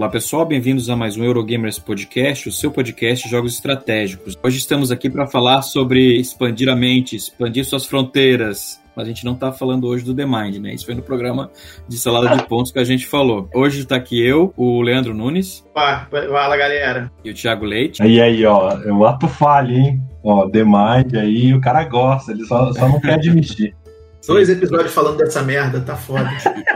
[0.00, 4.34] Olá pessoal, bem-vindos a mais um Eurogamers Podcast, o seu podcast de jogos estratégicos.
[4.42, 8.80] Hoje estamos aqui para falar sobre expandir a mente, expandir suas fronteiras.
[8.96, 10.72] Mas a gente não está falando hoje do The Mind, né?
[10.72, 11.50] Isso foi no programa
[11.86, 13.50] de salada de pontos que a gente falou.
[13.54, 15.62] Hoje está aqui eu, o Leandro Nunes.
[15.74, 17.12] Fala, galera.
[17.22, 18.02] E o Thiago Leite.
[18.02, 20.02] Aí, aí, ó, eu ato falha, hein?
[20.24, 23.76] Ó, The Mind aí, o cara gosta, ele só, só não quer admitir.
[24.26, 26.26] Dois episódios falando dessa merda, tá foda.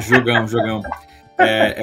[0.00, 0.82] jogão, jogão.
[1.38, 1.74] É,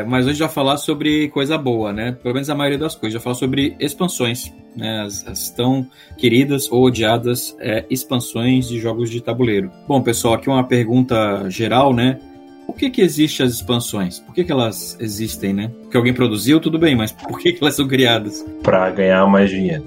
[0.00, 2.12] é, mas hoje já falar sobre coisa boa, né?
[2.12, 3.14] Pelo menos a maioria das coisas.
[3.14, 5.02] Já falar sobre expansões, né?
[5.02, 5.86] As, as tão
[6.16, 9.70] queridas ou odiadas é, expansões de jogos de tabuleiro.
[9.88, 12.20] Bom, pessoal, aqui uma pergunta geral, né?
[12.66, 14.20] Por que que existem as expansões?
[14.20, 15.72] Por que que elas existem, né?
[15.82, 18.46] Porque alguém produziu, tudo bem, mas por que que elas são criadas?
[18.62, 19.84] Para ganhar mais dinheiro.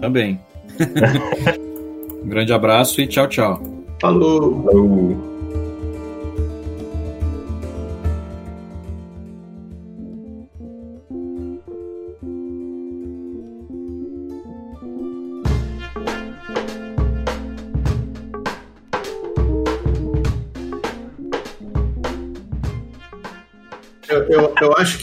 [0.00, 0.38] Também.
[2.22, 3.60] um grande abraço e tchau, tchau.
[4.00, 4.62] Falou.
[4.62, 5.33] Falou.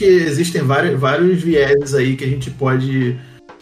[0.01, 3.15] Que existem vários, vários vieses aí que a gente pode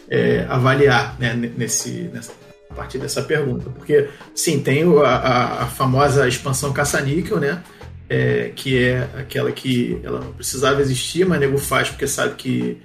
[0.08, 2.32] é, avaliar né, nesse, nessa,
[2.70, 3.68] a partir dessa pergunta.
[3.68, 7.62] Porque, sim, tem a, a famosa expansão caça-níquel, né?
[8.08, 12.80] É, que é aquela que ela não precisava existir, mas nego faz porque sabe que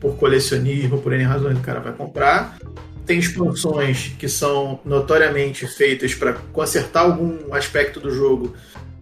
[0.00, 2.56] por colecionismo, por N razões, o cara vai comprar.
[3.04, 8.54] Tem expansões que são notoriamente feitas para consertar algum aspecto do jogo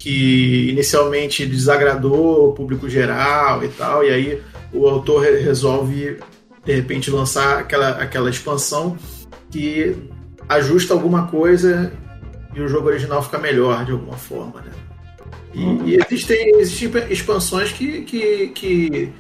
[0.03, 6.19] que inicialmente desagradou o público geral e tal, e aí o autor resolve
[6.65, 8.99] de repente lançar aquela, aquela expansão
[9.49, 9.95] que
[10.49, 11.93] ajusta alguma coisa
[12.53, 14.73] e o jogo original fica melhor de alguma forma, né?
[15.55, 19.13] E, e existem, existem expansões que, que, que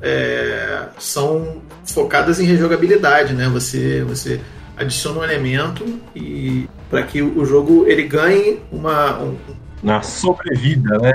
[0.00, 3.48] é, são focadas em rejogabilidade, né?
[3.48, 4.40] Você, você
[4.76, 5.84] adiciona um elemento
[6.14, 9.36] e para que o jogo ele ganhe uma, um,
[9.82, 11.12] na sobrevida, né?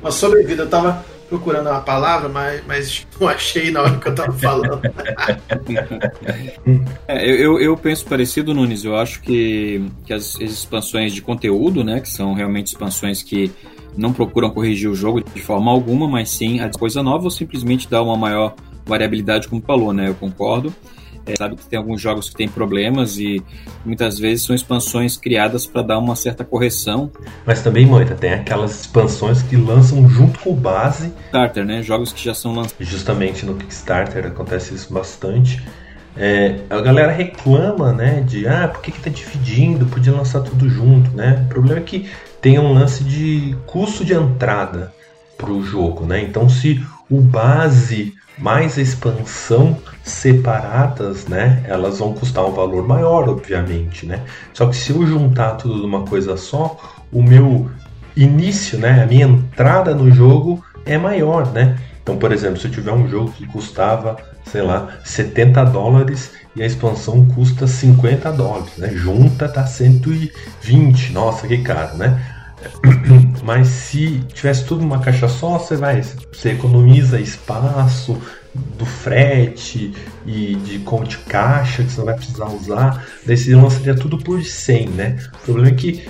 [0.00, 0.62] Uma sobrevida.
[0.62, 4.80] Eu tava procurando uma palavra, mas, mas não achei na hora que eu tava falando.
[7.08, 8.84] é, eu, eu penso parecido, Nunes.
[8.84, 13.50] Eu acho que, que as, as expansões de conteúdo, né, que são realmente expansões que
[13.96, 17.88] não procuram corrigir o jogo de forma alguma, mas sim a coisa nova ou simplesmente
[17.88, 18.54] dar uma maior
[18.84, 20.08] variabilidade, como falou, né?
[20.08, 20.72] Eu concordo.
[21.26, 23.42] É, sabe que tem alguns jogos que têm problemas e
[23.84, 27.10] muitas vezes são expansões criadas para dar uma certa correção.
[27.44, 31.08] Mas também, Moita, tem aquelas expansões que lançam junto com base.
[31.10, 31.82] Kickstarter, né?
[31.82, 32.86] Jogos que já são lançados.
[32.88, 35.60] Justamente no Kickstarter acontece isso bastante.
[36.16, 39.84] É, a galera reclama, né, de ah, por que, que tá dividindo?
[39.84, 41.44] Podia lançar tudo junto, né?
[41.44, 42.08] O problema é que
[42.40, 44.94] tem um lance de custo de entrada
[45.36, 46.22] pro jogo, né?
[46.22, 54.06] Então, se o base mais expansão separadas, né, elas vão custar um valor maior, obviamente,
[54.06, 54.22] né?
[54.52, 56.76] Só que se eu juntar tudo numa coisa só,
[57.12, 57.70] o meu
[58.16, 61.76] início, né, a minha entrada no jogo é maior, né?
[62.02, 66.62] Então, por exemplo, se eu tiver um jogo que custava, sei lá, 70 dólares e
[66.62, 68.90] a expansão custa 50 dólares, né?
[68.94, 71.12] Junta tá 120.
[71.12, 72.35] Nossa, que caro, né?
[73.42, 78.20] Mas se tivesse tudo numa caixa só, você vai, você economiza espaço
[78.78, 79.92] do frete
[80.26, 83.06] e de conta de caixa que você não vai precisar usar.
[83.24, 85.16] Daí você lançaria tudo por 100, né?
[85.42, 86.08] O problema é que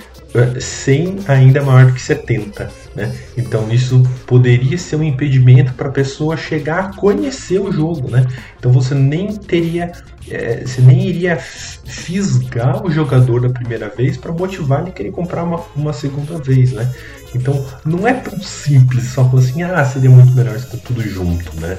[0.59, 3.15] 100 é, ainda maior do que 70, né?
[3.37, 8.25] Então isso poderia ser um impedimento para a pessoa chegar a conhecer o jogo, né?
[8.59, 9.91] Então você nem teria
[10.29, 15.11] é, você nem iria fisgar o jogador da primeira vez para motivar ele a querer
[15.11, 16.91] comprar uma, uma segunda vez, né?
[17.33, 21.59] Então não é tão simples só falar assim, ah, seria muito melhor estar tudo junto,
[21.59, 21.77] né?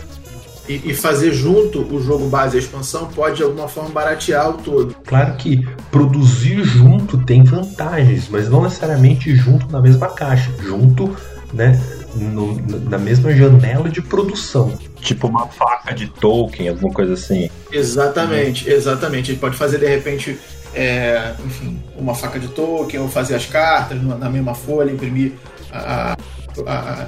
[0.69, 4.51] E, e, fazer junto o jogo base e a expansão pode de alguma forma baratear
[4.51, 4.95] o todo.
[5.07, 11.17] Claro que produzir junto tem vantagens, mas não necessariamente junto na mesma caixa, junto,
[11.55, 11.81] né,
[12.15, 14.79] no, na mesma janela de produção.
[15.01, 17.49] Tipo uma faca de token, alguma coisa assim.
[17.73, 19.31] Exatamente, exatamente.
[19.31, 20.39] Ele pode fazer de repente
[20.75, 25.33] é, enfim, uma faca de token ou fazer as cartas na mesma folha, imprimir
[25.73, 26.17] a, a,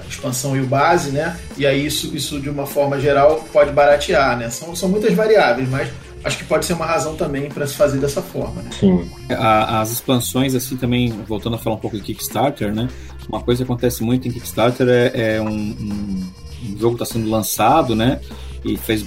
[0.09, 1.39] expansão e o base, né?
[1.57, 4.51] E aí isso, isso de uma forma geral pode baratear, né?
[4.51, 5.89] São, são muitas variáveis, mas
[6.25, 8.71] acho que pode ser uma razão também para se fazer dessa forma, né?
[8.79, 9.11] Sim.
[9.29, 12.89] as expansões, assim, também, voltando a falar um pouco de Kickstarter, né?
[13.29, 16.31] Uma coisa que acontece muito em Kickstarter é, é um, um,
[16.79, 18.21] jogo está sendo lançado, né?
[18.65, 19.05] E fez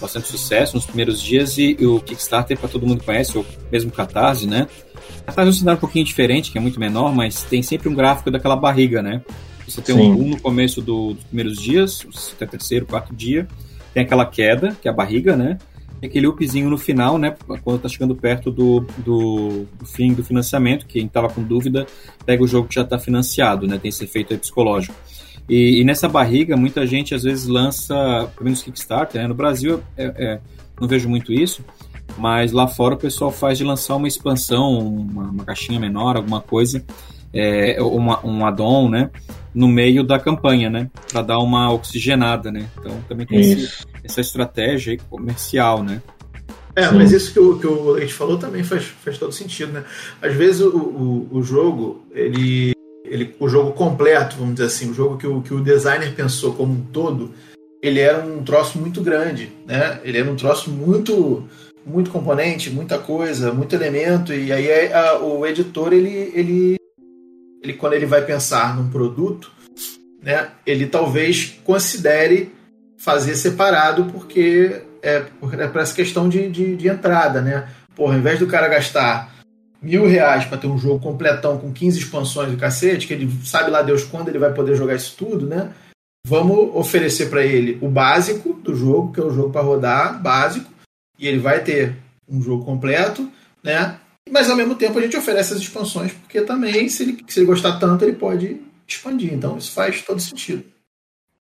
[0.00, 3.90] bastante sucesso nos primeiros dias e, e o Kickstarter, para todo mundo conhece, ou mesmo
[3.90, 4.68] Catarse, né?
[5.26, 7.94] Catarse é um cenário um pouquinho diferente, que é muito menor, mas tem sempre um
[7.94, 9.22] gráfico daquela barriga, né?
[9.68, 10.10] Você tem Sim.
[10.10, 13.46] um boom no começo do, dos primeiros dias, até terceiro, quarto dia.
[13.92, 15.58] Tem aquela queda, que é a barriga, né?
[16.00, 17.34] E aquele upzinho no final, né?
[17.62, 21.86] Quando tá chegando perto do, do, do fim do financiamento, quem tava com dúvida,
[22.24, 23.78] pega o jogo que já tá financiado, né?
[23.78, 24.94] Tem esse efeito psicológico.
[25.48, 27.94] E, e, nessa barriga, muita gente às vezes lança,
[28.34, 29.26] pelo menos Kickstarter, né?
[29.26, 30.40] No Brasil, é, é,
[30.80, 31.64] não vejo muito isso,
[32.16, 36.40] mas lá fora o pessoal faz de lançar uma expansão, uma, uma caixinha menor, alguma
[36.40, 36.84] coisa,
[37.32, 39.10] é, uma, um add-on, né?
[39.54, 40.90] No meio da campanha, né?
[41.10, 42.66] Para dar uma oxigenada, né?
[42.78, 46.02] Então também tem esse, essa estratégia comercial, né?
[46.76, 46.94] É, Sim.
[46.94, 49.84] mas isso que o, que o Leite falou também faz, faz todo sentido, né?
[50.22, 52.72] Às vezes o, o, o jogo, ele
[53.10, 56.52] ele, o jogo completo, vamos dizer assim, o jogo que o, que o designer pensou
[56.52, 57.32] como um todo,
[57.82, 59.98] ele era um troço muito grande, né?
[60.04, 61.44] Ele era um troço muito
[61.86, 66.76] muito componente, muita coisa, muito elemento e aí é, a, o editor ele, ele
[67.62, 69.50] ele quando ele vai pensar num produto,
[70.22, 70.50] né?
[70.66, 72.52] Ele talvez considere
[72.98, 77.68] fazer separado porque é, é para essa questão de, de, de entrada, né?
[77.94, 79.38] Porra, ao invés do cara gastar
[79.80, 83.70] mil reais para ter um jogo completão com 15 expansões do cacete, que ele sabe
[83.70, 85.72] lá Deus quando ele vai poder jogar isso tudo, né?
[86.26, 90.70] Vamos oferecer para ele o básico do jogo, que é o jogo para rodar, básico,
[91.18, 91.96] e ele vai ter
[92.28, 93.30] um jogo completo,
[93.62, 93.98] né?
[94.30, 97.46] Mas ao mesmo tempo a gente oferece as expansões, porque também, se ele, se ele
[97.46, 99.32] gostar tanto, ele pode expandir.
[99.32, 100.64] Então isso faz todo sentido.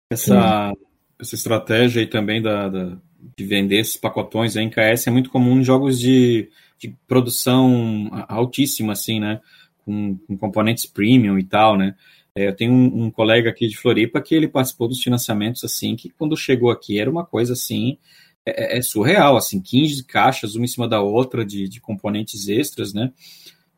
[0.10, 0.74] Essa,
[1.20, 2.98] essa estratégia aí também da, da,
[3.38, 6.50] de vender esses pacotões em KS é muito comum em jogos de
[6.82, 9.40] de produção altíssima, assim, né?
[9.86, 11.96] Com, com componentes premium e tal, né?
[12.34, 15.96] É, eu tenho um, um, colega aqui de Floripa que ele participou dos financiamentos, assim,
[15.96, 17.98] que quando chegou aqui era uma coisa, assim,
[18.46, 22.48] é, é, é surreal, assim, 15 caixas, uma em cima da outra, de, de componentes
[22.48, 23.12] extras, né?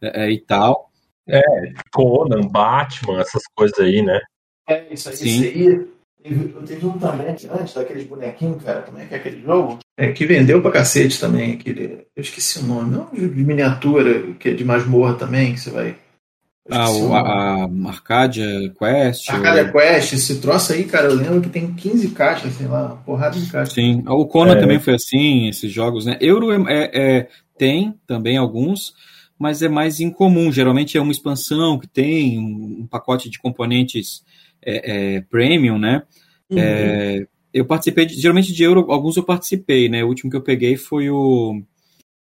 [0.01, 0.92] É, é e tal.
[1.27, 1.42] É,
[1.92, 4.19] Conan, Batman, essas coisas aí, né?
[4.68, 5.25] É, isso aí, Sim.
[5.25, 5.94] isso aí
[6.24, 9.80] Teve, teve um também antes daqueles bonequinhos, cara, como é que é aquele jogo?
[9.98, 12.07] É, que vendeu pra cacete também, aquele.
[12.16, 15.98] Eu esqueci o nome, não de miniatura, que é de masmorra também, que você vai.
[16.69, 19.30] Ah, o, a, a Arcadia Quest.
[19.30, 19.71] Arcadia ou...
[19.74, 23.51] Quest, esse troço aí, cara, eu lembro que tem 15 caixas, sei lá, porrada de
[23.51, 23.74] caixas.
[23.74, 24.60] Sim, o Conan é.
[24.60, 26.18] também foi assim, esses jogos, né?
[26.21, 27.27] Euro é, é, é,
[27.57, 28.94] tem também alguns,
[29.38, 30.54] mas é mais incomum.
[30.54, 34.24] Geralmente é uma expansão que tem um, um pacote de componentes
[34.66, 36.04] é, é, premium, né?
[36.50, 36.59] Uhum.
[36.59, 40.01] É, eu participei, de, geralmente de euro, alguns eu participei, né?
[40.01, 41.62] O último que eu peguei foi o.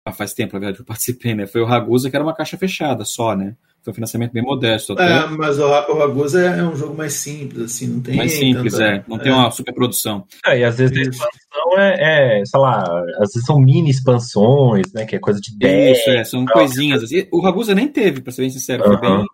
[0.04, 1.46] Ah, faz tempo, na verdade, que eu participei, né?
[1.46, 3.56] Foi o Ragusa, que era uma caixa fechada só, né?
[3.84, 4.94] Foi um financiamento bem modesto.
[4.94, 5.04] Até.
[5.04, 8.16] É, mas o, o Ragusa é, é um jogo mais simples, assim, não tem.
[8.16, 8.84] Mais simples, tanta...
[8.84, 9.04] é.
[9.06, 9.20] Não é.
[9.20, 10.24] tem uma superprodução.
[10.46, 11.22] É, e às vezes Isso.
[11.22, 15.04] a expansão é, é, sei lá, às vezes são mini expansões, né?
[15.04, 15.98] Que é coisa de 10.
[15.98, 17.02] Isso, é, são coisinhas.
[17.02, 17.26] Assim.
[17.30, 18.84] O Ragusa nem teve, pra ser bem sincero.
[18.84, 19.26] Foi bem,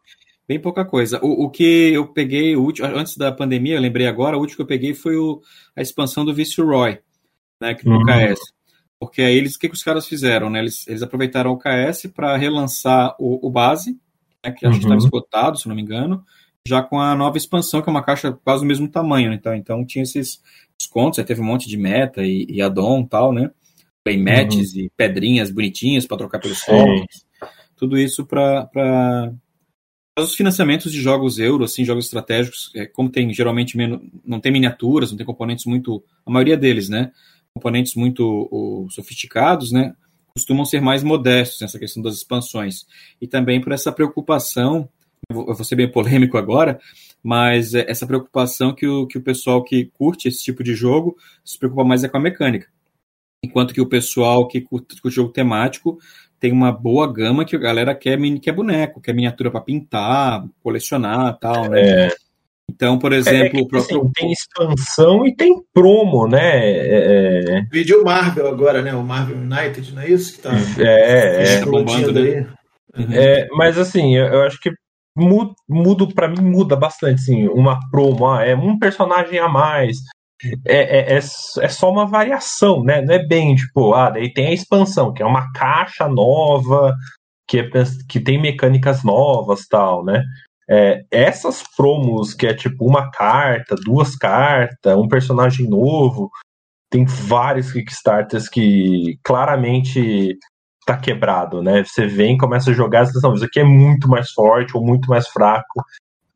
[0.49, 1.21] Bem pouca coisa.
[1.23, 4.57] O, o que eu peguei, o último, antes da pandemia, eu lembrei agora, o último
[4.57, 5.41] que eu peguei foi o,
[5.77, 6.99] a expansão do Roy,
[7.61, 8.03] né, que uhum.
[8.05, 8.41] KS.
[8.99, 10.59] Porque aí eles, o que, que os caras fizeram, né?
[10.59, 13.97] Eles, eles aproveitaram o KS para relançar o, o base,
[14.45, 15.05] né, que acho que estava uhum.
[15.05, 16.25] esgotado, se não me engano,
[16.67, 19.85] já com a nova expansão, que é uma caixa quase do mesmo tamanho, então, então
[19.85, 20.43] tinha esses
[20.79, 23.51] descontos, aí teve um monte de meta e, e addon e tal, né?
[24.05, 24.81] Playmats uhum.
[24.81, 27.25] e pedrinhas bonitinhas para trocar pelos fogos.
[27.77, 29.33] Tudo isso para
[30.19, 34.53] os financiamentos de jogos euro, assim, jogos estratégicos, é, como tem geralmente menos, não tem
[34.53, 37.11] miniaturas, não tem componentes muito, a maioria deles, né,
[37.55, 39.95] componentes muito o, sofisticados, né,
[40.35, 42.87] costumam ser mais modestos nessa questão das expansões.
[43.21, 44.89] E também por essa preocupação,
[45.29, 46.81] eu vou, ser bem polêmico agora,
[47.23, 51.17] mas é, essa preocupação que o, que o pessoal que curte esse tipo de jogo
[51.45, 52.69] se preocupa mais é com a mecânica.
[53.43, 55.99] Enquanto que o pessoal que curte, o jogo temático
[56.39, 61.39] tem uma boa gama que a galera quer, quer boneco, quer miniatura para pintar, colecionar
[61.39, 62.07] tal, né?
[62.07, 62.30] É.
[62.71, 63.81] Então, por exemplo, é, é próprio...
[63.81, 66.59] assim, tem expansão e tem promo, né?
[66.59, 67.45] É...
[67.49, 67.63] é.
[67.71, 68.95] Vídeo Marvel agora, né?
[68.95, 72.47] O Marvel United, não é isso que tá é, é, bombando, né?
[72.97, 73.07] Uhum.
[73.13, 74.71] é, mas assim, eu, eu acho que
[75.17, 79.97] muda, muda para mim muda bastante, assim, uma promo, ah, é um personagem a mais,
[80.67, 83.03] é, é, é, é, só uma variação, né?
[83.03, 86.95] Não é bem tipo, ah, daí tem a expansão, que é uma caixa nova,
[87.47, 87.71] que, é,
[88.09, 90.23] que tem mecânicas novas tal, né?
[90.73, 96.31] É, essas promos que é tipo uma carta, duas cartas, um personagem novo,
[96.89, 100.39] tem vários Kickstarters que claramente
[100.87, 101.85] tá quebrado, né?
[101.85, 105.09] Você vem começa a jogar, você não, isso aqui é muito mais forte ou muito
[105.09, 105.85] mais fraco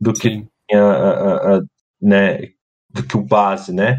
[0.00, 1.60] do que a, a, a,
[2.00, 2.38] né,
[2.90, 3.98] do que o base, né?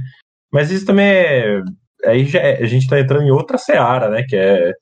[0.52, 1.62] Mas isso também é.
[2.06, 4.24] Aí já, é, a gente está entrando em outra seara, né?
[4.28, 4.74] Que é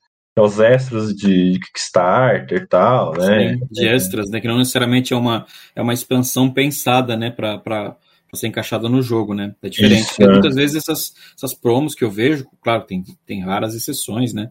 [0.42, 3.54] os extras de Kickstarter e tal, né?
[3.54, 4.42] Sim, de extras, né?
[4.42, 7.30] Que não necessariamente é uma, é uma expansão pensada, né?
[7.30, 7.96] Para
[8.34, 9.54] ser encaixada no jogo, né?
[9.62, 10.02] É diferente.
[10.02, 10.28] Isso, é.
[10.28, 14.50] Muitas vezes essas, essas promos que eu vejo, claro, tem, tem raras exceções, né?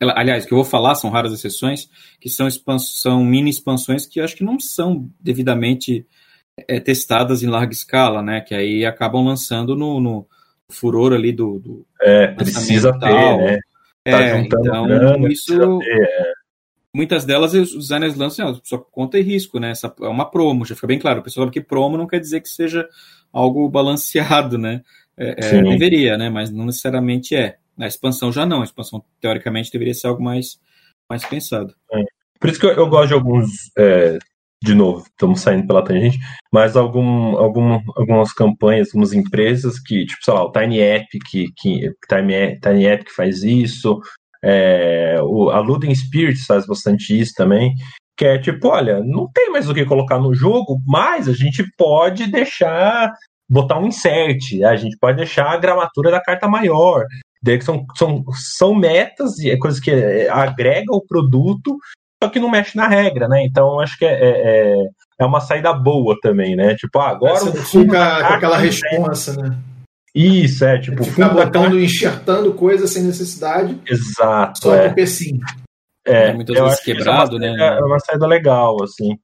[0.00, 1.88] Aliás, o que eu vou falar são raras exceções,
[2.20, 2.48] que são,
[2.78, 6.06] são mini expansões que eu acho que não são devidamente
[6.68, 8.40] é, testadas em larga escala, né?
[8.40, 10.26] Que aí acabam lançando no, no
[10.68, 11.58] furor ali do.
[11.58, 13.58] do é, precisa ter, né?
[14.04, 15.80] Tá é, então grana, isso.
[15.82, 16.32] É.
[16.94, 19.70] Muitas delas os designers lançam assim, só conta e risco, né?
[19.70, 21.20] Essa é uma promo, já fica bem claro.
[21.20, 22.88] O pessoal sabe que promo não quer dizer que seja
[23.32, 24.82] algo balanceado, né?
[25.16, 26.28] É, é, deveria, né?
[26.28, 27.56] Mas não necessariamente é.
[27.78, 28.60] A expansão já não.
[28.60, 30.60] A expansão, teoricamente, deveria ser algo mais,
[31.08, 31.74] mais pensado.
[31.92, 32.04] É.
[32.38, 34.18] Por isso que eu, eu gosto de alguns é,
[34.64, 36.18] de novo, estamos saindo pela tangente,
[36.50, 41.52] mas algum, algum, algumas campanhas, algumas empresas que, tipo, sei lá, o Tiny App, que,
[41.54, 44.00] que Tiny, Tiny App que faz isso,
[44.42, 47.74] é, o, a Ludden Spirits faz bastante isso também,
[48.16, 51.62] que é tipo, olha, não tem mais o que colocar no jogo, mas a gente
[51.76, 53.12] pode deixar,
[53.48, 57.04] botar um insert, a gente pode deixar a gramatura da carta maior,
[57.60, 59.90] são, são, são metas e é coisas que
[60.30, 61.76] agregam o produto
[62.24, 63.44] só que não mexe na regra, né?
[63.44, 64.30] Então acho que é, é,
[64.80, 64.88] é,
[65.20, 66.74] é uma saída boa também, né?
[66.74, 67.38] Tipo, ah, agora.
[67.38, 69.56] Você fica com aquela resposta, né?
[70.14, 71.04] Isso, é, tipo.
[71.04, 73.78] Ficar botando, enxertando coisas sem necessidade.
[73.86, 74.60] Exato.
[74.60, 74.88] Só é.
[74.88, 75.40] pecinho.
[76.06, 77.78] É, é muitas vezes quebrado, é uma, né?
[77.78, 79.18] É uma saída legal, assim.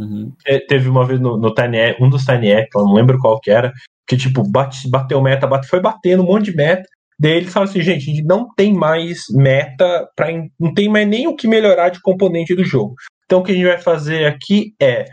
[0.00, 0.32] Uhum.
[0.68, 3.72] Teve uma vez no, no Tiny um dos Tiny eu não lembro qual que era,
[4.06, 6.86] que tipo, bate, bateu meta, bate, foi batendo um monte de meta,
[7.18, 10.28] Daí falam assim, gente, a gente não tem mais meta, pra,
[10.60, 12.94] não tem mais nem o que melhorar de componente do jogo.
[13.24, 15.06] Então o que a gente vai fazer aqui é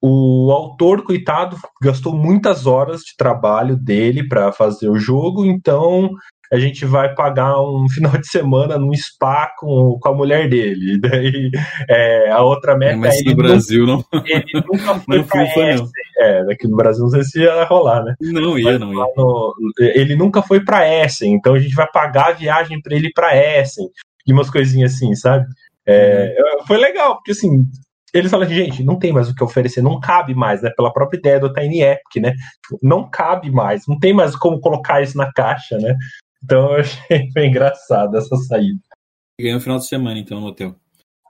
[0.00, 6.10] o autor, coitado, gastou muitas horas de trabalho dele para fazer o jogo, então
[6.54, 10.98] a gente vai pagar um final de semana num spa com, com a mulher dele.
[11.02, 11.50] Daí
[11.88, 12.96] é, a outra meta é.
[12.96, 14.04] Mas no Brasil não.
[14.24, 15.88] Ele nunca foi não pra foi, Essen.
[16.18, 18.14] É, aqui no Brasil não sei se ia rolar, né?
[18.20, 19.04] Não ia, Mas, não ia.
[19.16, 23.10] No, ele nunca foi pra Essen, então a gente vai pagar a viagem para ele
[23.12, 23.88] para Essen.
[24.26, 25.44] E umas coisinhas assim, sabe?
[25.86, 26.66] É, uhum.
[26.66, 27.66] Foi legal, porque assim,
[28.14, 30.70] eles falam assim, gente, não tem mais o que oferecer, não cabe mais, né?
[30.76, 32.32] Pela própria ideia do Tiny Epic, né?
[32.80, 35.96] Não cabe mais, não tem mais como colocar isso na caixa, né?
[36.44, 38.80] Então eu achei bem engraçado essa saída.
[39.40, 40.76] Ganhei um final de semana, então, no hotel.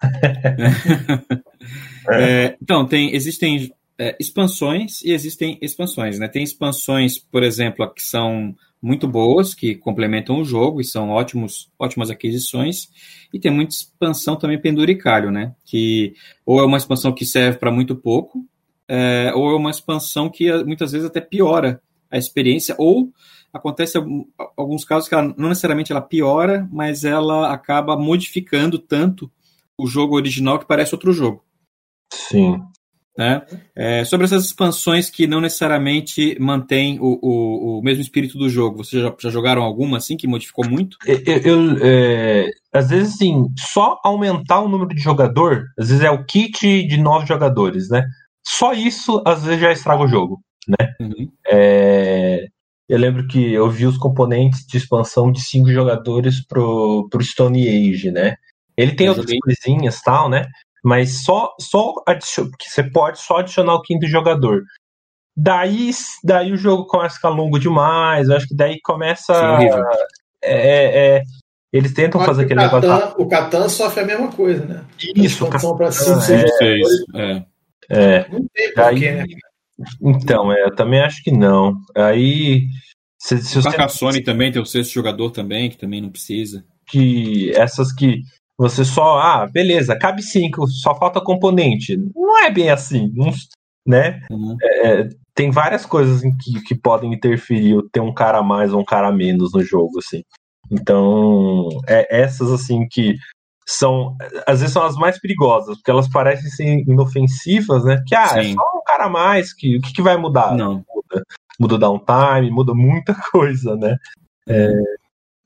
[2.11, 6.29] é, então, tem, existem é, expansões e existem expansões, né?
[6.29, 11.71] Tem expansões, por exemplo, que são muito boas, que complementam o jogo e são ótimos,
[11.79, 12.91] ótimas aquisições,
[13.33, 15.55] e tem muita expansão também penduricalho, né?
[15.65, 18.45] Que ou é uma expansão que serve para muito pouco,
[18.87, 21.81] é, ou é uma expansão que muitas vezes até piora
[22.11, 23.11] a experiência, ou
[23.55, 23.97] acontece
[24.57, 29.31] alguns casos que ela, não necessariamente ela piora, mas ela acaba modificando tanto
[29.79, 31.43] o jogo original que parece outro jogo.
[32.13, 32.61] Sim.
[33.17, 33.43] Né?
[33.77, 38.79] É, sobre essas expansões que não necessariamente mantêm o, o, o mesmo espírito do jogo,
[38.79, 40.97] vocês já, já, jogaram alguma assim que modificou muito?
[41.07, 46.11] Eu, eu é, às vezes, sim, só aumentar o número de jogador, às vezes é
[46.11, 48.05] o kit de nove jogadores, né?
[48.45, 50.95] Só isso, às vezes, já estraga o jogo, né?
[51.01, 51.31] Uhum.
[51.47, 52.49] É,
[52.89, 57.67] eu lembro que eu vi os componentes de expansão de cinco jogadores pro, pro Stone
[57.67, 58.37] Age, né?
[58.77, 60.47] Ele tem outras coisinhas tal, né?
[60.85, 61.95] Mas só, só
[62.61, 64.63] você pode só adicionar o quinto jogador.
[65.37, 65.91] Daí,
[66.23, 68.29] daí o jogo começa a ficar longo demais.
[68.29, 69.33] Eu acho que daí começa.
[70.43, 71.23] É, é, é,
[71.73, 73.15] eles tentam Mas fazer aquele Catan, negócio.
[73.19, 74.85] O Catan sofre a mesma coisa, né?
[75.17, 75.75] Isso, o Catan.
[75.75, 76.21] Pra cinco,
[77.15, 77.45] é, é,
[77.89, 78.29] é.
[78.29, 79.25] Não tem porquê, né?
[80.01, 81.77] Então, é, eu também acho que não.
[81.97, 82.67] Aí.
[83.19, 84.25] Se, se o Carcassonne tem...
[84.25, 86.65] também tem o sexto jogador também, que também não precisa.
[86.87, 88.21] Que essas que
[88.59, 91.97] você só, ah, beleza, cabe cinco, só falta componente.
[92.15, 93.33] Não é bem assim, não,
[93.87, 94.21] né?
[94.31, 94.57] Uhum.
[94.63, 98.73] É, é tem várias coisas em que, que podem interferir ter um cara a mais
[98.73, 100.23] ou um cara a menos no jogo, assim.
[100.71, 103.17] Então, é essas assim que
[103.67, 104.17] são
[104.47, 108.03] às vezes são as mais perigosas, porque elas parecem ser inofensivas, né?
[108.07, 108.51] Que ah, é Sim.
[108.51, 110.55] é só um cara a mais, que o que, que vai mudar?
[110.55, 110.85] Não.
[110.95, 111.25] Muda,
[111.59, 113.97] muda o downtime, muda muita coisa, né?
[114.49, 114.71] É,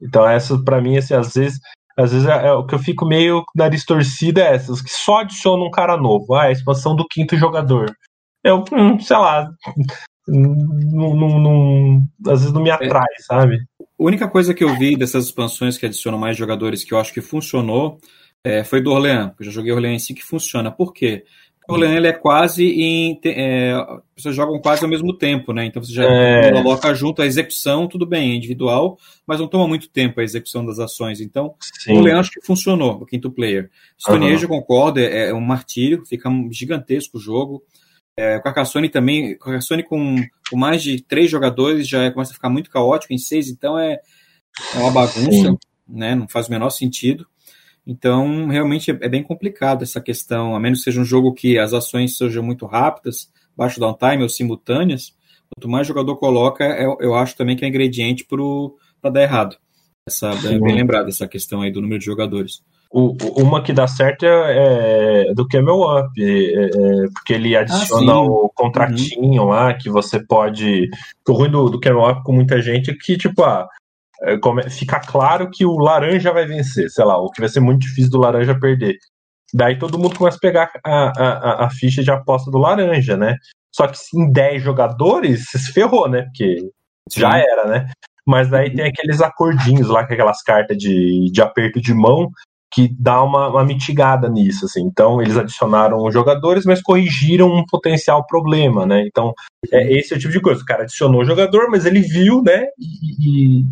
[0.03, 1.61] então essa para mim assim, às vezes
[1.97, 5.19] às vezes é, é, o que eu fico meio nariz torcida é essas, que só
[5.19, 6.35] adicionam um cara novo.
[6.35, 7.93] Ah, a expansão do quinto jogador.
[8.45, 9.51] Eu, hum, sei lá,
[10.29, 13.23] não, não, não, às vezes não me atrai, é.
[13.23, 13.59] sabe?
[13.81, 17.13] A única coisa que eu vi dessas expansões que adicionam mais jogadores que eu acho
[17.13, 17.99] que funcionou
[18.45, 19.33] é, foi do Orleans.
[19.39, 20.71] Eu já joguei Orleans em si que funciona.
[20.71, 21.25] Por quê?
[21.69, 23.21] O Leão ele é quase em.
[23.27, 23.75] É,
[24.17, 25.67] vocês jogam quase ao mesmo tempo, né?
[25.67, 26.51] Então você já é...
[26.51, 30.65] coloca junto a execução, tudo bem, é individual, mas não toma muito tempo a execução
[30.65, 31.21] das ações.
[31.21, 31.99] Então, Sim.
[31.99, 33.71] o Leão acho que funcionou, o quinto player.
[34.01, 34.35] Stone uhum.
[34.35, 37.63] Age, eu concordo, é, é, um martírio, fica gigantesco o jogo.
[38.19, 40.17] É, Carcassonne também, Carcassonne com,
[40.51, 43.79] com mais de três jogadores já é, começa a ficar muito caótico, em seis, então
[43.79, 44.01] é,
[44.75, 45.57] é uma bagunça,
[45.87, 46.17] né?
[46.17, 47.25] Não faz o menor sentido.
[47.87, 51.61] Então, realmente é, é bem complicado essa questão, a menos que seja um jogo que
[51.61, 55.15] as ações sejam muito rápidas, baixo downtime ou simultâneas,
[55.55, 59.57] quanto mais jogador coloca, eu, eu acho também que é ingrediente para dar errado.
[60.09, 62.65] Essa, bem, bem lembrado essa questão aí do número de jogadores.
[62.91, 66.71] O, uma que dá certo é, é do Camel Up, é, é,
[67.13, 69.49] porque ele adiciona ah, o contratinho uhum.
[69.49, 70.89] lá que você pode.
[71.29, 73.69] O ruim do, do Camel Up com muita gente é que, tipo, ah,
[74.23, 77.83] é, fica claro que o laranja vai vencer, sei lá, o que vai ser muito
[77.83, 78.97] difícil do laranja perder.
[79.53, 83.37] Daí todo mundo começa a pegar a, a, a ficha de aposta do laranja, né?
[83.75, 86.23] Só que em 10 jogadores, você se ferrou, né?
[86.23, 86.57] Porque
[87.09, 87.21] Sim.
[87.21, 87.91] já era, né?
[88.27, 92.31] Mas daí tem aqueles acordinhos lá, com aquelas cartas de, de aperto de mão,
[92.71, 94.83] que dá uma, uma mitigada nisso, assim.
[94.83, 99.05] Então, eles adicionaram os jogadores, mas corrigiram um potencial problema, né?
[99.07, 99.33] Então,
[99.73, 100.63] é, esse é o tipo de coisa.
[100.63, 102.67] O cara adicionou o jogador, mas ele viu, né?
[102.79, 103.65] E,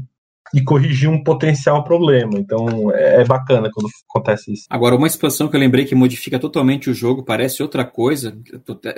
[0.55, 2.39] e corrigir um potencial problema.
[2.39, 4.65] Então é, é bacana quando acontece isso.
[4.71, 8.37] Agora, uma expansão que eu lembrei que modifica totalmente o jogo, parece outra coisa,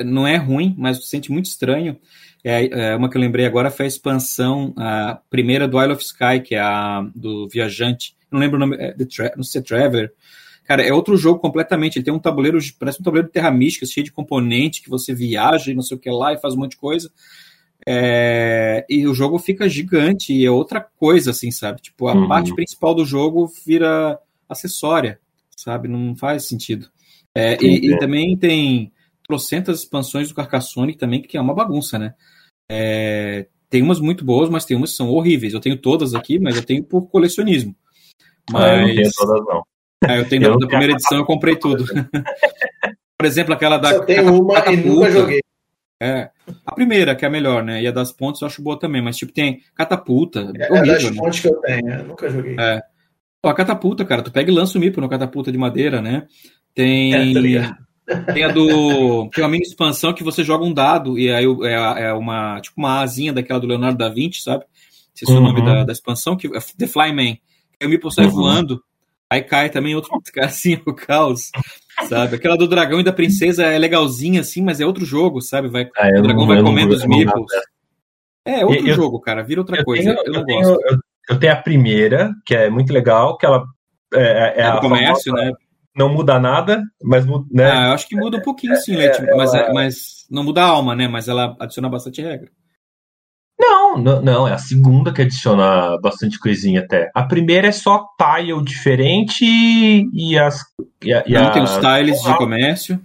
[0.04, 1.96] não é ruim, mas se sente muito estranho.
[2.44, 6.02] É, é, uma que eu lembrei agora foi a expansão, a primeira do Isle of
[6.02, 8.16] Sky, que é a do Viajante.
[8.30, 8.94] Não lembro o nome, é,
[9.36, 10.12] não sei, Traveler.
[10.64, 11.96] Cara, é outro jogo completamente.
[11.96, 15.14] Ele tem um tabuleiro, parece um tabuleiro de terra mística, cheio de componente, que você
[15.14, 17.10] viaja e não sei o que lá e faz um monte de coisa.
[17.86, 21.80] É, e o jogo fica gigante e é outra coisa, assim, sabe?
[21.80, 22.28] Tipo, a uhum.
[22.28, 25.18] parte principal do jogo vira acessória,
[25.56, 25.88] sabe?
[25.88, 26.90] Não faz sentido.
[27.34, 28.92] É, e, e, também tem
[29.26, 32.14] trocentas expansões do Carcassonne também, que é uma bagunça, né?
[32.70, 35.54] É, tem umas muito boas, mas tem umas que são horríveis.
[35.54, 37.74] Eu tenho todas aqui, mas eu tenho por colecionismo.
[38.50, 38.62] Mas...
[38.62, 39.62] Ah, eu não tenho todas, não.
[40.04, 41.84] É, eu tenho eu da, da primeira edição, eu comprei tudo.
[43.18, 43.94] por exemplo, aquela da.
[43.94, 45.40] Só tenho uma e nunca joguei.
[46.00, 46.30] É.
[46.64, 47.82] A primeira, que é a melhor, né?
[47.82, 50.52] E a das pontes eu acho boa também, mas tipo, tem catapulta.
[50.56, 51.16] É, horrível, é das né?
[51.16, 52.56] pontes que eu tenho, eu nunca joguei.
[52.58, 52.80] É.
[53.42, 56.26] Pô, a catapulta, cara, tu pega e lança o mipo no catapulta de madeira, né?
[56.74, 57.14] Tem.
[57.14, 57.78] É, tá
[58.32, 59.28] tem a do.
[59.30, 62.60] Tem uma mini expansão que você joga um dado e aí é, é uma.
[62.60, 64.64] Tipo uma asinha daquela do Leonardo da Vinci, sabe?
[65.20, 65.66] Esse é o nome uhum.
[65.66, 67.40] da, da expansão, que é The Flyman.
[67.80, 68.32] Aí o mipo sai uhum.
[68.32, 68.82] voando,
[69.30, 70.10] aí cai também outro
[70.42, 71.50] assim, o caos
[72.06, 72.36] sabe?
[72.36, 75.68] Aquela do dragão e da princesa é legalzinha, assim, mas é outro jogo, sabe?
[75.68, 77.46] Vai, ah, o dragão vai comendo os meeples.
[78.44, 80.14] É outro eu, jogo, cara, vira outra coisa.
[80.14, 80.78] Tenho, eu não eu gosto.
[80.78, 83.64] Tenho, eu, tenho a primeira, que é muito legal, que ela
[84.14, 85.56] é, é, é a comércio, famosa, né?
[85.96, 87.70] Não muda nada, mas né?
[87.70, 89.72] Ah, eu acho que muda um pouquinho, sim, é, Leite, mas, ela...
[89.72, 91.08] mas não muda a alma, né?
[91.08, 92.50] Mas ela adiciona bastante regra.
[93.88, 97.10] Não, não, não, é a segunda que adiciona bastante coisinha até.
[97.14, 100.60] A primeira é só tile diferente e as.
[101.02, 101.50] E a, e não, a...
[101.50, 103.00] tem os styles de comércio.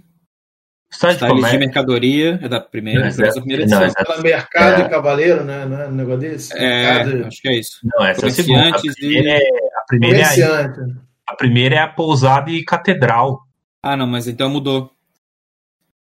[0.90, 3.80] Styles, de, de mercadoria, é da primeira, não, é, primeira edição.
[3.80, 5.64] Não, é, mercado é, e cavaleiro, né?
[5.64, 6.56] Não é um negócio desse?
[6.56, 7.26] É, mercado...
[7.26, 7.80] acho que é isso.
[7.82, 8.68] Não, essa é a segunda.
[8.68, 9.40] A primeira, é,
[9.76, 10.72] a, primeira é a,
[11.26, 13.40] a primeira é a pousada e catedral.
[13.82, 14.90] Ah, não, mas então mudou.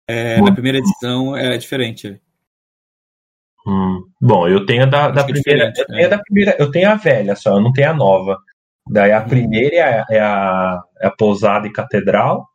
[0.06, 2.20] É, na primeira edição é diferente.
[3.66, 4.02] Hum.
[4.20, 5.72] Bom, eu tenho a da, da é primeira.
[5.76, 8.38] Eu tenho a da primeira, eu tenho a velha só, eu não tenho a nova.
[8.88, 9.28] Daí a hum.
[9.28, 12.46] primeira é a, é a, é a pousada e catedral.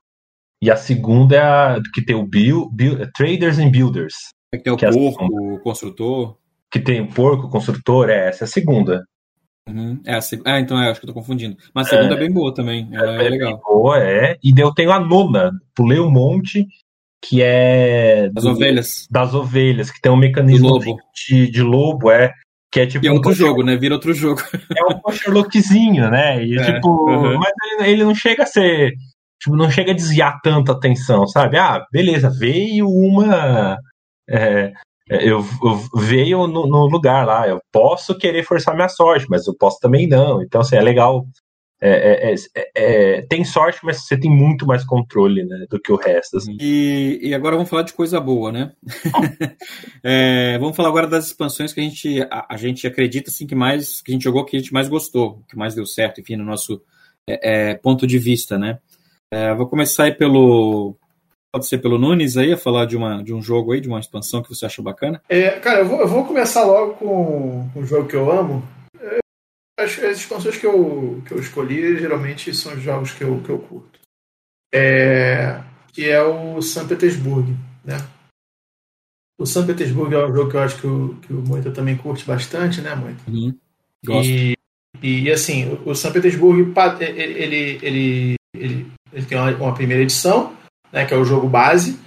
[0.62, 4.16] E a segunda é a que tem o build, build, Traders and Builders.
[4.52, 6.38] É que tem o que é porco, é o construtor.
[6.70, 9.06] Que tem o porco, o construtor, é essa é a segunda.
[9.70, 10.02] Uhum.
[10.06, 10.42] É a seg...
[10.46, 11.58] Ah, então é, acho que eu tô confundindo.
[11.74, 12.90] Mas a segunda é, é bem boa também.
[12.92, 13.62] Ela é, é legal.
[13.64, 14.38] boa, é.
[14.44, 15.52] E daí eu tenho a nona.
[15.76, 16.66] Pulei um monte
[17.22, 18.30] que é.
[18.30, 19.08] Das do, ovelhas.
[19.10, 20.80] Das ovelhas, que tem um mecanismo
[21.14, 22.34] de, de lobo, é.
[22.72, 23.06] Que é tipo.
[23.06, 23.76] E é outro um jogo, né?
[23.78, 24.42] Vira outro jogo.
[24.76, 26.44] É um Sherlockzinho, né?
[26.44, 26.90] E é, tipo.
[26.90, 27.38] Uhum.
[27.38, 28.94] Mas ele, ele, não chega a ser.
[29.42, 31.58] Tipo, não chega a desviar tanta atenção, sabe?
[31.58, 33.78] Ah, beleza, veio uma.
[34.30, 34.74] É
[35.10, 37.48] eu, eu, veio no, no, lugar lá.
[37.48, 40.42] Eu posso querer forçar minha sorte, mas eu posso também não.
[40.42, 41.26] Então, assim, é legal
[41.80, 45.80] é é, é, é, é, tem sorte, mas você tem muito mais controle né, do
[45.80, 46.38] que o resto.
[46.38, 46.58] Assim.
[46.60, 48.72] E, e, agora vamos falar de coisa boa, né?
[50.60, 54.02] vamos falar agora das expansões que a gente, a, a, gente acredita assim, que mais
[54.02, 56.46] que a gente jogou, que a gente mais gostou, que mais deu certo, enfim, no
[56.46, 56.82] nosso
[57.84, 58.80] ponto de vista, né?
[59.56, 60.96] vou começar aí pelo.
[61.52, 64.00] Pode ser pelo Nunes aí, a falar de, uma, de um jogo aí, de uma
[64.00, 65.22] expansão que você acha bacana?
[65.62, 68.64] cara, eu vou, eu vou começar logo com, com um jogo que eu amo,
[69.78, 73.50] as, as expansões que eu, que eu escolhi geralmente são os jogos que eu, que
[73.50, 74.00] eu curto.
[74.74, 75.62] É,
[75.94, 77.98] que é o São Petersburgo, né?
[79.40, 81.96] O São Petersburgo é um jogo que eu acho que o, que o Moita também
[81.96, 83.22] curte bastante, né, Moita?
[83.28, 83.56] Uhum.
[84.04, 84.30] Gosto.
[84.30, 84.56] E,
[85.02, 90.56] e assim, o São Petersburgo ele, ele, ele, ele tem uma, uma, primeira edição,
[90.92, 92.00] né, que é o jogo base,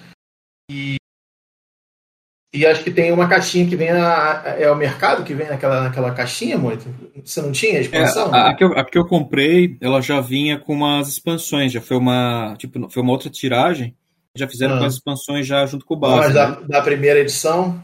[2.53, 5.83] e acho que tem uma caixinha que vem na, é o mercado que vem naquela,
[5.83, 6.87] naquela caixinha, muito.
[7.25, 8.35] Você não tinha a expansão?
[8.35, 11.73] É, a, a, que eu, a que eu comprei, ela já vinha com umas expansões,
[11.73, 13.95] já foi uma tipo foi uma outra tiragem
[14.37, 14.79] já fizeram ah.
[14.79, 16.17] com as expansões já junto com o base.
[16.17, 16.57] Mas da, né?
[16.69, 17.83] da primeira edição?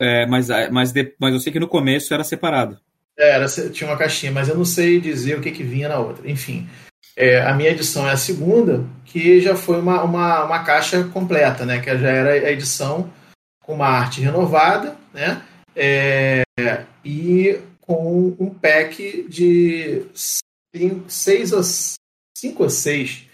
[0.00, 2.78] É, mas, mas, de, mas eu sei que no começo era separado.
[3.18, 5.98] É, era, tinha uma caixinha, mas eu não sei dizer o que, que vinha na
[5.98, 6.30] outra.
[6.30, 6.68] Enfim,
[7.16, 11.66] é, a minha edição é a segunda, que já foi uma, uma, uma caixa completa,
[11.66, 11.80] né?
[11.80, 13.10] Que já era a edição
[13.72, 15.42] uma arte renovada, né?
[15.74, 16.42] É,
[17.04, 20.04] e com um pack de
[21.08, 23.26] seis ou cinco ou seis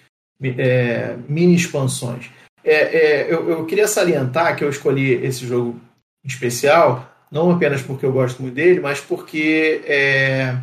[0.42, 2.30] é, mini expansões.
[2.64, 5.80] É, é, eu, eu, queria salientar que eu escolhi esse jogo
[6.24, 10.56] especial, não apenas porque eu gosto muito dele, mas porque é,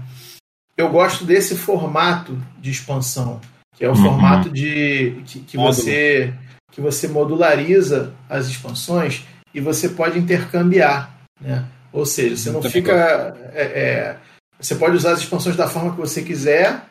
[0.75, 3.39] eu gosto desse formato de expansão,
[3.75, 4.03] que é o uhum.
[4.03, 6.33] formato de que, que você
[6.71, 9.23] que você modulariza as expansões
[9.53, 11.65] e você pode intercambiar, né?
[11.91, 14.17] Ou seja, você não Muito fica é, é,
[14.59, 16.81] você pode usar as expansões da forma que você quiser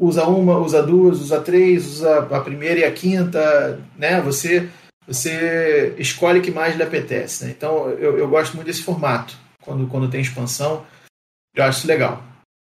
[0.00, 4.20] usa uma, usa duas, usa três, usa a primeira e a quinta, né?
[4.20, 4.70] Você
[5.06, 7.50] você escolhe que mais lhe apetece, né?
[7.50, 10.86] Então eu, eu gosto muito desse formato quando quando tem expansão,
[11.54, 12.22] eu acho isso legal.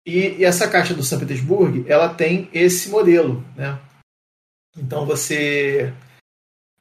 [0.06, 3.78] E, e essa caixa do São Petersburgo, ela tem esse modelo, né?
[4.76, 5.92] Então você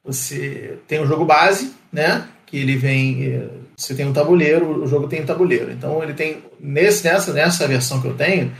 [0.04, 2.28] você tem o jogo base, né?
[2.46, 5.70] Que ele vem, eh, você tem um tabuleiro, o jogo tem um tabuleiro.
[5.70, 8.52] Então ele tem nesse nessa nessa versão que eu tenho,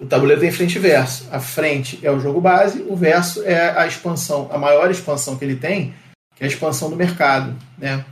[0.00, 1.26] o tabuleiro tem frente e verso.
[1.32, 5.44] A frente é o jogo base, o verso é a expansão, a maior expansão que
[5.44, 5.94] ele tem,
[6.34, 8.04] que é a expansão do mercado, né?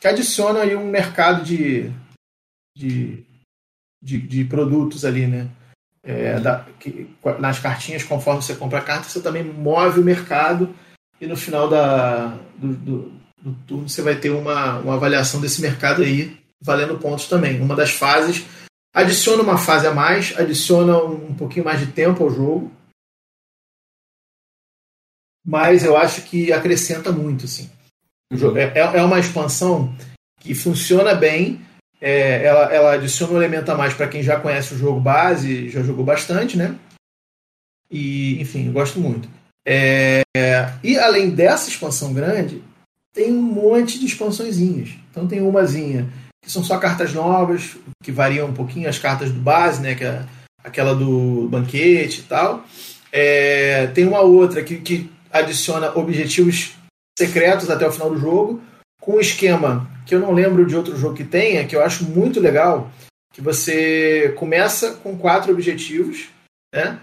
[0.00, 1.90] Que adiciona aí um mercado de,
[2.76, 3.24] de,
[4.02, 5.48] de, de produtos ali, né?
[6.02, 10.74] É, da, que, nas cartinhas, conforme você compra a carta, você também move o mercado
[11.20, 15.60] e no final da, do, do, do turno você vai ter uma, uma avaliação desse
[15.60, 17.60] mercado aí, valendo pontos também.
[17.60, 18.44] Uma das fases
[18.92, 22.72] Adiciona uma fase a mais, adiciona um pouquinho mais de tempo ao jogo.
[25.46, 27.70] Mas eu acho que acrescenta muito, sim.
[28.32, 29.94] É, é, é uma expansão
[30.40, 31.64] que funciona bem.
[32.00, 35.68] É, ela, ela adiciona um elemento a mais para quem já conhece o jogo base,
[35.68, 36.76] já jogou bastante, né?
[37.88, 39.28] E, enfim, eu gosto muito.
[39.64, 40.22] É,
[40.82, 42.62] e além dessa expansão grande,
[43.12, 44.90] tem um monte de expansõezinhas.
[45.10, 46.08] Então tem umazinha
[46.42, 49.94] que são só cartas novas, que variam um pouquinho as cartas do base, né?
[49.94, 50.24] Que é
[50.64, 52.64] aquela do banquete e tal.
[53.12, 56.74] É, tem uma outra que, que adiciona objetivos
[57.18, 58.62] secretos até o final do jogo,
[59.00, 62.04] com um esquema que eu não lembro de outro jogo que tenha, que eu acho
[62.04, 62.90] muito legal,
[63.32, 66.28] que você começa com quatro objetivos,
[66.74, 66.98] né?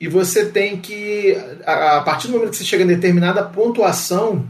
[0.00, 4.46] E você tem que, a, a partir do momento que você chega em determinada pontuação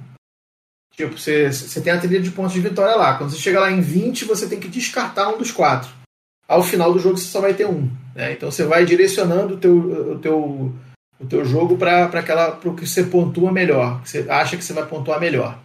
[0.96, 3.18] Tipo, você, você tem a trilha de pontos de vitória lá.
[3.18, 5.90] Quando você chega lá em 20, você tem que descartar um dos quatro.
[6.48, 7.90] Ao final do jogo, você só vai ter um.
[8.14, 8.32] Né?
[8.32, 10.72] Então, você vai direcionando o teu, o teu,
[11.20, 12.08] o teu jogo para
[12.64, 14.02] o que você pontua melhor.
[14.02, 15.58] Que você acha que você vai pontuar melhor.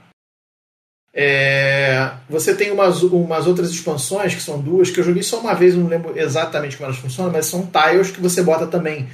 [1.14, 5.54] É, você tem umas, umas outras expansões, que são duas, que eu joguei só uma
[5.54, 9.10] vez, não lembro exatamente como elas funcionam, mas são tiles que você bota também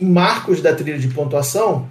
[0.00, 1.88] em marcos da trilha de pontuação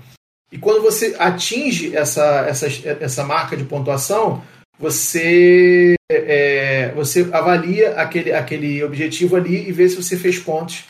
[0.52, 2.68] e quando você atinge essa, essa,
[3.00, 4.44] essa marca de pontuação,
[4.80, 10.86] você, é, você avalia aquele, aquele objetivo ali e vê se você fez pontos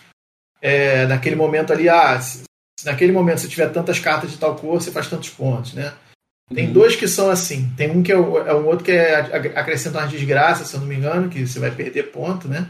[0.61, 1.89] é, naquele momento ali.
[1.89, 2.43] Ah, se,
[2.79, 5.93] se naquele momento você tiver tantas cartas de tal cor, você faz tantos pontos, né?
[6.53, 6.73] Tem uhum.
[6.73, 7.71] dois que são assim.
[7.75, 9.19] Tem um que é, é um outro que é
[9.55, 12.67] acrescenta umas desgraças, se eu não me engano, que você vai perder ponto, né?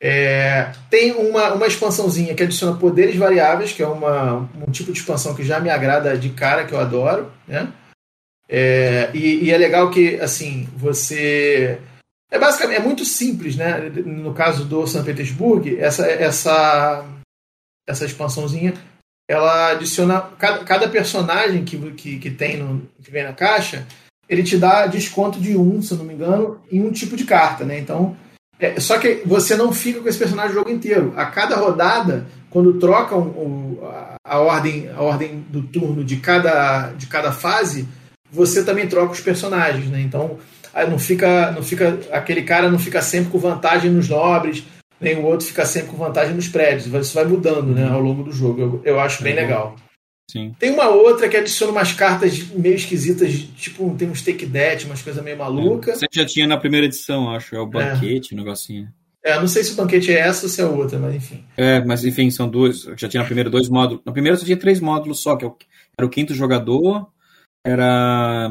[0.00, 4.98] É, tem uma, uma expansãozinha que adiciona poderes variáveis, que é uma, um tipo de
[4.98, 7.72] expansão que já me agrada de cara, que eu adoro, né?
[8.48, 11.80] É, e, e, é legal que, assim, você...
[12.30, 13.90] É basicamente, é muito simples, né?
[14.04, 17.04] No caso do São Petersburgo, essa, essa,
[17.88, 18.74] essa expansãozinha,
[19.28, 20.20] ela adiciona...
[20.38, 23.86] Cada, cada personagem que, que, que tem no, que vem na caixa,
[24.28, 27.64] ele te dá desconto de um, se não me engano, em um tipo de carta,
[27.64, 27.78] né?
[27.78, 28.16] Então
[28.58, 31.12] é, só que você não fica com esse personagem o jogo inteiro.
[31.16, 33.80] A cada rodada, quando trocam o,
[34.24, 37.86] a, ordem, a ordem do turno de cada, de cada fase,
[38.30, 40.00] você também troca os personagens, né?
[40.00, 40.38] Então
[40.88, 44.64] não fica, não fica aquele cara não fica sempre com vantagem nos nobres,
[45.00, 46.86] nem o outro fica sempre com vantagem nos prédios.
[46.86, 48.60] Isso vai mudando, né, ao longo do jogo.
[48.60, 49.76] Eu, eu acho bem legal.
[50.30, 50.54] Sim.
[50.58, 55.00] Tem uma outra que adiciona umas cartas meio esquisitas, tipo, tem uns take death, umas
[55.00, 56.00] coisas meio malucas.
[56.00, 57.54] Você já tinha na primeira edição, acho.
[57.54, 58.92] É o banquete, o negocinho.
[59.22, 61.44] É, não sei se o banquete é essa ou se é outra, mas enfim.
[61.56, 62.86] É, mas enfim, são duas.
[62.86, 64.04] Eu já tinha na primeira dois módulos.
[64.04, 65.50] Na primeira só tinha três módulos só, que é
[65.98, 67.08] era o quinto jogador,
[67.64, 68.50] era,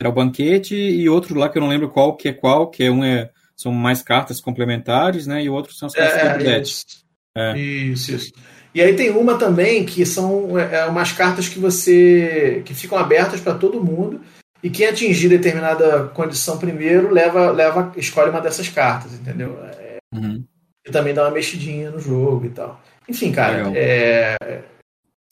[0.00, 2.82] era o banquete e outro lá que eu não lembro qual que é qual, que
[2.82, 5.42] é um é são mais cartas complementares, né?
[5.44, 6.66] E o outro são as cartas É, death.
[6.66, 7.04] isso.
[7.36, 7.58] É.
[7.58, 8.32] Isso, isso.
[8.74, 13.40] E aí tem uma também que são é, umas cartas que você que ficam abertas
[13.40, 14.20] para todo mundo
[14.62, 19.58] e quem atingir determinada condição primeiro leva leva escolhe uma dessas cartas, entendeu?
[19.64, 20.44] É, Uhum.
[20.86, 22.80] e também dá uma mexidinha no jogo e tal.
[23.08, 24.36] Enfim, cara, é,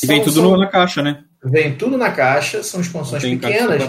[0.02, 1.24] E vem são- tudo são- na caixa, né?
[1.44, 3.82] vem tudo na caixa, são expansões pequenas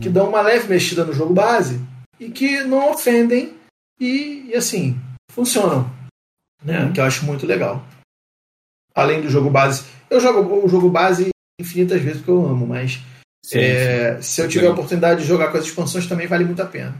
[0.00, 1.80] que dão uma leve mexida no jogo base
[2.20, 3.54] e que não ofendem
[4.00, 4.96] e, e, assim,
[5.32, 5.90] funcionam.
[6.64, 6.84] Né?
[6.84, 6.92] Uhum.
[6.92, 7.84] Que eu acho muito legal.
[8.96, 9.84] Além do jogo base.
[10.10, 11.28] Eu jogo o jogo base
[11.60, 12.98] infinitas vezes porque eu amo, mas
[13.44, 16.62] Sim, é, se eu tiver a oportunidade de jogar com as expansões também vale muito
[16.62, 16.94] a pena.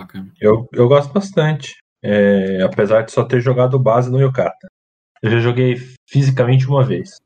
[0.00, 0.32] bacana.
[0.40, 1.76] Eu, eu gosto bastante.
[2.02, 4.66] É, apesar de só ter jogado base no Yokata.
[5.22, 5.76] Eu já joguei
[6.08, 7.18] fisicamente uma vez.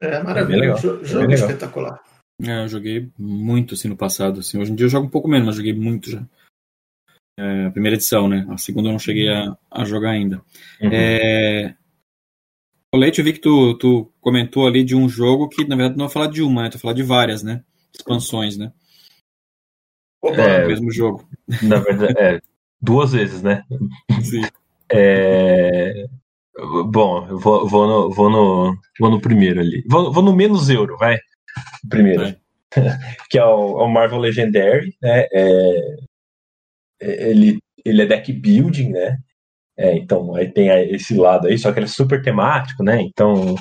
[0.00, 0.78] É legal.
[0.78, 2.00] Jo- É jogo espetacular.
[2.42, 4.40] É, eu joguei muito assim no passado.
[4.40, 4.58] Assim.
[4.60, 6.24] Hoje em dia eu jogo um pouco menos, mas joguei muito já.
[7.38, 8.44] É, a primeira edição, né?
[8.50, 10.38] A segunda eu não cheguei a, a jogar ainda.
[10.80, 10.90] Uhum.
[10.92, 11.76] É...
[12.94, 15.98] O Leite, eu vi que tu, tu comentou ali de um jogo que, na verdade,
[15.98, 16.70] não é falar de uma, né?
[16.70, 17.62] Tu falar de várias, né?
[17.94, 18.72] Expansões, né?
[20.22, 20.64] Opa, É.
[20.64, 21.28] O mesmo jogo.
[21.62, 22.40] Na verdade, é,
[22.80, 23.62] duas vezes, né?
[24.22, 24.42] Sim.
[24.90, 26.06] É,
[26.86, 29.84] Bom, eu vou, vou, no, vou, no, vou no primeiro ali.
[29.88, 31.16] Vou, vou no menos euro, vai.
[31.88, 32.22] Primeiro.
[32.22, 32.36] Vai.
[33.30, 35.26] que é o, é o Marvel Legendary, né?
[35.32, 35.96] É,
[37.00, 39.18] é- ele, ele é deck building, né?
[39.78, 43.00] É, então, aí tem esse lado aí, só que ele é super temático, né?
[43.00, 43.54] Então,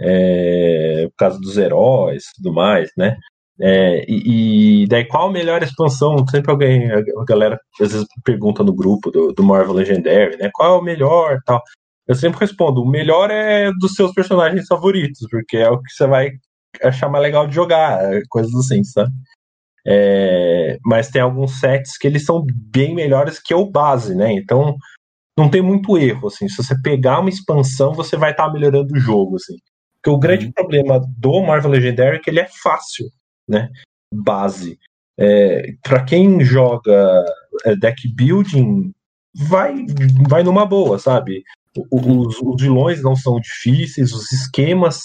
[0.00, 3.16] é, por causa dos heróis e tudo mais, né?
[3.60, 6.26] É, e, e daí, qual a melhor expansão?
[6.28, 10.50] Sempre alguém, a galera às vezes pergunta no grupo do, do Marvel Legendary, né?
[10.52, 11.62] Qual é o melhor tal.
[12.06, 16.06] Eu sempre respondo, o melhor é dos seus personagens favoritos, porque é o que você
[16.06, 16.32] vai
[16.82, 19.10] achar mais legal de jogar, coisas assim, sabe?
[19.86, 24.32] É, mas tem alguns sets que eles são bem melhores que o base, né?
[24.32, 24.76] Então
[25.38, 26.48] não tem muito erro, assim.
[26.48, 29.56] Se você pegar uma expansão, você vai estar melhorando o jogo, assim.
[29.96, 30.52] Porque o grande Uhum.
[30.52, 33.06] problema do Marvel Legendary é que ele é fácil,
[33.48, 33.70] né?
[34.12, 34.78] Base.
[35.18, 37.24] É, para quem joga
[37.64, 38.92] é, deck building,
[39.34, 39.74] vai,
[40.28, 41.42] vai numa boa, sabe?
[41.90, 45.00] Os, os vilões não são difíceis, os esquemas,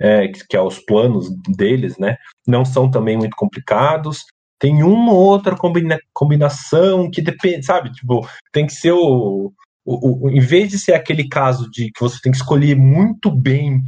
[0.00, 2.16] é, que, que é os planos deles, né?
[2.46, 4.24] Não são também muito complicados.
[4.58, 7.92] Tem uma ou outra combina- combinação que depende, sabe?
[7.92, 9.52] Tipo, tem que ser o,
[9.86, 13.30] o, o- Em vez de ser aquele caso de que você tem que escolher muito
[13.30, 13.82] bem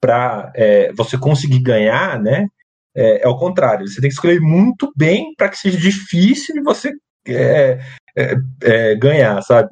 [0.00, 0.52] para
[0.96, 2.46] você conseguir ganhar, né?
[2.94, 3.86] É, é o contrário.
[3.88, 6.92] Você tem que escolher muito bem para que seja difícil de você
[7.28, 7.78] é,
[8.16, 9.68] é, é, ganhar, sabe?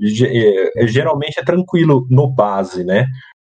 [0.77, 3.07] É, geralmente é tranquilo no base, né?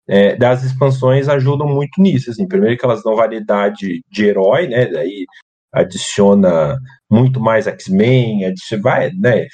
[0.07, 2.31] É, das expansões ajudam muito nisso.
[2.31, 2.47] Assim.
[2.47, 4.87] Primeiro que elas dão variedade de herói, né?
[4.87, 5.25] Daí
[5.73, 6.77] adiciona
[7.09, 9.47] muito mais X-Men, adiciona, vai, né?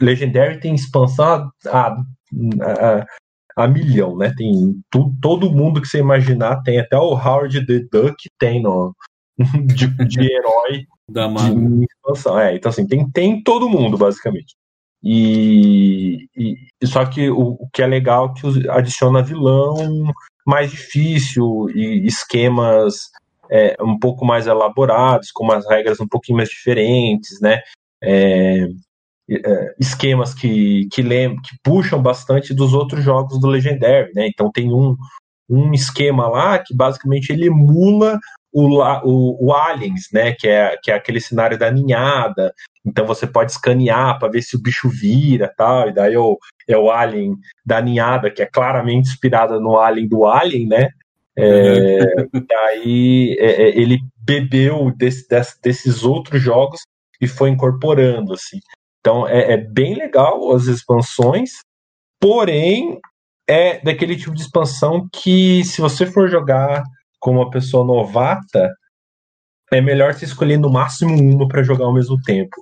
[0.00, 1.96] Legendary tem expansão a,
[2.62, 3.06] a,
[3.56, 4.32] a milhão, né?
[4.36, 8.94] Tem tu, todo mundo que você imaginar tem, até o Howard the Duck tem no,
[9.66, 12.38] de, de herói Da de expansão.
[12.38, 14.54] É, então assim, tem, tem todo mundo, basicamente.
[15.02, 16.56] E, e-
[16.86, 20.12] só que o, o que é legal é que adiciona vilão
[20.46, 23.10] mais difícil e esquemas
[23.50, 27.60] é, um pouco mais elaborados, com umas regras um pouquinho mais diferentes, né?
[28.02, 28.66] É,
[29.30, 34.26] é, esquemas que, que, que puxam bastante dos outros jogos do Legendary, né?
[34.28, 34.96] Então tem um,
[35.48, 38.18] um esquema lá que basicamente ele emula
[38.52, 40.32] o, o, o Aliens, né?
[40.32, 42.52] Que é, que é aquele cenário da ninhada.
[42.84, 45.88] Então você pode escanear para ver se o bicho vira tal.
[45.88, 50.08] E daí é o, é o Alien da ninhada, que é claramente inspirada no Alien
[50.08, 50.88] do Alien, né?
[51.36, 51.98] É,
[52.48, 56.80] Daí é, é, ele bebeu desse- desse- desses outros jogos
[57.20, 58.58] e foi incorporando, assim.
[59.00, 61.50] Então é, é bem legal as expansões,
[62.20, 62.98] porém
[63.48, 66.82] é daquele tipo de expansão que se você for jogar
[67.18, 68.70] com uma pessoa novata,
[69.72, 72.56] é melhor você escolher no máximo uma para jogar ao mesmo tempo.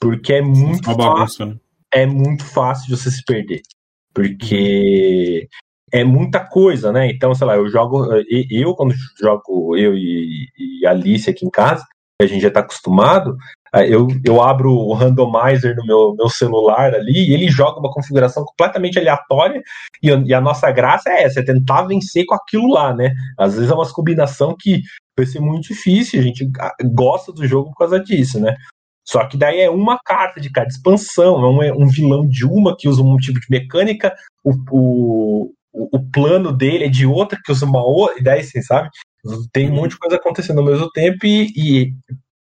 [0.00, 1.56] Porque é muito Uma fácil bagunça, né?
[1.92, 3.62] é muito fácil de você se perder.
[4.12, 5.48] Porque
[5.92, 7.08] é muita coisa, né?
[7.08, 8.06] Então, sei lá, eu jogo.
[8.50, 11.84] Eu, quando jogo, eu e, e a Alice aqui em casa,
[12.20, 13.36] a gente já tá acostumado,
[13.84, 18.44] eu, eu abro o randomizer no meu, meu celular ali e ele joga uma configuração
[18.44, 19.62] completamente aleatória
[20.02, 23.12] e, e, a nossa graça é essa, é tentar vencer com aquilo lá, né?
[23.36, 24.82] Às vezes é uma combinação que
[25.16, 26.48] vai ser muito difícil, a gente
[26.92, 28.56] gosta do jogo por causa disso, né?
[29.04, 32.44] Só que daí é uma carta de cada expansão, é um, é um vilão de
[32.44, 37.38] uma que usa um tipo de mecânica, o, o, o plano dele é de outra
[37.42, 38.90] que usa uma outra, e daí assim, sabe?
[39.52, 41.94] Tem um monte de coisa acontecendo ao mesmo tempo e, e,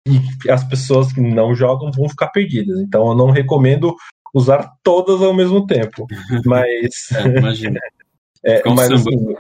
[0.06, 2.78] e as pessoas que não jogam vão ficar perdidas.
[2.80, 3.94] Então eu não recomendo
[4.34, 6.06] usar todas ao mesmo tempo.
[6.44, 7.10] Mas.
[7.12, 7.80] É, imagina.
[8.44, 9.34] é, mas assim,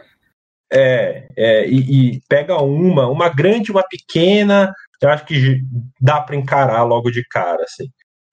[0.72, 5.62] é, é e, e, pega uma, uma grande, uma pequena, eu acho que
[6.00, 7.88] dá para encarar logo de cara, assim.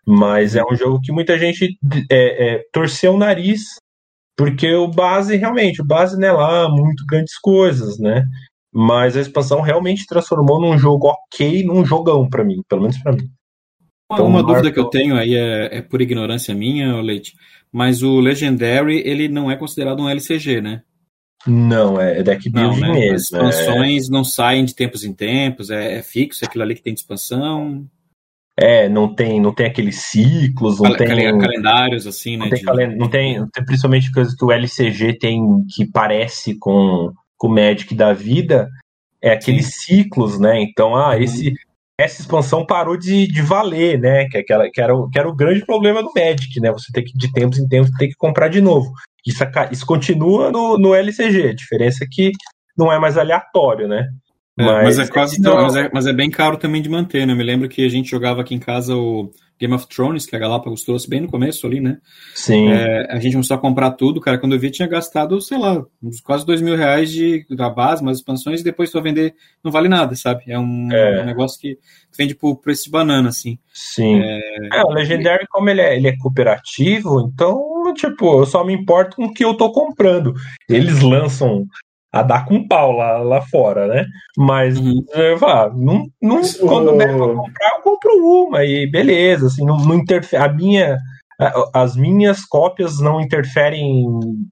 [0.06, 1.78] Mas é um jogo que muita gente
[2.10, 3.76] é, é, torceu o nariz,
[4.36, 8.24] porque o base, realmente, o base não é lá muito grandes coisas, né?
[8.74, 13.12] Mas a expansão realmente transformou num jogo ok, num jogão para mim, pelo menos para
[13.12, 13.30] mim.
[14.12, 17.34] Então, uma dúvida que eu tenho aí é, é por ignorância minha, Leite,
[17.72, 20.82] mas o Legendary, ele não é considerado um LCG, né?
[21.48, 23.00] Não, é deck building não, né?
[23.00, 23.16] mesmo.
[23.16, 24.12] As expansões é...
[24.12, 27.00] não saem de tempos em tempos, é, é fixo, é aquilo ali que tem de
[27.00, 27.86] expansão.
[28.58, 32.46] É, não tem, não tem aqueles ciclos, não Cal tem calendários assim, né?
[32.46, 32.96] Não tem, de...
[32.96, 35.42] não tem, principalmente coisas que o LCG tem
[35.74, 38.70] que parece com, com o Magic da vida,
[39.20, 40.04] é aqueles Sim.
[40.04, 40.62] ciclos, né?
[40.62, 41.24] Então, ah, uhum.
[41.24, 41.54] esse
[42.00, 44.28] essa expansão parou de, de valer, né?
[44.28, 46.72] Que, aquela, que, era, que era o grande problema do Magic, né?
[46.72, 48.92] Você tem que, de tempos em tempos, ter que comprar de novo.
[49.26, 52.32] Isso, isso continua no, no LCG, a diferença é que
[52.76, 54.08] não é mais aleatório, né?
[54.60, 57.26] É, mas, mas, é quase tão, mas, é, mas é bem caro também de manter,
[57.26, 57.34] né?
[57.34, 60.36] Eu me lembro que a gente jogava aqui em casa o Game of Thrones, que
[60.36, 62.00] a Galápagos trouxe bem no começo ali, né?
[62.34, 62.70] Sim.
[62.70, 64.40] É, a gente começou a comprar tudo, cara.
[64.40, 68.04] Quando eu vi, tinha gastado, sei lá, uns quase dois mil reais de, da base,
[68.04, 70.46] mais expansões, e depois tu vender, não vale nada, sabe?
[70.48, 71.22] É um, é.
[71.22, 71.78] um negócio que
[72.18, 73.60] vende por preço de banana, assim.
[73.72, 74.20] Sim.
[74.20, 78.74] É, é o Legendary, como ele é, ele é cooperativo, então, tipo, eu só me
[78.74, 80.34] importo com o que eu tô comprando.
[80.68, 81.68] Eles lançam
[82.12, 84.06] a dar com pau lá, lá fora, né?
[84.38, 85.06] Mas uhum.
[85.14, 89.78] eu falo, não, não, quando der pra comprar, eu compro uma e beleza, assim, não,
[89.78, 90.44] não interfere.
[90.44, 90.98] A minha,
[91.74, 94.04] as minhas cópias não interferem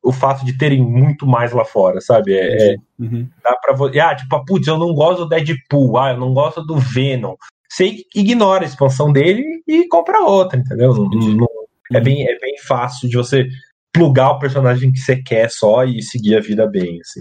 [0.01, 2.33] o fato de terem muito mais lá fora, sabe?
[2.33, 3.27] É, é uhum.
[3.43, 6.63] dá pra ah, tipo, ah, putz, eu não gosto do Deadpool, ah, eu não gosto
[6.65, 7.35] do Venom.
[7.69, 10.93] Você ignora a expansão dele e compra outra, entendeu?
[10.93, 11.47] Não, não,
[11.91, 12.03] é, uhum.
[12.03, 13.45] bem, é bem fácil de você
[13.91, 17.19] plugar o personagem que você quer só e seguir a vida bem, assim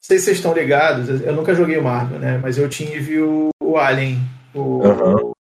[0.00, 2.38] sei se vocês estão ligados, eu nunca joguei o Marvel, né?
[2.42, 4.18] Mas eu tive o, o Alien,
[4.54, 5.14] o, uhum.
[5.16, 5.34] o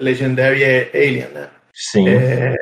[0.00, 1.48] Legendary Alien, né?
[1.72, 2.08] Sim.
[2.08, 2.54] É,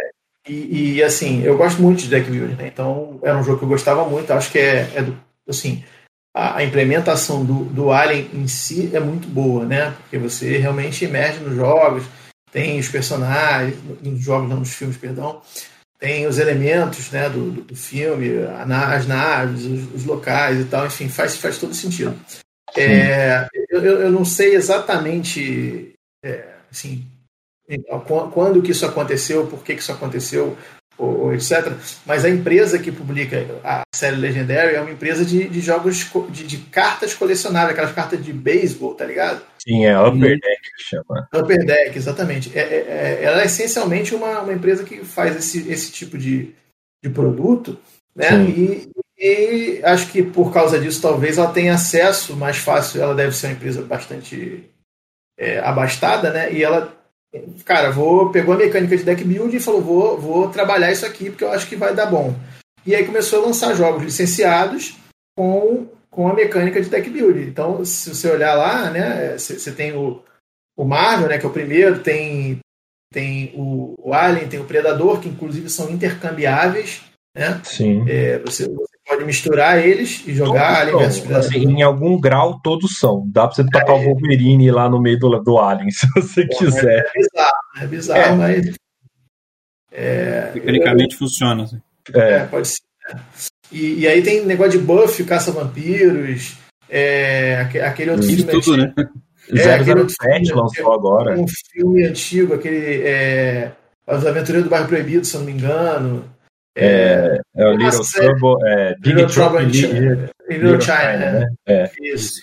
[0.49, 2.69] e, e, assim, eu gosto muito de deck building, né?
[2.69, 4.33] Então era um jogo que eu gostava muito.
[4.33, 5.83] Acho que é, é do, assim,
[6.35, 9.95] a, a, implementação do, do Alien em si é muito boa, né?
[10.03, 12.05] Porque você realmente emerge nos jogos,
[12.53, 15.43] tem os personagens, nos jogos, não nos filmes, perdão
[15.99, 21.09] tem os elementos né, do, do filme, as naves, os, os, locais e tal, enfim,
[21.09, 22.19] faz, faz todo sentido.
[22.77, 27.07] É, eu, eu não sei exatamente é, assim,
[28.33, 30.57] quando que isso aconteceu, por que, que isso aconteceu,
[30.99, 31.73] ou, ou, etc.
[32.05, 36.47] Mas a empresa que publica a série Legendary é uma empresa de, de jogos de,
[36.47, 39.43] de cartas colecionáveis, aquelas cartas de beisebol, tá ligado?
[39.59, 41.29] Sim, é Upper Deck que chama.
[41.35, 42.57] Upper Deck, exatamente.
[42.57, 46.55] É, é, é, ela é essencialmente uma, uma empresa que faz esse, esse tipo de,
[47.03, 47.79] de produto,
[48.15, 48.45] né?
[48.45, 53.03] E, e, acho que por causa disso, talvez ela tenha acesso mais fácil.
[53.03, 54.71] Ela deve ser uma empresa bastante
[55.39, 56.53] é, abastada, né?
[56.53, 56.95] E ela,
[57.65, 61.31] cara, vou pegou a mecânica de deck build e falou: vou, vou trabalhar isso aqui
[61.31, 62.35] porque eu acho que vai dar bom.
[62.87, 64.97] E aí começou a lançar jogos licenciados
[65.37, 67.39] com com a mecânica de deck build.
[67.43, 70.23] Então, se você olhar lá, né, você tem o,
[70.75, 72.59] o Marvel, né, que é o primeiro, tem,
[73.13, 77.03] tem o, o Alien, tem o Predador, que inclusive são intercambiáveis,
[77.37, 77.61] né?
[77.65, 78.09] Sim.
[78.09, 81.49] É, você, você, pode misturar eles e jogar todos Alien versus Predador.
[81.49, 83.25] Assim, em algum grau todos são.
[83.29, 87.11] Dá pra você é, o Wolverine lá no meio do, do Alien, se você quiser.
[87.15, 88.37] É bizarro, é bizarro, é.
[88.37, 88.75] mas...
[89.93, 91.63] É, Mecanicamente eu, funciona.
[91.63, 91.81] Assim.
[92.13, 92.45] É.
[92.45, 92.83] pode ser.
[93.09, 93.21] Né?
[93.73, 96.57] E, e aí tem negócio de buff, caça-vampiros,
[96.89, 98.53] é, aquele outro Isso filme.
[98.53, 98.95] Tudo, né?
[99.55, 101.39] É, aquele outro filme, lançou agora.
[101.39, 103.03] Um filme antigo, aquele.
[103.03, 103.73] É,
[104.07, 106.25] Os Aventureiros do Bairro Proibido, se eu não me engano.
[106.77, 108.69] É, é, o Little Trouble.
[108.69, 110.31] É, Little Trouble in China.
[110.49, 111.49] Little China, né?
[111.67, 111.91] É.
[112.01, 112.43] Isso.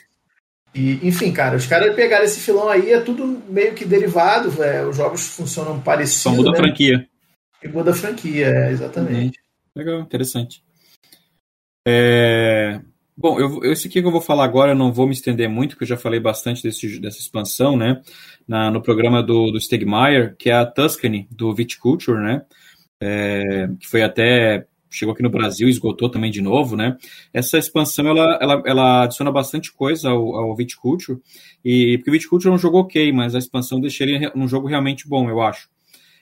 [0.74, 4.84] E, enfim, cara, os caras pegaram esse filão aí, é tudo meio que derivado, é,
[4.84, 6.24] os jogos funcionam parecidos.
[6.24, 6.58] Só muda né?
[6.58, 7.08] a franquia.
[7.62, 9.40] E muda a franquia, é, exatamente.
[9.76, 10.64] Legal, interessante.
[11.88, 12.82] É...
[13.16, 15.72] Bom, eu, esse aqui que eu vou falar agora, eu não vou me estender muito,
[15.72, 18.02] porque eu já falei bastante desse, dessa expansão, né?
[18.48, 22.44] Na, no programa do, do Stegmaier, que é a Tuscany, do Viticulture, né?
[23.04, 24.66] É, que foi até.
[24.90, 26.96] Chegou aqui no Brasil, esgotou também de novo, né?
[27.34, 31.20] Essa expansão ela, ela, ela adiciona bastante coisa ao, ao Viticulture,
[31.66, 34.68] e porque o Viticulture é um jogo ok, mas a expansão deixa ele um jogo
[34.68, 35.68] realmente bom, eu acho.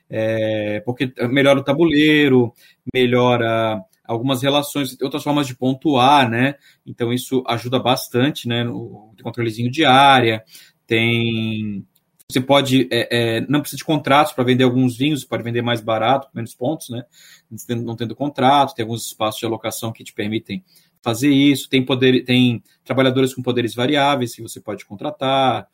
[0.09, 2.53] É, porque melhora o tabuleiro,
[2.93, 6.55] melhora algumas relações, outras formas de pontuar, né?
[6.85, 8.67] Então isso ajuda bastante, né?
[8.67, 10.43] O controlezinho de área,
[10.85, 11.85] tem.
[12.31, 12.87] Você pode.
[12.91, 16.55] É, é, não precisa de contratos para vender alguns vinhos, pode vender mais barato, menos
[16.55, 17.03] pontos, né?
[17.69, 20.63] Não tendo contrato, tem alguns espaços de alocação que te permitem
[21.01, 21.69] fazer isso.
[21.69, 25.67] Tem poder, tem trabalhadores com poderes variáveis que você pode contratar.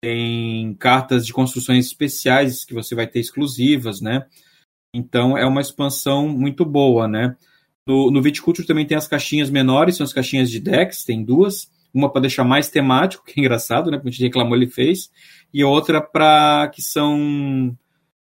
[0.00, 4.26] Tem cartas de construções especiais que você vai ter exclusivas, né?
[4.92, 7.36] Então é uma expansão muito boa, né?
[7.86, 11.70] No, no Viticulture também tem as caixinhas menores, são as caixinhas de decks, tem duas.
[11.92, 13.96] Uma para deixar mais temático, que é engraçado, né?
[13.96, 15.10] Porque a gente reclamou, ele fez.
[15.54, 17.78] E outra para que são.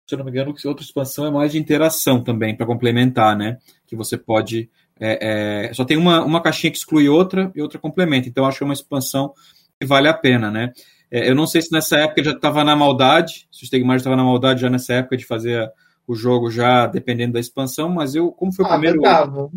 [0.05, 3.57] Se eu não me engano, outra expansão é mais de interação também, para complementar, né?
[3.87, 4.69] Que você pode.
[4.99, 8.27] É, é, só tem uma, uma caixinha que exclui outra e outra complementa.
[8.27, 9.33] Então, acho que é uma expansão
[9.79, 10.73] que vale a pena, né?
[11.09, 14.17] É, eu não sei se nessa época já estava na maldade, se o Stegmar estava
[14.17, 15.71] na maldade já nessa época de fazer
[16.05, 19.01] o jogo já dependendo da expansão, mas eu, como foi o ah, primeiro.
[19.01, 19.49] Tava.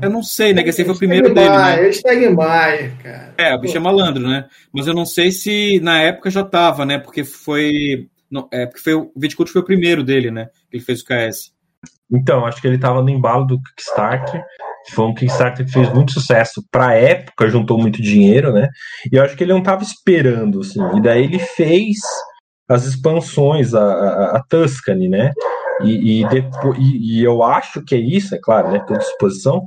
[0.00, 0.62] Eu não sei, né?
[0.62, 1.92] Que esse foi o primeiro dele, né?
[1.92, 3.34] Stegmaier, cara.
[3.36, 4.46] É, o bicho é malandro, né?
[4.72, 6.98] Mas eu não sei se na época já tava, né?
[6.98, 8.08] Porque foi.
[8.30, 10.46] Não, é, porque foi, o Viticulture foi o primeiro dele, né?
[10.70, 11.52] Que ele fez o KS.
[12.10, 14.42] Então, acho que ele tava no embalo do Kickstarter.
[14.92, 18.68] Foi um Kickstarter que fez muito sucesso pra época, juntou muito dinheiro, né?
[19.10, 20.80] E eu acho que ele não tava esperando, assim.
[20.96, 21.96] E daí ele fez
[22.68, 25.32] as expansões, a, a, a Tuscany, né?
[25.82, 28.80] E, e, depois, e, e, eu acho que é isso, é claro, né?
[28.80, 29.64] Toda exposição,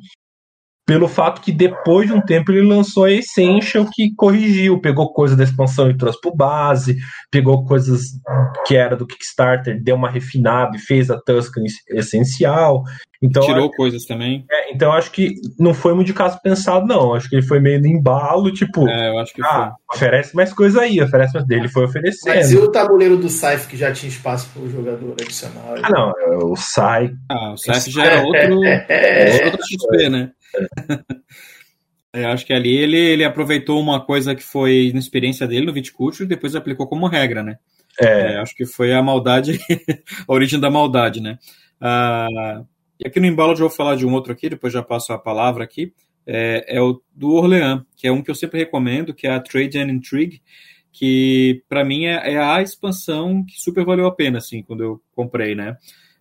[0.88, 5.35] pelo fato que depois de um tempo ele lançou a Essential que corrigiu, pegou coisa
[5.35, 6.97] da expansão e trouxe para base,
[7.29, 8.03] pegou coisas
[8.65, 12.83] que era do Kickstarter, deu uma refinada e fez a Tuscany essencial.
[13.21, 14.45] Então, Tirou acho, coisas também.
[14.49, 17.15] É, então acho que não foi muito de caso pensado, não.
[17.15, 18.88] Acho que ele foi meio no embalo, tipo.
[18.88, 19.97] É, eu acho que ah, foi.
[19.97, 22.35] oferece mais coisa aí, oferece mais dele, foi oferecendo.
[22.35, 25.75] Mas e o tabuleiro do Saif que já tinha espaço para o jogador adicional?
[25.81, 27.13] Ah, não, é, o Saif.
[27.29, 30.31] Ah, o Saif já era outro, é, outro XP, né?
[32.14, 35.74] É, acho que ali ele, ele aproveitou uma coisa que foi na experiência dele no
[35.74, 37.60] Viticulture e depois aplicou como regra, né?
[38.00, 38.34] É.
[38.34, 39.60] é acho que foi a maldade,
[40.28, 41.38] a origem da maldade, né?
[41.80, 42.64] Ah,
[43.00, 45.20] e aqui no embalo eu vou falar de um outro aqui, depois já passo a
[45.20, 45.93] palavra aqui.
[46.26, 49.39] É, é o do Orleans, que é um que eu sempre recomendo, que é a
[49.39, 50.41] Trade and Intrigue,
[50.91, 55.02] que para mim é, é, a expansão que super valeu a pena, assim, quando eu
[55.14, 55.78] comprei, né?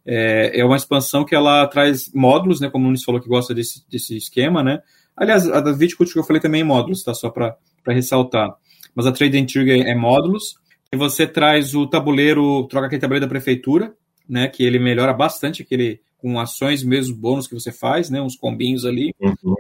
[0.07, 2.71] É, é uma expansão que ela traz módulos, né?
[2.71, 4.81] Como o Nunes falou que gosta desse, desse esquema, né?
[5.17, 7.13] Aliás, a da Viticulture que eu falei também é módulos, tá?
[7.13, 7.57] Só para
[7.89, 8.55] ressaltar.
[8.95, 10.57] Mas a Trade Intrigue é módulos.
[10.93, 13.95] E você traz o tabuleiro, troca aquele tabuleiro da prefeitura,
[14.29, 14.47] né?
[14.47, 18.23] Que ele melhora bastante aquele com ações mesmo, bônus que você faz, né?
[18.23, 19.13] Uns combinhos ali.
[19.21, 19.55] Uhum.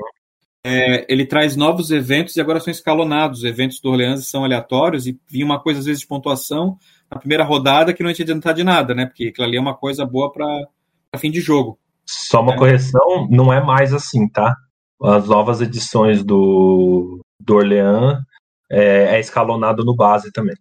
[0.64, 3.40] É, ele traz novos eventos e agora são escalonados.
[3.40, 6.78] Os eventos do Orleans são aleatórios e vinha uma coisa, às vezes, de pontuação
[7.10, 9.06] na primeira rodada que não ia te adiantar de nada, né?
[9.06, 10.68] Porque aquilo ali é uma coisa boa para
[11.18, 11.78] fim de jogo.
[12.04, 12.56] Só uma é.
[12.56, 14.56] correção, não é mais assim, tá?
[15.02, 18.18] As novas edições do, do Orleans
[18.70, 20.56] é, é escalonado no base também.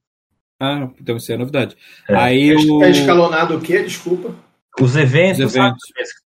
[0.59, 1.75] Ah, então isso é novidade.
[2.07, 2.15] É.
[2.15, 2.83] Aí é, o...
[2.83, 3.83] é escalonado o quê?
[3.83, 4.33] Desculpa.
[4.79, 5.81] Os eventos, Os eventos.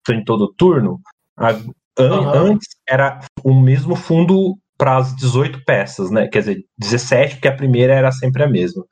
[0.05, 0.99] Sabe, em todo turno,
[1.37, 1.61] a, an,
[1.99, 2.29] uhum.
[2.29, 6.27] antes era o mesmo fundo para as 18 peças, né?
[6.27, 8.83] Quer dizer, 17, porque a primeira era sempre a mesma.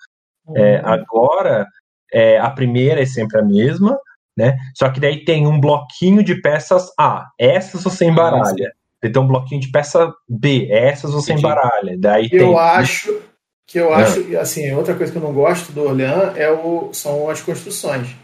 [0.48, 0.58] Uhum.
[0.58, 1.68] É, agora,
[2.12, 3.98] é, a primeira é sempre a mesma,
[4.36, 4.58] né?
[4.76, 7.28] Só que daí tem um bloquinho de peças A.
[7.40, 8.74] Essas você embaralha.
[8.74, 10.68] Ah, tem um bloquinho de peça B.
[10.72, 11.46] Essas você Entendi.
[11.46, 11.96] embaralha.
[11.98, 12.58] Daí eu tem...
[12.58, 13.22] acho
[13.66, 14.42] que eu acho, ah.
[14.42, 18.16] assim, outra coisa que eu não gosto do Orleans é o, são as construções.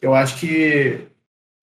[0.00, 1.00] Eu acho que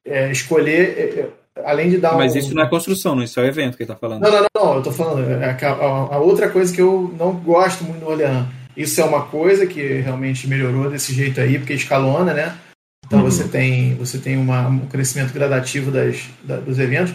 [0.05, 1.29] é, escolher, é, é
[1.63, 2.37] além de dar Mas um...
[2.39, 4.21] isso não é construção, não, isso é o evento que ele está falando.
[4.21, 5.29] Não, não, não, não, eu estou falando.
[5.41, 8.47] É a, a, a, outra coisa que eu não gosto muito do Orleans.
[8.81, 12.57] Isso é uma coisa que realmente melhorou desse jeito aí, porque escalona, né?
[13.05, 13.25] Então uhum.
[13.25, 17.13] você tem, você tem uma, um crescimento gradativo das, da, dos eventos.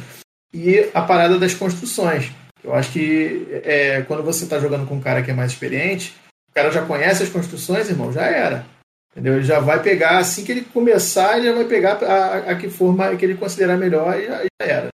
[0.53, 2.31] E a parada das construções.
[2.63, 6.15] Eu acho que é, quando você está jogando com um cara que é mais experiente,
[6.51, 8.67] o cara já conhece as construções, irmão, já era.
[9.13, 9.37] Entendeu?
[9.37, 12.69] Ele já vai pegar, assim que ele começar, ele já vai pegar a, a que
[12.69, 14.89] forma que ele considerar melhor e já, já era.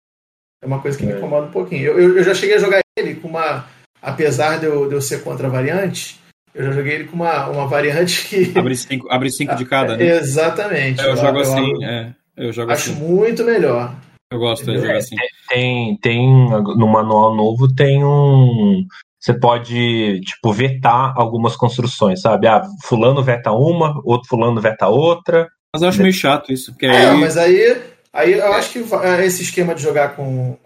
[0.61, 1.07] É uma coisa que é.
[1.07, 1.85] me incomoda um pouquinho.
[1.85, 3.67] Eu, eu, eu, já cheguei a jogar ele com uma.
[3.99, 6.20] Apesar de eu, de eu ser contra a variante,
[6.53, 8.51] eu já joguei ele com uma, uma variante que.
[8.57, 10.17] Abre cinco, abre cinco de cada, né?
[10.17, 11.01] Exatamente.
[11.01, 12.99] É, eu, jogo assim, é, eu jogo acho assim.
[12.99, 13.95] muito melhor.
[14.31, 15.15] Eu gosto de jogar assim.
[15.49, 18.85] tem, tem no manual novo tem um
[19.21, 22.47] você pode, tipo, vetar algumas construções, sabe?
[22.47, 25.47] Ah, fulano veta uma, outro fulano veta outra.
[25.71, 26.71] Mas eu acho meio chato isso.
[26.71, 27.17] Porque é, aí...
[27.17, 27.81] mas aí,
[28.11, 28.79] aí eu acho que
[29.23, 30.57] esse esquema de jogar com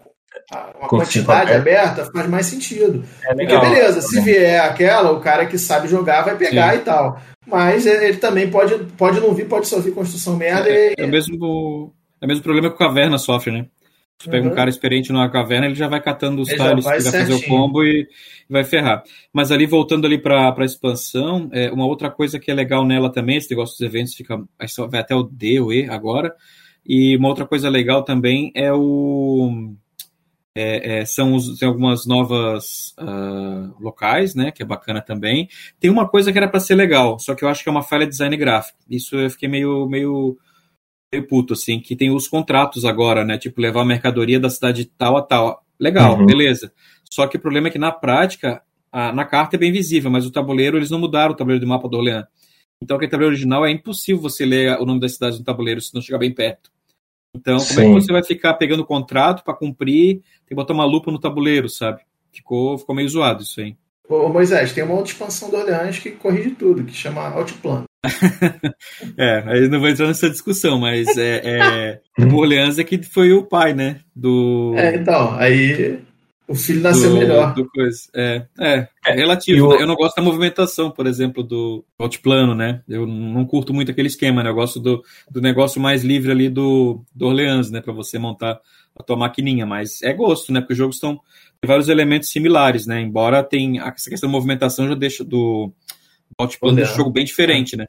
[0.52, 3.04] uma com quantidade aberta faz mais sentido.
[3.24, 6.78] É legal, Porque beleza, se vier aquela, o cara que sabe jogar vai pegar Sim.
[6.78, 7.20] e tal.
[7.46, 10.68] Mas ele também pode, pode não vir, pode só vir construção merda.
[10.68, 10.94] É, e...
[10.98, 13.66] é, o mesmo, é o mesmo problema que o Caverna sofre, né?
[14.18, 14.52] Você pega uhum.
[14.52, 17.42] um cara experiente numa caverna, ele já vai catando os tiles vai, vai fazer o
[17.42, 18.08] combo e
[18.48, 19.02] vai ferrar.
[19.30, 23.12] Mas ali, voltando ali para a expansão, é, uma outra coisa que é legal nela
[23.12, 24.42] também, esse negócio dos eventos fica
[24.88, 26.34] vai até o D, o E agora.
[26.84, 29.74] E uma outra coisa legal também é o.
[30.58, 34.50] É, é, são os, tem algumas novas uh, locais, né?
[34.50, 35.48] Que é bacana também.
[35.78, 37.82] Tem uma coisa que era para ser legal, só que eu acho que é uma
[37.82, 38.78] falha de design gráfico.
[38.88, 40.38] Isso eu fiquei meio, meio
[41.12, 43.38] meio puto, assim, que tem os contratos agora, né?
[43.38, 45.62] Tipo, levar a mercadoria da cidade tal a tal.
[45.78, 46.26] Legal, uhum.
[46.26, 46.72] beleza.
[47.10, 50.26] Só que o problema é que na prática, a, na carta é bem visível, mas
[50.26, 52.24] o tabuleiro, eles não mudaram o tabuleiro do mapa do Orleans.
[52.82, 55.94] Então, aquele tabuleiro original é impossível você ler o nome das cidades no tabuleiro se
[55.94, 56.70] não chegar bem perto.
[57.36, 57.80] Então, como Sim.
[57.80, 60.16] é que você vai ficar pegando o contrato para cumprir?
[60.16, 62.00] Tem que botar uma lupa no tabuleiro, sabe?
[62.32, 63.76] Ficou, ficou meio zoado isso aí.
[64.08, 67.84] Ô, Moisés, tem uma outra expansão do Orleans que corrige tudo, que chama Outplan.
[69.18, 73.32] é, aí não vou entrar nessa discussão, mas é, é, o Orleans é que foi
[73.32, 74.00] o pai, né?
[74.14, 74.74] Do.
[74.76, 75.98] É, então, aí
[76.48, 77.54] o filho nasceu do, melhor.
[77.54, 78.00] Do coisa.
[78.14, 79.66] É, é, é relativo.
[79.66, 79.68] Eu...
[79.70, 79.82] Né?
[79.82, 79.86] eu...
[79.86, 82.82] não gosto da movimentação, por exemplo, do altiplano, né?
[82.88, 84.50] Eu não curto muito aquele esquema, né?
[84.50, 87.80] Eu gosto do, do negócio mais livre ali do, do Orleans, né?
[87.80, 88.60] Para você montar
[88.94, 90.60] a tua maquininha, mas é gosto, né?
[90.60, 91.20] Porque os jogos estão
[91.60, 93.00] tem vários elementos similares, né?
[93.00, 95.72] Embora tem essa questão da movimentação já deixa do
[96.38, 97.86] altiplano deixa o jogo bem diferente, né?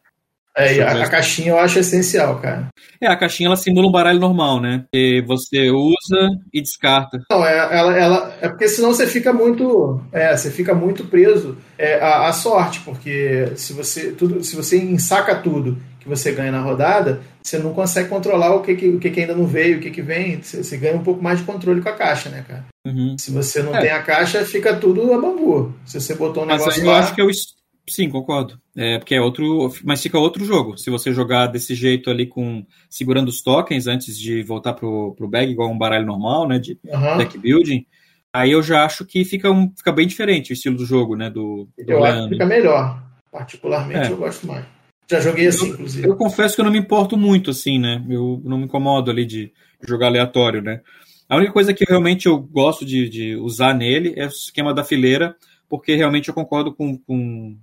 [0.58, 2.68] É, a, a, caixinha eu acho essencial, cara.
[3.00, 4.86] É, a caixinha ela simula um baralho normal, né?
[4.92, 7.22] Que você usa e descarta.
[7.32, 10.02] Não, é, ela, ela, é porque senão você fica muito.
[10.12, 14.78] É, você fica muito preso é, à, à sorte, porque se você, tudo, se você
[14.78, 19.00] ensaca tudo que você ganha na rodada, você não consegue controlar o que, que, o
[19.00, 20.42] que, que ainda não veio, o que, que vem.
[20.42, 22.66] Você, você, ganha um pouco mais de controle com a caixa, né, cara?
[22.86, 23.16] Uhum.
[23.20, 23.82] Se você não é.
[23.82, 25.74] tem a caixa, fica tudo a bambu.
[25.86, 27.00] Se você botou um Mas negócio eu lá...
[27.00, 27.30] acho que eu
[27.90, 28.60] Sim, concordo.
[28.76, 29.74] É, porque é outro.
[29.84, 30.78] Mas fica outro jogo.
[30.78, 32.66] Se você jogar desse jeito ali com.
[32.90, 36.60] segurando os tokens antes de voltar pro, pro bag, igual um baralho normal, né?
[36.60, 37.18] De uhum.
[37.18, 37.86] deck building.
[38.34, 41.30] Aí eu já acho que fica, um, fica bem diferente o estilo do jogo, né?
[41.30, 43.02] Do, do eu acho que fica melhor.
[43.32, 44.12] Particularmente é.
[44.12, 44.66] eu gosto mais.
[45.10, 46.08] Já joguei assim, eu, inclusive.
[46.08, 48.04] Eu confesso que eu não me importo muito, assim, né?
[48.10, 50.82] Eu não me incomodo ali de jogar aleatório, né?
[51.30, 54.84] A única coisa que realmente eu gosto de, de usar nele é o esquema da
[54.84, 55.36] fileira,
[55.70, 57.58] porque realmente eu concordo com, com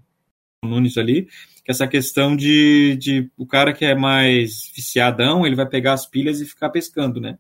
[0.64, 1.28] Nunes ali,
[1.64, 6.06] que essa questão de, de o cara que é mais viciadão, ele vai pegar as
[6.06, 7.38] pilhas e ficar pescando, né?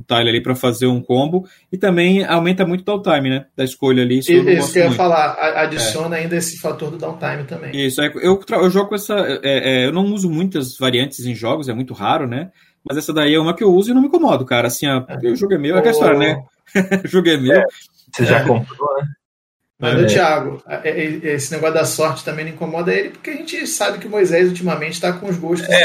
[0.00, 3.46] O tile ali para fazer um combo e também aumenta muito o downtime, né?
[3.56, 4.20] Da escolha ali.
[4.20, 6.20] Isso, isso eu que eu ia falar, adiciona é.
[6.22, 7.86] ainda esse fator do downtime também.
[7.86, 9.14] Isso, é, eu, eu jogo com essa.
[9.42, 12.52] É, é, eu não uso muitas variantes em jogos, é muito raro, né?
[12.88, 14.68] Mas essa daí é uma que eu uso e não me incomodo, cara.
[14.68, 15.28] Assim, ó, é.
[15.28, 16.42] o jogo é meu, é aquela história, né?
[17.04, 17.62] o jogo é meu.
[18.14, 19.08] Você já comprou, né?
[19.80, 20.06] Mas, é.
[20.06, 20.60] Thiago,
[21.22, 24.48] esse negócio da sorte também não incomoda ele, porque a gente sabe que o Moisés
[24.48, 25.68] ultimamente está com os gostos.
[25.68, 25.82] É,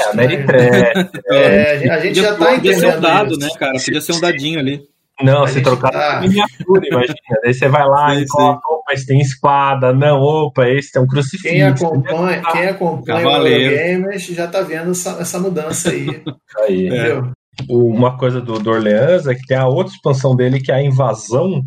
[1.29, 2.55] é, a gente já está entendendo.
[2.55, 3.73] Podia ser um dado, né, cara?
[3.73, 4.81] Podia ser um dadinho ali.
[5.21, 6.21] Não, a se trocar tá...
[6.21, 7.15] miniatura, imagina.
[7.43, 11.01] Daí você vai lá sim, e coloca, opa, esse tem espada, não, opa, esse tem
[11.01, 11.47] um crucifixo.
[11.47, 16.07] Quem acompanha, quem acompanha o Gamers já tá vendo essa, essa mudança aí.
[16.67, 17.21] aí é.
[17.69, 20.83] Uma coisa do, do Orleans é que tem a outra expansão dele, que é a
[20.83, 21.63] invasão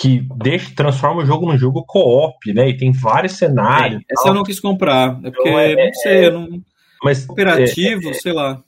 [0.00, 2.70] que deixa, transforma o jogo num jogo co-op, né?
[2.70, 4.02] E tem vários cenários.
[4.10, 6.62] essa eu não quis comprar, é porque, então, é, não sei, eu não...
[7.04, 8.62] Mas, Cooperativo, é, sei lá.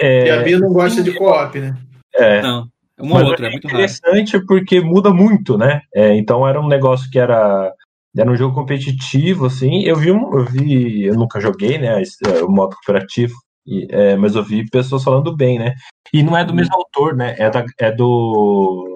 [0.00, 1.76] É, e a Bia não gosta de co-op, né?
[2.14, 2.40] É.
[2.40, 2.68] Não,
[3.00, 4.46] uma ou outra, é, é muito interessante raro.
[4.46, 5.80] porque muda muito, né?
[5.92, 7.72] É, então era um negócio que era
[8.16, 9.82] era um jogo competitivo, assim.
[9.82, 12.00] Eu vi, eu vi, eu nunca joguei, né?
[12.42, 13.34] O modo cooperativo,
[13.66, 15.74] e, é, mas eu vi pessoas falando bem, né?
[16.14, 16.56] E não é do uhum.
[16.56, 17.34] mesmo autor, né?
[17.38, 18.95] É, da, é do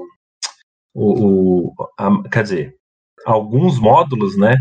[0.95, 2.75] o, o a, quer dizer,
[3.25, 4.57] alguns módulos, né,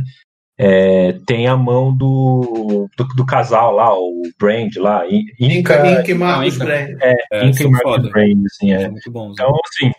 [0.57, 6.13] é, tem a mão do, do, do, casal lá, o Brand lá, Inca, Inca, e
[6.13, 6.97] Marcos Brand.
[7.01, 8.89] É, é Inca e Marcos Brand, assim, é.
[8.89, 9.91] Muito bom, então, assim,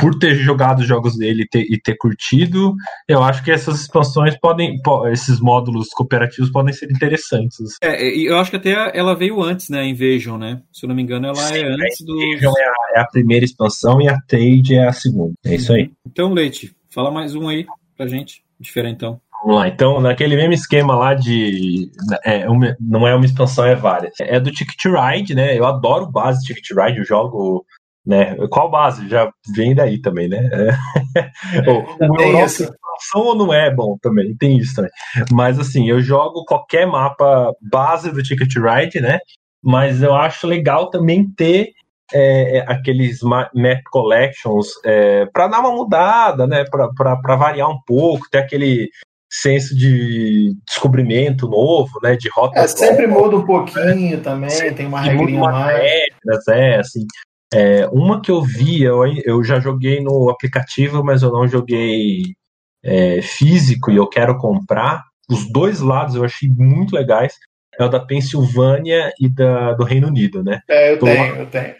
[0.00, 2.74] por ter jogado os jogos dele e ter, e ter, curtido,
[3.06, 4.80] eu acho que essas expansões podem,
[5.12, 7.76] esses módulos cooperativos podem ser interessantes.
[7.82, 10.62] É, eu acho que até ela veio antes, né, a Invasion, né?
[10.72, 12.18] Se eu não me engano, ela Sim, é antes do.
[12.18, 15.34] A Invasion é a, é a, primeira expansão e a Trade é a segunda.
[15.44, 15.90] É isso aí.
[16.06, 17.66] Então, Leite, fala mais um aí
[17.96, 19.20] pra gente, diferentão.
[19.42, 21.90] Vamos lá, então, naquele mesmo esquema lá de.
[22.24, 24.14] É, uma, não é uma expansão, é várias.
[24.20, 25.56] É do Ticket Ride, né?
[25.56, 27.64] Eu adoro base Ticket Ride, eu jogo
[28.08, 28.34] né?
[28.50, 29.06] Qual base?
[29.06, 30.48] Já vem daí também, né?
[30.50, 31.68] É.
[31.70, 32.74] o, o Europa
[33.12, 34.90] são ou não é bom também, tem isso também.
[35.30, 39.18] Mas assim, eu jogo qualquer mapa base do Ticket Ride, né?
[39.62, 41.72] Mas eu acho legal também ter
[42.10, 46.64] é, é aqueles map collections é, para dar uma mudada, né?
[46.64, 48.88] Para variar um pouco, ter aquele
[49.30, 52.16] senso de descobrimento novo, né?
[52.16, 52.58] De rota.
[52.58, 54.22] É, sempre muda um pouquinho né?
[54.22, 55.76] também, tem uma regrinha mais.
[55.76, 57.06] Regras, é, assim.
[57.52, 62.34] É, uma que eu vi, eu, eu já joguei no aplicativo, mas eu não joguei
[62.82, 65.04] é, físico e eu quero comprar.
[65.30, 67.34] Os dois lados eu achei muito legais.
[67.78, 70.60] É o da Pensilvânia e da, do Reino Unido, né?
[70.68, 71.74] É, eu tenho, eu tenho.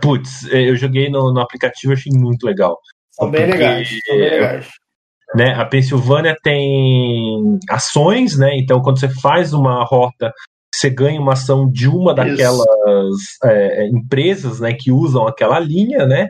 [0.00, 2.78] Putz, é, eu joguei no, no aplicativo e achei muito legal.
[3.10, 4.68] São bem legais, são bem legais.
[5.34, 8.56] Né, a Pensilvânia tem ações, né?
[8.56, 10.32] Então, quando você faz uma rota,
[10.74, 12.66] você ganha uma ação de uma daquelas
[13.44, 16.28] é, é, empresas né, que usam aquela linha, né?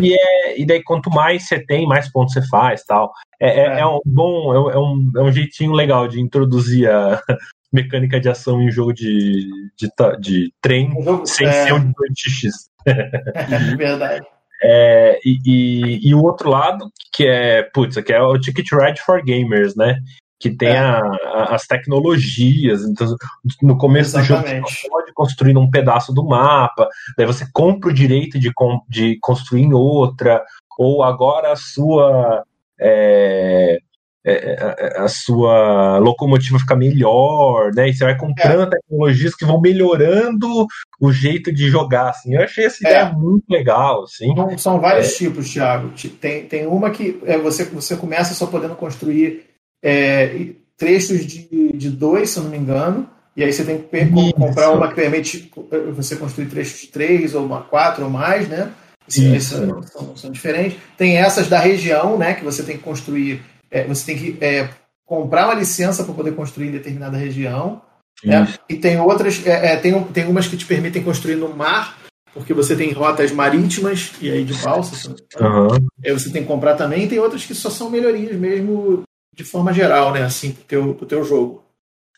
[0.00, 3.12] E, é, e daí quanto mais você tem, mais pontos você faz tal.
[3.40, 3.80] É, é, é.
[3.80, 7.20] é um bom, é, um, é um jeitinho legal de introduzir a
[7.72, 9.88] mecânica de ação em jogo de, de,
[10.20, 12.50] de trem jogo, sem ser um 2x.
[12.86, 14.26] É verdade.
[14.62, 19.00] É, e, e, e, o outro lado, que é, putz, que é o Ticket Ride
[19.00, 19.98] for Gamers, né?
[20.44, 20.78] Que tem é.
[20.78, 22.82] a, a, as tecnologias.
[22.82, 23.16] Então,
[23.62, 24.60] no começo Exatamente.
[24.60, 26.86] do jogo, você pode construir um pedaço do mapa,
[27.16, 28.52] daí você compra o direito de,
[28.86, 30.44] de construir em outra,
[30.78, 32.44] ou agora a sua.
[32.78, 33.78] É,
[34.26, 37.88] é, a sua locomotiva fica melhor, né?
[37.88, 38.70] E você vai comprando é.
[38.70, 40.66] tecnologias que vão melhorando
[41.00, 42.34] o jeito de jogar, assim.
[42.34, 43.12] Eu achei essa ideia é.
[43.12, 44.34] muito legal, assim.
[44.34, 45.16] São, são vários é.
[45.16, 45.90] tipos, Thiago.
[46.20, 49.53] Tem, tem uma que é, você, você começa só podendo construir
[49.84, 50.46] é,
[50.78, 54.70] trechos de, de dois, se eu não me engano, e aí você tem que comprar
[54.70, 55.50] uma que permite
[55.94, 58.72] você construir trechos de três, ou uma quatro ou mais, né?
[59.06, 60.78] São, são, são, diferentes.
[60.96, 62.32] Tem essas da região, né?
[62.34, 64.70] Que você tem que construir, é, você tem que é,
[65.04, 67.82] comprar uma licença para poder construir em determinada região.
[68.24, 68.48] Né?
[68.68, 71.98] E tem outras, é, é, tem, tem umas que te permitem construir no mar,
[72.32, 75.14] porque você tem rotas marítimas e aí de balsa.
[75.38, 75.68] Uhum.
[76.02, 77.04] Aí você tem que comprar também.
[77.04, 79.02] E tem outras que só são melhorias mesmo
[79.34, 80.22] de forma geral, né?
[80.22, 81.64] Assim, pro teu, pro teu jogo.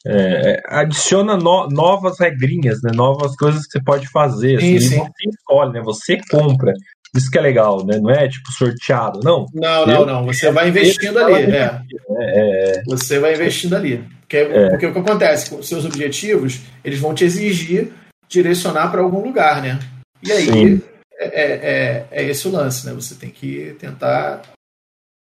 [0.05, 2.93] É, é, adiciona no, novas regrinhas, né?
[2.95, 4.57] Novas coisas que você pode fazer.
[4.57, 4.99] Assim, sim, sim.
[4.99, 5.81] Você escolhe, né?
[5.83, 6.73] Você compra.
[7.15, 7.99] Isso que é legal, né?
[7.99, 9.47] Não é tipo sorteado, não.
[9.55, 10.25] Não, não, não.
[10.27, 11.83] Você vai investindo ali, né?
[12.19, 14.05] É, você vai investindo ali.
[14.21, 14.71] Porque, é.
[14.71, 17.93] porque o que acontece com seus objetivos, eles vão te exigir
[18.29, 19.79] direcionar para algum lugar, né?
[20.23, 20.83] E aí
[21.19, 22.93] é, é, é, esse o lance, né?
[22.93, 24.43] Você tem que tentar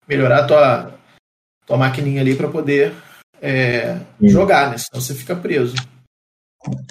[0.07, 0.99] melhorar a tua,
[1.65, 2.93] tua maquininha ali para poder
[3.41, 4.77] é, jogar, né?
[4.77, 5.75] Senão você fica preso.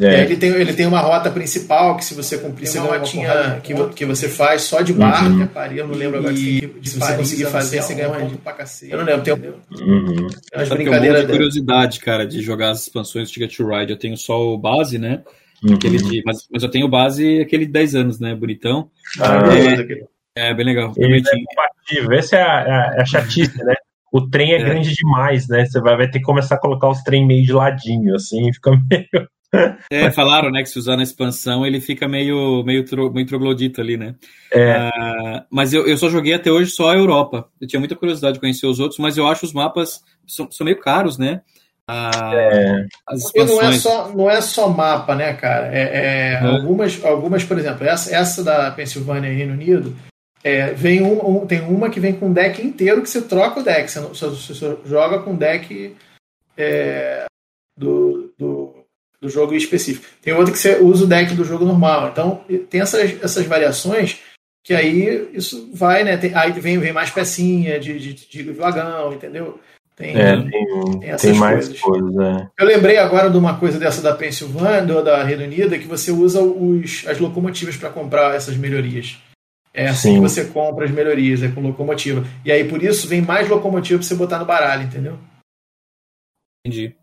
[0.02, 0.24] É.
[0.24, 3.74] ele, tem, ele tem uma rota principal que se você cumprir, você ganha uma que,
[3.94, 5.48] que você faz só de barco, uhum.
[5.74, 8.92] eu não lembro agora e, se, se você conseguir fazer, você ganha ponto pra cacete.
[8.92, 10.26] Eu não lembro, tem, uhum.
[10.28, 11.22] tem umas brincadeiras.
[11.22, 13.92] de curiosidade, cara, de jogar as expansões do Ticket to Ride.
[13.92, 15.22] Eu tenho só o base, né?
[15.64, 15.74] Uhum.
[15.74, 18.34] Aquele de, mas, mas eu tenho base aquele de 10 anos, né?
[18.34, 18.90] Bonitão.
[19.18, 19.40] Ah,
[20.36, 20.92] é, é, bem legal.
[20.98, 22.12] Ele é compatível.
[22.12, 23.74] Essa é a, a chatice, né?
[24.12, 25.64] O trem é, é, grande demais, né?
[25.64, 28.70] Você vai, vai ter que começar a colocar os trem meio de ladinho, assim, fica
[28.90, 29.28] meio.
[29.90, 33.82] É, falaram, né, que se usar na expansão ele fica meio, meio, tro, meio troglodito
[33.82, 34.14] ali, né?
[34.50, 34.88] É.
[34.88, 37.48] Uh, mas eu, eu só joguei até hoje só a Europa.
[37.60, 40.64] Eu tinha muita curiosidade de conhecer os outros, mas eu acho os mapas são, são
[40.64, 41.42] meio caros, né?
[41.88, 42.86] Uh, é.
[43.06, 45.66] As Porque não é, só, não é só mapa, né, cara?
[45.66, 49.94] É, é, algumas, algumas, por exemplo, essa, essa da Pensilvânia e Reino Unido,
[50.44, 53.60] é, vem um, um, tem uma que vem com um deck inteiro que você troca
[53.60, 53.90] o deck.
[53.90, 55.94] Você, não, você, você joga com deck
[56.56, 57.26] é,
[57.76, 58.74] do, do,
[59.20, 60.06] do, jogo específico.
[60.20, 62.08] Tem outra que você usa o deck do jogo normal.
[62.08, 64.20] Então, tem essas, essas variações
[64.64, 66.16] que aí isso vai, né?
[66.16, 69.60] Tem, aí vem, vem mais pecinha de, de, de vagão, entendeu?
[69.94, 71.80] Tem, é, tem, tem, tem mais coisas.
[71.80, 72.48] coisas é.
[72.58, 76.40] Eu lembrei agora de uma coisa dessa da Pensilvânia, da Reino Unido, que você usa
[76.40, 79.18] os, as locomotivas para comprar essas melhorias.
[79.74, 80.14] É assim Sim.
[80.16, 82.24] que você compra as melhorias, é com locomotiva.
[82.44, 85.18] E aí, por isso, vem mais locomotiva pra você botar no baralho, entendeu?
[86.64, 86.94] Entendi.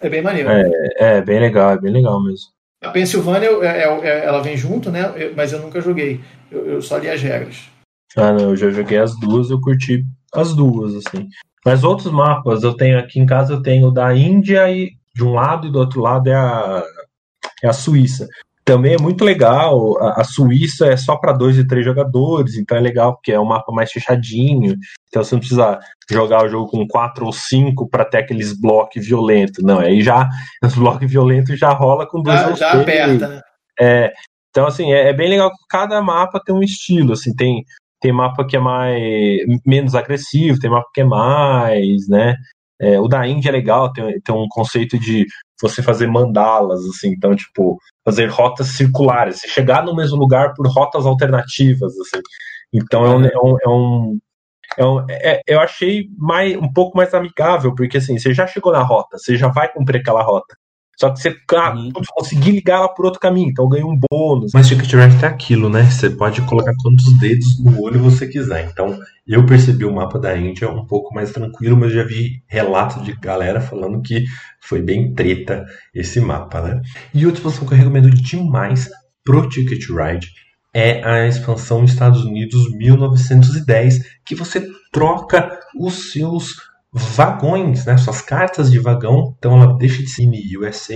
[0.00, 0.48] É bem maneiro.
[0.50, 2.48] É, é bem legal, é bem legal mesmo.
[2.82, 5.02] A Pensilvânia, é, é, é, ela vem junto, né?
[5.34, 6.20] Mas eu nunca joguei.
[6.50, 7.70] Eu, eu, só li as regras.
[8.16, 10.04] Ah, não, eu já joguei as duas, eu curti
[10.34, 11.28] as duas, assim.
[11.64, 15.32] Mas outros mapas, eu tenho aqui em casa, eu tenho da Índia e de um
[15.32, 16.82] lado e do outro lado é a,
[17.62, 18.26] é a Suíça
[18.64, 19.96] também é muito legal.
[20.02, 23.40] A, a Suíça é só para dois e três jogadores, então é legal porque é
[23.40, 24.76] um mapa mais fechadinho.
[25.08, 29.06] Então você não precisa jogar o jogo com quatro ou cinco para ter aqueles blocos
[29.06, 29.62] violentos.
[29.64, 30.28] Não, aí já
[30.62, 33.40] os blocos violentos já rola com dois já, já aperta, né?
[33.80, 34.12] É,
[34.50, 37.64] Então, assim, é, é, bem legal que cada mapa tem um estilo, assim, tem,
[38.00, 39.00] tem mapa que é mais
[39.66, 42.36] menos agressivo, tem mapa que é mais, né?
[42.80, 45.26] É, o da Índia é legal, tem, tem um conceito de
[45.62, 51.06] você fazer mandalas, assim, então, tipo, fazer rotas circulares, chegar no mesmo lugar por rotas
[51.06, 52.20] alternativas, assim.
[52.72, 54.18] Então é um, é um, é um,
[54.78, 58.72] é um é, eu achei mais, um pouco mais amigável, porque assim, você já chegou
[58.72, 60.56] na rota, você já vai cumprir aquela rota.
[61.02, 61.90] Só que você ah, uhum.
[62.14, 64.52] conseguir ligar ela por outro caminho, então ganha um bônus.
[64.54, 65.82] Mas Ticket Ride tem aquilo, né?
[65.82, 68.68] Você pode colocar quantos dedos no olho você quiser.
[68.70, 68.96] Então,
[69.26, 73.16] eu percebi o mapa da Índia um pouco mais tranquilo, mas já vi relatos de
[73.16, 74.24] galera falando que
[74.60, 76.80] foi bem treta esse mapa, né?
[77.12, 78.88] E outra expansão que eu recomendo demais
[79.24, 80.28] pro Ticket Ride
[80.72, 86.54] é a expansão Estados Unidos 1910, que você troca os seus
[86.92, 90.94] vagões, né, suas cartas de vagão, então ela deixa de ser mini USA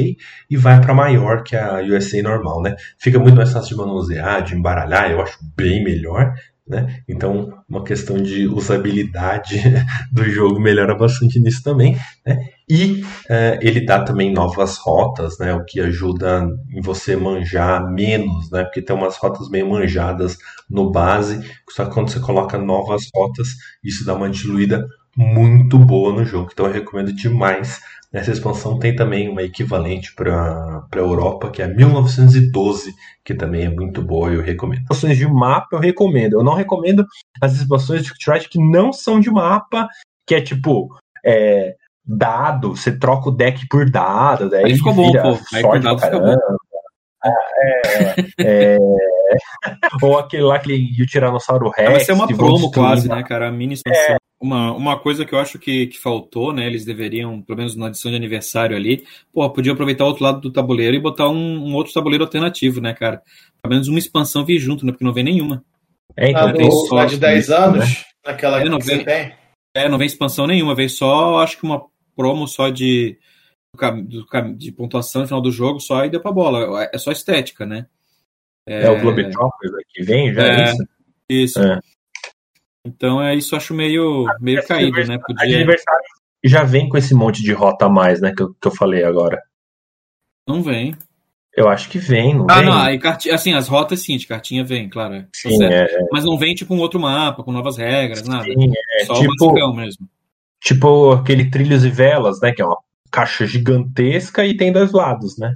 [0.50, 2.76] e vai para maior que a USA normal, né?
[2.98, 6.34] Fica muito mais fácil de manusear, de embaralhar, eu acho bem melhor,
[6.68, 7.02] né?
[7.08, 9.62] Então, uma questão de usabilidade
[10.12, 12.40] do jogo melhora bastante nisso também, né?
[12.68, 15.54] E uh, ele dá também novas rotas, né?
[15.54, 18.64] O que ajuda em você manjar menos, né?
[18.64, 20.36] Porque tem umas rotas meio manjadas
[20.68, 21.40] no base,
[21.70, 23.48] só que quando você coloca novas rotas,
[23.84, 24.84] isso dá uma diluída
[25.16, 26.50] muito boa no jogo.
[26.52, 27.80] Então eu recomendo demais.
[28.12, 32.94] Nessa expansão tem também uma equivalente para a Europa, que é 1912,
[33.24, 34.82] que também é muito boa e eu recomendo.
[34.82, 36.34] Expansões de mapa eu recomendo.
[36.34, 37.04] Eu não recomendo
[37.40, 39.88] as expansões de Trade que não são de mapa,
[40.26, 40.88] que é tipo.
[41.24, 41.74] É,
[42.08, 45.38] dado, você troca o deck por dado, daí Aí ficou bom, pô.
[45.52, 46.36] Aí por dado fica bom.
[47.58, 48.78] É, é,
[50.02, 51.90] ou aquele lá que o Tiranossauro Rex.
[51.90, 53.48] Vai ser uma promo quase, né, cara?
[53.48, 54.14] A mini expansão.
[54.14, 54.18] É.
[54.38, 56.66] Uma, uma coisa que eu acho que, que faltou, né?
[56.66, 60.40] Eles deveriam, pelo menos na edição de aniversário ali, pô, podia aproveitar o outro lado
[60.40, 63.22] do tabuleiro e botar um, um outro tabuleiro alternativo, né, cara?
[63.62, 64.92] Pelo menos uma expansão vir junto, né?
[64.92, 65.64] Porque não vem nenhuma.
[66.16, 67.96] É, então, ah, tem só de 10 anos, né?
[68.24, 69.32] naquela é, não vem, tem.
[69.74, 71.82] É, não vem expansão nenhuma, vem só, acho que uma
[72.14, 73.18] promo só de,
[74.56, 76.88] de pontuação no final do jogo só e deu pra bola.
[76.92, 77.86] É só estética, né?
[78.66, 80.88] É, é o Globetrotters que vem já, é, é isso?
[81.28, 81.62] Isso.
[81.62, 81.80] É.
[82.84, 85.18] Então é isso, acho meio, meio caído, né?
[85.18, 85.56] Podia...
[85.56, 86.04] Aniversário
[86.48, 88.32] já vem com esse monte de rota a mais, né?
[88.34, 89.42] Que eu, que eu falei agora.
[90.48, 90.94] Não vem.
[91.56, 92.64] Eu acho que vem, não ah, vem?
[92.66, 93.00] não, aí,
[93.32, 95.14] assim, as rotas sim, de cartinha vem, claro.
[95.14, 95.98] É, sim, é, é.
[96.12, 98.44] Mas não vem tipo um outro mapa, com novas regras, nada.
[98.44, 100.06] Sim, é, Só tipo, o mesmo.
[100.60, 102.52] Tipo aquele Trilhos e Velas, né?
[102.52, 102.76] Que é uma
[103.10, 105.54] caixa gigantesca e tem dois lados, né?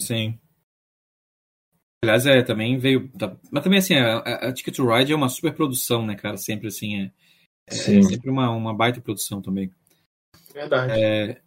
[0.00, 0.38] Sim.
[2.02, 3.08] Aliás, é, também veio.
[3.12, 6.36] Tá, mas também, assim, a, a, Ticket to Ride é uma super produção, né, cara?
[6.36, 7.12] Sempre, assim, é,
[7.66, 9.70] é sempre uma, uma baita produção também.
[10.54, 10.92] Verdade.
[10.92, 11.40] É,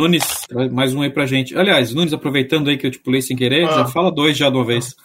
[0.00, 0.24] Nunes,
[0.72, 1.56] mais um aí pra gente.
[1.56, 3.72] Aliás, Nunes, aproveitando aí que eu te pulei sem querer, ah.
[3.72, 4.96] já fala dois já de uma vez.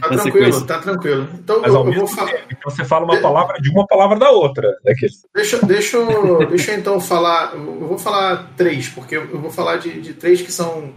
[0.00, 1.28] Tá tranquilo, tá tranquilo.
[1.34, 2.32] Então, Mas, eu, eu vou falar.
[2.46, 3.22] Então você fala uma de...
[3.22, 4.68] palavra de uma palavra da outra.
[4.84, 4.94] Né?
[5.34, 5.98] Deixa, deixa,
[6.48, 7.54] deixa eu então falar.
[7.54, 10.92] Eu vou falar três, porque eu vou falar de, de três que são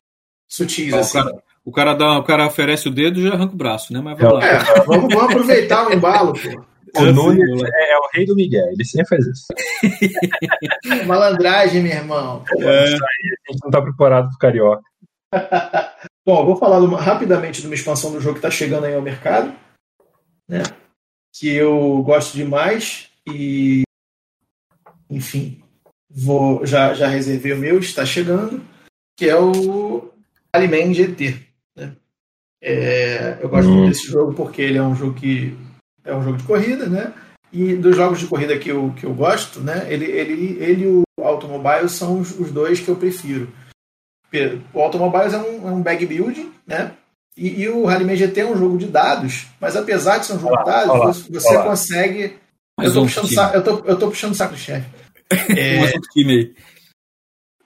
[0.47, 0.89] sutis.
[0.89, 1.17] Então, assim.
[1.17, 1.31] cara,
[1.65, 3.99] o cara, dá, o cara oferece o dedo e já arranca o braço, né?
[3.99, 4.61] Mas vamos é, lá.
[4.61, 6.63] É, vamos, vamos, aproveitar o embalo, pô.
[6.97, 9.45] O Nunes é, é, o rei do Miguel, ele sempre faz isso.
[11.05, 12.43] Malandragem, meu irmão.
[12.59, 12.83] É.
[12.83, 14.83] a gente não tá preparado pro Carioca.
[16.25, 19.53] Bom, vou falar rapidamente de uma expansão do jogo que está chegando aí ao mercado,
[20.47, 20.63] né?
[21.33, 23.83] Que eu gosto demais e,
[25.09, 25.61] enfim,
[26.09, 28.65] vou já já reservei o meu, está chegando,
[29.15, 30.11] que é o
[30.51, 31.39] Alimen GT.
[31.75, 31.95] Né?
[32.61, 33.75] É, eu gosto hum.
[33.75, 35.57] muito desse jogo porque ele é um jogo que
[36.07, 37.13] é um jogo de corrida, né?
[37.51, 39.85] E dos jogos de corrida que eu, que eu gosto, né?
[39.89, 43.51] Ele, ele, ele e o Automobile são os, os dois que eu prefiro.
[44.73, 46.93] O Automobiles é um, é um bag building, né?
[47.35, 50.39] E, e o Rallyman GT é um jogo de dados, mas apesar de ser um
[50.39, 51.63] jogo de dados, olá, você, você olá.
[51.65, 52.37] consegue.
[52.81, 54.89] eu tô, puxando saco, eu, tô, eu tô puxando saco do chefe.
[55.57, 55.81] É,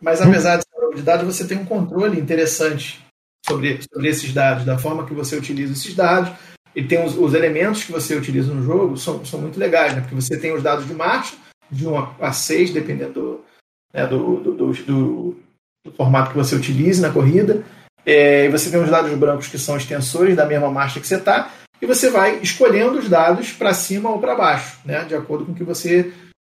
[0.01, 2.99] mas apesar de ser um jogo de dados, você tem um controle interessante
[3.45, 6.31] sobre, sobre esses dados, da forma que você utiliza esses dados.
[6.75, 10.01] E tem os, os elementos que você utiliza no jogo são, são muito legais, né?
[10.01, 11.35] Porque você tem os dados de marcha,
[11.69, 13.45] de 1 a 6, dependendo do,
[13.93, 15.37] né, do, do, do,
[15.85, 17.63] do formato que você utilize na corrida.
[18.05, 21.51] É, você tem os dados brancos que são extensores da mesma marcha que você está,
[21.81, 25.51] e você vai escolhendo os dados para cima ou para baixo, né, de acordo com
[25.51, 26.13] o que você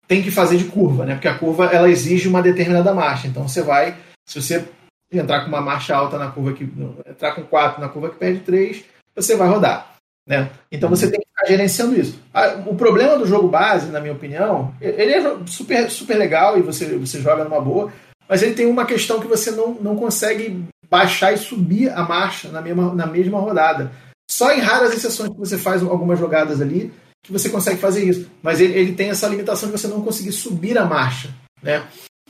[0.07, 3.27] tem que fazer de curva, né, porque a curva ela exige uma determinada marcha.
[3.27, 3.97] Então você vai,
[4.29, 4.69] se você
[5.13, 6.65] entrar com uma marcha alta na curva que
[7.07, 8.85] entrar com 4 na curva que perde 3,
[9.15, 9.92] você vai rodar.
[10.27, 10.51] Né?
[10.71, 12.19] Então você tem que ficar gerenciando isso.
[12.67, 16.97] O problema do jogo base, na minha opinião, ele é super, super legal e você,
[16.97, 17.93] você joga numa boa,
[18.29, 22.49] mas ele tem uma questão que você não, não consegue baixar e subir a marcha
[22.51, 23.91] na mesma, na mesma rodada.
[24.31, 26.93] só em raras exceções que você faz algumas jogadas ali
[27.23, 28.29] que você consegue fazer isso.
[28.43, 31.31] Mas ele, ele tem essa limitação de você não conseguir subir a marcha.
[31.63, 31.83] Né?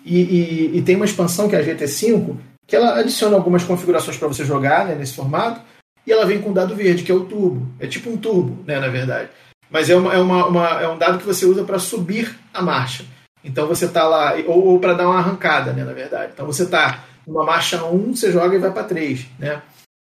[0.05, 2.37] E, e, e tem uma expansão que é a GT5,
[2.67, 5.63] que ela adiciona algumas configurações para você jogar né, nesse formato,
[6.07, 7.69] e ela vem com um dado verde, que é o turbo.
[7.79, 9.31] É tipo um turbo, né, na verdade.
[9.71, 12.61] Mas é, uma, é, uma, uma é um dado que você usa para subir a
[12.61, 13.05] marcha.
[13.45, 16.33] Então você está lá, ou, ou para dar uma arrancada, né, na verdade.
[16.35, 19.27] Então você está numa marcha 1, você joga e vai para 3.
[19.39, 19.63] Né?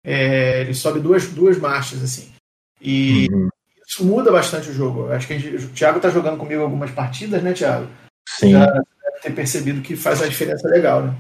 [0.05, 2.31] É, ele sobe duas, duas marchas, assim.
[2.81, 3.49] E uhum.
[3.89, 5.11] isso muda bastante o jogo.
[5.11, 7.89] Acho que gente, o Thiago está jogando comigo algumas partidas, né, Thiago?
[8.29, 8.53] Sim.
[8.53, 11.15] Já deve ter percebido que faz uma diferença legal, né?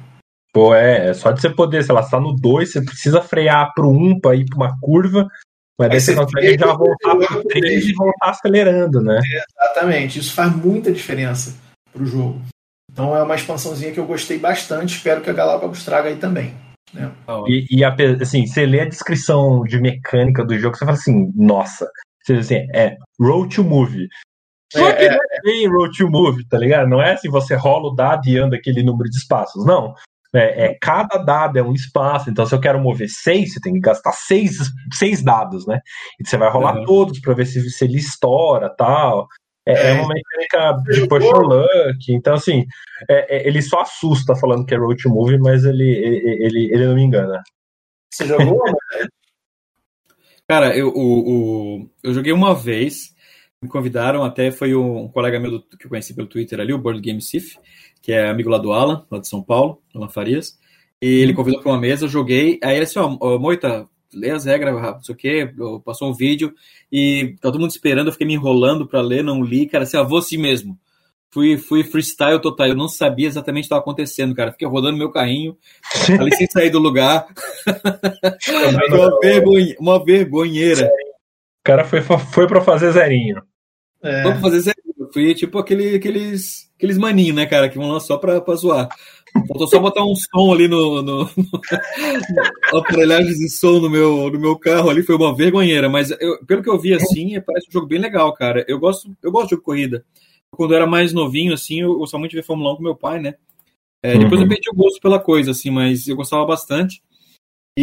[0.54, 3.20] Pô, é, é só de você poder, sei lá, você tá no 2, você precisa
[3.20, 5.28] frear pro 1 um para ir para uma curva,
[5.76, 9.20] mas daí você consegue já voltar pro 3 e voltar acelerando, né?
[9.60, 11.56] exatamente, isso faz muita diferença
[11.92, 12.40] pro jogo.
[12.88, 16.54] Então é uma expansãozinha que eu gostei bastante, espero que a Galápagos traga aí também.
[16.92, 17.10] Né?
[17.48, 21.90] E, e assim, você lê a descrição de mecânica do jogo, você fala assim, nossa,
[22.22, 24.06] você assim, é road to movie.
[24.72, 26.88] Só é, que não é bem road to movie, tá ligado?
[26.88, 29.92] Não é assim, você rola o dado e anda aquele número de espaços, não.
[30.34, 33.74] É, é, cada dado é um espaço, então se eu quero mover seis, você tem
[33.74, 34.56] que gastar seis,
[34.92, 35.80] seis dados, né?
[36.18, 36.84] E você vai rolar uhum.
[36.84, 39.28] todos para ver se, se ele estoura tal.
[39.66, 42.66] É, é, é uma mecânica de push or luck, então assim,
[43.08, 46.86] é, é, ele só assusta falando que é road movie, mas ele, ele, ele, ele
[46.86, 47.40] não me engana.
[48.12, 48.60] Você jogou?
[50.46, 53.14] Cara, eu, o, o, eu joguei uma vez,
[53.62, 56.78] me convidaram, até foi um colega meu do, que eu conheci pelo Twitter ali, o
[56.78, 57.56] Board Game Sif,
[58.04, 60.58] que é amigo lá do Alan, lá de São Paulo, Alan Farias.
[61.00, 61.36] E ele uhum.
[61.36, 62.60] convidou para uma mesa, eu joguei.
[62.62, 65.50] Aí ele disse: Ó, oh, Moita, lê as regras, não sei o quê.
[65.82, 66.52] Passou um vídeo
[66.92, 68.08] e tá todo mundo esperando.
[68.08, 69.66] Eu fiquei me enrolando para ler, não li.
[69.66, 70.78] Cara, assim, vou assim mesmo.
[71.30, 72.68] Fui, fui freestyle total.
[72.68, 74.52] Eu não sabia exatamente o que estava acontecendo, cara.
[74.52, 75.56] Fiquei rodando meu carrinho,
[76.20, 77.26] ali sem sair do lugar.
[78.92, 80.88] uma, vergonha, uma vergonheira.
[80.88, 83.42] O cara foi, foi para fazer zerinho.
[84.02, 84.22] É.
[84.22, 84.93] Foi pra fazer zerinho.
[85.14, 88.88] Fui tipo aquele, aqueles aqueles maninhos, né, cara, que vão lá só pra, pra zoar.
[89.46, 91.30] Faltou só botar um som ali no, no, no
[92.78, 96.64] aparelhagens de som no meu, no meu carro ali, foi uma vergonheira, mas eu, pelo
[96.64, 98.64] que eu vi assim, parece um jogo bem legal, cara.
[98.66, 100.04] Eu gosto, eu gosto de jogo de corrida.
[100.50, 102.96] Quando eu era mais novinho, assim, eu gostava muito de ver Fórmula 1 com meu
[102.96, 103.34] pai, né?
[104.02, 104.46] É, depois uhum.
[104.46, 107.00] eu perdi o gosto pela coisa, assim, mas eu gostava bastante.
[107.76, 107.82] E,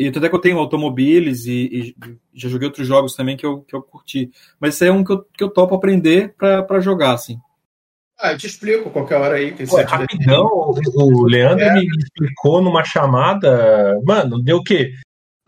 [0.00, 1.96] e, e até que eu tenho automobiles e, e,
[2.34, 4.30] já joguei outros jogos também que eu, que eu curti.
[4.58, 7.38] Mas esse é um que eu, que eu topo aprender para jogar, assim.
[8.20, 9.52] Ah, eu te explico qualquer hora aí.
[9.52, 11.74] Que Pô, rapidão, o Leandro é.
[11.74, 14.00] me explicou numa chamada.
[14.02, 14.92] Mano, deu o quê?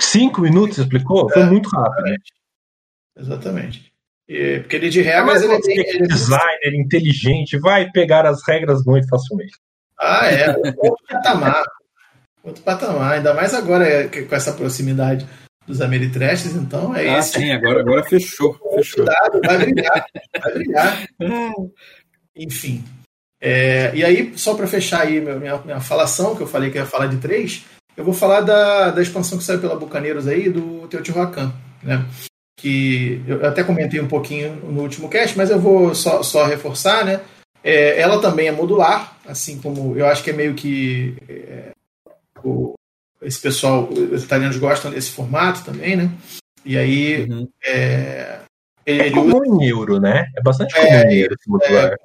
[0.01, 1.29] Cinco minutos explicou?
[1.29, 2.07] Foi é, muito rápido.
[2.07, 2.33] Exatamente.
[3.19, 3.93] exatamente.
[4.29, 5.43] E, porque ele de regras.
[5.43, 9.59] Ele, ele, ele, designer inteligente vai pegar as regras muito facilmente.
[9.99, 10.57] Ah, é.
[10.57, 11.65] Outro patamar.
[12.43, 13.13] Outro patamar.
[13.13, 15.27] Ainda mais agora é, com essa proximidade
[15.67, 17.37] dos Ameritrashes, então é ah, isso.
[17.37, 18.59] Ah, sim, agora, agora fechou.
[18.75, 19.05] fechou.
[19.05, 20.07] Cuidado, vai brilhar.
[20.43, 21.07] Vai brilhar.
[22.35, 22.85] Enfim.
[23.41, 26.85] É, e aí, só para fechar aí minha, minha falação, que eu falei que ia
[26.85, 27.65] falar de três,
[27.97, 32.05] eu vou falar da, da expansão que saiu pela Bucaneiros aí, do Teotihuacan, né?
[32.59, 37.05] Que eu até comentei um pouquinho no último cast, mas eu vou só, só reforçar,
[37.05, 37.21] né?
[37.63, 41.71] É, ela também é modular, assim como eu acho que é meio que é,
[42.45, 42.75] o,
[43.23, 46.11] esse pessoal, os italianos gostam desse formato também, né?
[46.65, 47.49] E aí uhum.
[47.65, 48.41] é,
[48.85, 49.65] ele, é comum usa...
[49.65, 50.27] em euro, né?
[50.37, 51.37] É bastante comum é, em euro.
[51.63, 51.97] É,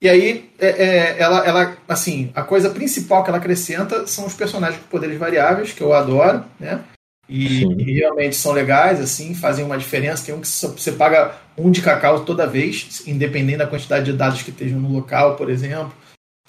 [0.00, 4.34] e aí, é, é, ela, ela, assim, a coisa principal que ela acrescenta são os
[4.34, 6.84] personagens com poderes variáveis, que eu adoro, né?
[7.26, 10.26] E, e, realmente são legais, assim, fazem uma diferença.
[10.26, 14.42] Tem um que você paga um de cacau toda vez, independente da quantidade de dados
[14.42, 15.94] que estejam no local, por exemplo.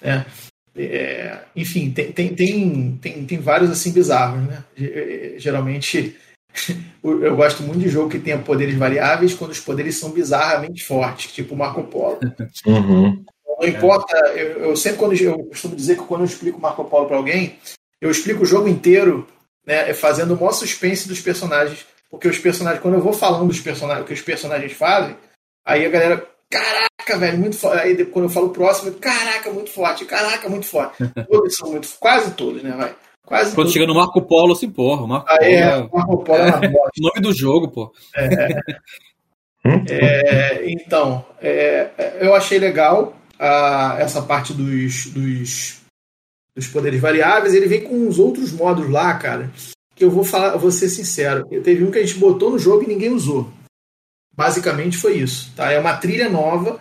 [0.02, 0.26] Né?
[0.76, 4.62] É, enfim, tem, tem, tem, tem, tem vários assim bizarros, né?
[5.38, 6.16] Geralmente
[7.02, 11.32] eu gosto muito de jogo que tenha poderes variáveis quando os poderes são bizarramente fortes,
[11.32, 12.18] tipo Marco Polo.
[12.66, 13.24] Uhum.
[13.58, 17.06] Não importa, eu, eu, sempre quando eu costumo dizer que quando eu explico Marco Polo
[17.06, 17.58] para alguém,
[18.00, 19.26] eu explico o jogo inteiro,
[19.66, 23.60] né, fazendo o maior suspense dos personagens, porque os personagens, quando eu vou falando dos
[23.60, 25.16] personagens, o que os personagens fazem,
[25.64, 27.78] aí a galera, caraca, velho, muito forte.
[27.78, 30.96] Aí quando eu falo próximo, caraca, muito forte, caraca, muito forte.
[31.28, 32.94] Todos são muito, quase todos, né, vai.
[33.24, 35.50] Quase Quando chega no Marco Polo, assim, porra, Marco ah, Polo.
[35.50, 37.92] É, é, Marco Polo é, é nome do jogo, pô.
[38.14, 38.60] É,
[39.90, 41.90] é, então, é,
[42.20, 45.80] eu achei legal a, essa parte dos, dos,
[46.54, 49.50] dos poderes variáveis, ele vem com os outros modos lá, cara,
[49.96, 52.58] que eu vou falar, eu vou ser sincero, teve um que a gente botou no
[52.58, 53.50] jogo e ninguém usou.
[54.36, 55.72] Basicamente foi isso, tá?
[55.72, 56.78] É uma trilha nova,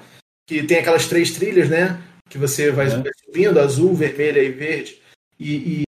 [0.47, 2.01] que tem aquelas três trilhas, né?
[2.29, 3.03] Que você vai é.
[3.25, 5.01] subindo, azul, vermelha e verde.
[5.39, 5.83] E, e,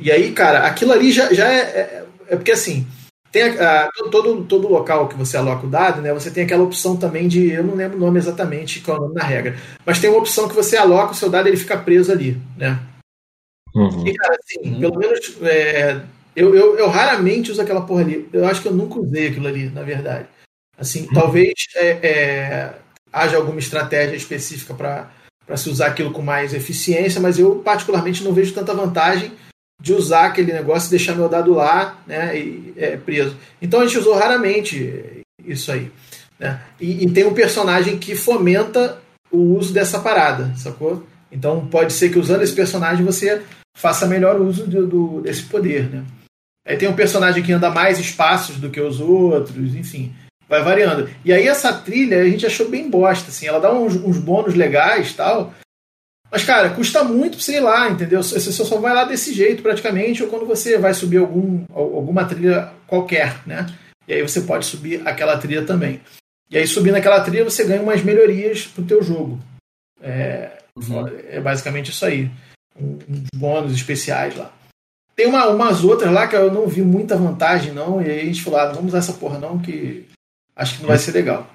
[0.00, 2.86] e, aí, cara, aquilo ali já, já é, é, é porque assim,
[3.32, 6.12] tem a, a, todo, todo local que você aloca o dado, né?
[6.12, 7.50] Você tem aquela opção também de.
[7.50, 9.56] Eu não lembro o nome exatamente qual é o nome da regra.
[9.86, 12.38] Mas tem uma opção que você aloca o seu dado e ele fica preso ali,
[12.56, 12.78] né?
[13.74, 14.06] Uhum.
[14.06, 14.80] E, cara, assim, uhum.
[14.80, 15.36] pelo menos.
[15.42, 16.02] É,
[16.36, 18.28] eu, eu, eu, raramente uso aquela porra ali.
[18.32, 20.26] Eu acho que eu nunca usei aquilo ali, na verdade.
[20.82, 21.14] Assim, uhum.
[21.14, 22.74] talvez é, é,
[23.12, 28.32] haja alguma estratégia específica para se usar aquilo com mais eficiência, mas eu particularmente não
[28.32, 29.30] vejo tanta vantagem
[29.80, 33.36] de usar aquele negócio e deixar meu dado lá né, e, é, preso.
[33.60, 35.88] Então a gente usou raramente isso aí.
[36.36, 36.60] Né?
[36.80, 41.06] E, e, tem um personagem que fomenta o uso dessa parada, sacou?
[41.30, 43.40] Então pode ser que usando esse personagem você
[43.76, 45.88] faça melhor uso do, do, desse poder.
[45.88, 46.04] Né?
[46.66, 50.12] Aí tem um personagem que anda mais espaços do que os outros, enfim,
[50.52, 51.08] vai variando.
[51.24, 54.54] E aí essa trilha a gente achou bem bosta, assim, ela dá uns, uns bônus
[54.54, 55.52] legais tal,
[56.32, 58.22] mas, cara, custa muito sei lá, entendeu?
[58.22, 62.72] Você só vai lá desse jeito, praticamente, ou quando você vai subir algum, alguma trilha
[62.86, 63.66] qualquer, né?
[64.08, 66.00] E aí você pode subir aquela trilha também.
[66.50, 69.38] E aí, subindo aquela trilha, você ganha umas melhorias pro teu jogo.
[70.00, 71.06] É, uhum.
[71.28, 72.30] é basicamente isso aí.
[72.74, 74.50] Uns bônus especiais lá.
[75.14, 78.00] Tem uma, umas outras lá que eu não vi muita vantagem, não.
[78.00, 80.06] E aí a gente falou, ah, não vamos usar essa porra não, que
[80.56, 81.48] acho que não vai ser legal.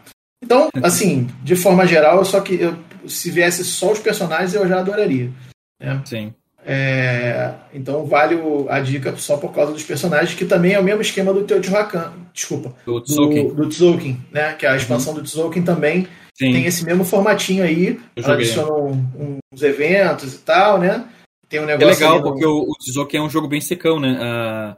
[0.44, 2.78] Então, assim, de forma geral, só que eu,
[3.08, 5.32] se viesse só os personagens, eu já adoraria.
[5.80, 6.02] Né?
[6.06, 6.34] Sim.
[6.70, 10.84] É, então vale o, a dica só por causa dos personagens, que também é o
[10.84, 12.12] mesmo esquema do Teotihuacan.
[12.34, 12.74] Desculpa.
[12.86, 13.48] Do Tzolk'in.
[13.48, 14.54] Do, do Tzolk'in, né?
[14.54, 15.20] Que a expansão uhum.
[15.20, 16.52] do Tzolk'in também Sim.
[16.52, 17.98] tem esse mesmo formatinho aí.
[18.22, 21.06] Adiciona um, uns eventos e tal, né?
[21.48, 22.04] Tem um é negócio.
[22.04, 24.20] É legal, porque o, o Tzolk'in é um jogo bem secão, né?
[24.20, 24.76] Uh,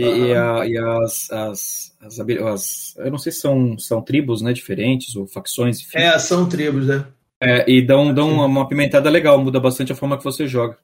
[0.00, 0.26] e, uhum.
[0.26, 4.52] e, a, e as, as, as, as, Eu não sei se são, são tribos né,
[4.52, 5.80] diferentes ou facções.
[5.80, 5.98] Enfim.
[5.98, 7.04] É, são tribos, né?
[7.42, 10.76] É, e dão, dão uma, uma pimentada legal, muda bastante a forma que você joga.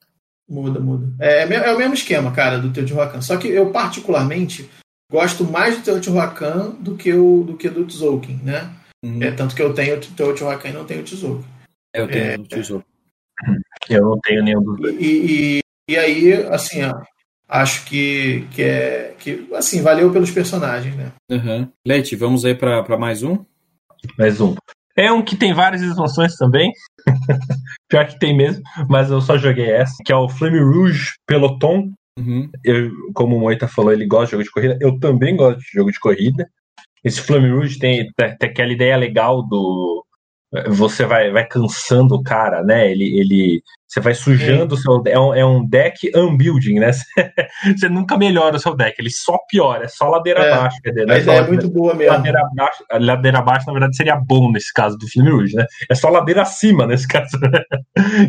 [0.48, 1.12] Muda, muda.
[1.20, 3.20] É, é, é o mesmo esquema, cara, do Teotihuacan.
[3.20, 4.70] Só que eu, particularmente,
[5.10, 8.72] gosto mais do Teotihuacan do que, o, do que do Tzolk'in, né?
[9.04, 9.22] Uhum.
[9.22, 11.44] É, tanto que eu tenho o Teotihuacan e não tenho o Tzolk'in.
[11.94, 12.86] É, eu tenho é, o Tzolk'in.
[13.90, 14.96] Eu não tenho nenhum dos dois.
[14.98, 15.60] E, e,
[15.90, 16.94] e aí, assim, ó,
[17.49, 21.12] acho que, que é que assim valeu pelos personagens, né?
[21.30, 21.68] Uhum.
[21.86, 23.44] Leite, vamos aí para mais um.
[24.18, 24.55] Mais um.
[24.97, 26.72] É um que tem várias expansões também.
[27.88, 31.92] Pior que tem mesmo, mas eu só joguei essa, que é o Flame Rouge Peloton.
[32.18, 32.51] Uhum.
[32.64, 34.78] Eu, como o Moita falou, ele gosta de jogo de corrida.
[34.80, 36.49] Eu também gosto de jogo de corrida.
[37.05, 40.05] Esse Flame Rouge tem, tem aquela ideia legal do.
[40.68, 42.90] Você vai, vai cansando o cara, né?
[42.90, 45.03] Ele, ele você vai sujando o seu.
[45.07, 46.91] É um, é um deck unbuilding, né?
[47.76, 50.78] Você nunca melhora o seu deck, ele só piora, é só ladeira é, abaixo.
[50.82, 51.14] Quer dizer, né?
[51.14, 52.12] A ideia é muito boa mesmo.
[52.12, 55.64] Ladeira abaixo, ladeira abaixo, na verdade, seria bom nesse caso do filme Rouge, né?
[55.89, 57.39] É só ladeira acima nesse caso.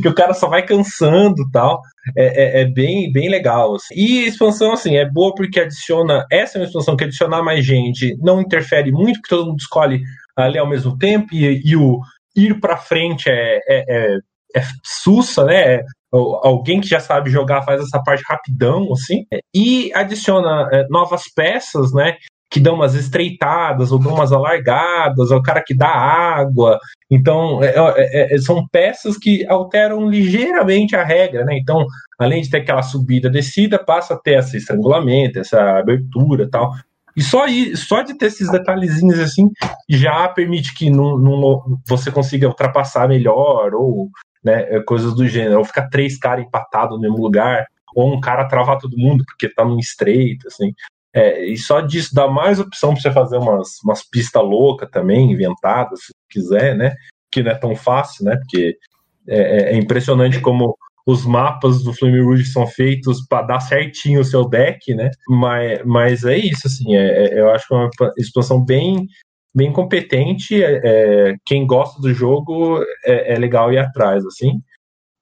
[0.01, 1.81] que o cara só vai cansando e tal.
[2.15, 3.75] É, é, é, bem, bem legal.
[3.75, 3.95] Assim.
[3.95, 6.25] E a expansão, assim, é boa porque adiciona.
[6.31, 10.01] Essa é uma expansão que adicionar mais gente não interfere muito, porque todo mundo escolhe
[10.35, 11.99] ali ao mesmo tempo, e, e o
[12.35, 14.17] ir para frente é, é,
[14.55, 15.81] é é sussa, né?
[16.11, 21.91] Alguém que já sabe jogar faz essa parte rapidão, assim, e adiciona é, novas peças,
[21.93, 22.15] né?
[22.49, 26.79] Que dão umas estreitadas ou dão umas alargadas, é o cara que dá água.
[27.11, 31.57] Então, é, é, é, são peças que alteram ligeiramente a regra, né?
[31.57, 31.85] Então,
[32.17, 36.71] além de ter aquela subida, descida, passa a ter esse estrangulamento, essa abertura tal.
[37.17, 37.45] E só,
[37.75, 39.49] só de ter esses detalhezinhos assim
[39.89, 44.11] já permite que não, não, você consiga ultrapassar melhor ou
[44.47, 44.65] né?
[44.69, 45.59] É coisas do gênero.
[45.59, 49.49] Ou ficar três caras empatados no mesmo lugar, ou um cara travar todo mundo porque
[49.49, 50.73] tá num estreito, assim.
[51.13, 55.31] É, e só disso dá mais opção para você fazer umas, umas pistas loucas também,
[55.31, 56.93] inventadas, se quiser, né?
[57.31, 58.37] Que não é tão fácil, né?
[58.37, 58.77] Porque
[59.27, 64.19] é, é, é impressionante como os mapas do Flame Rouge são feitos para dar certinho
[64.19, 65.09] o seu deck, né?
[65.27, 69.07] Mas, mas é isso, assim, é, é eu acho que é uma expansão bem
[69.57, 70.63] bem competente.
[70.63, 74.61] É, é, quem gosta do jogo é, é, legal ir atrás, assim.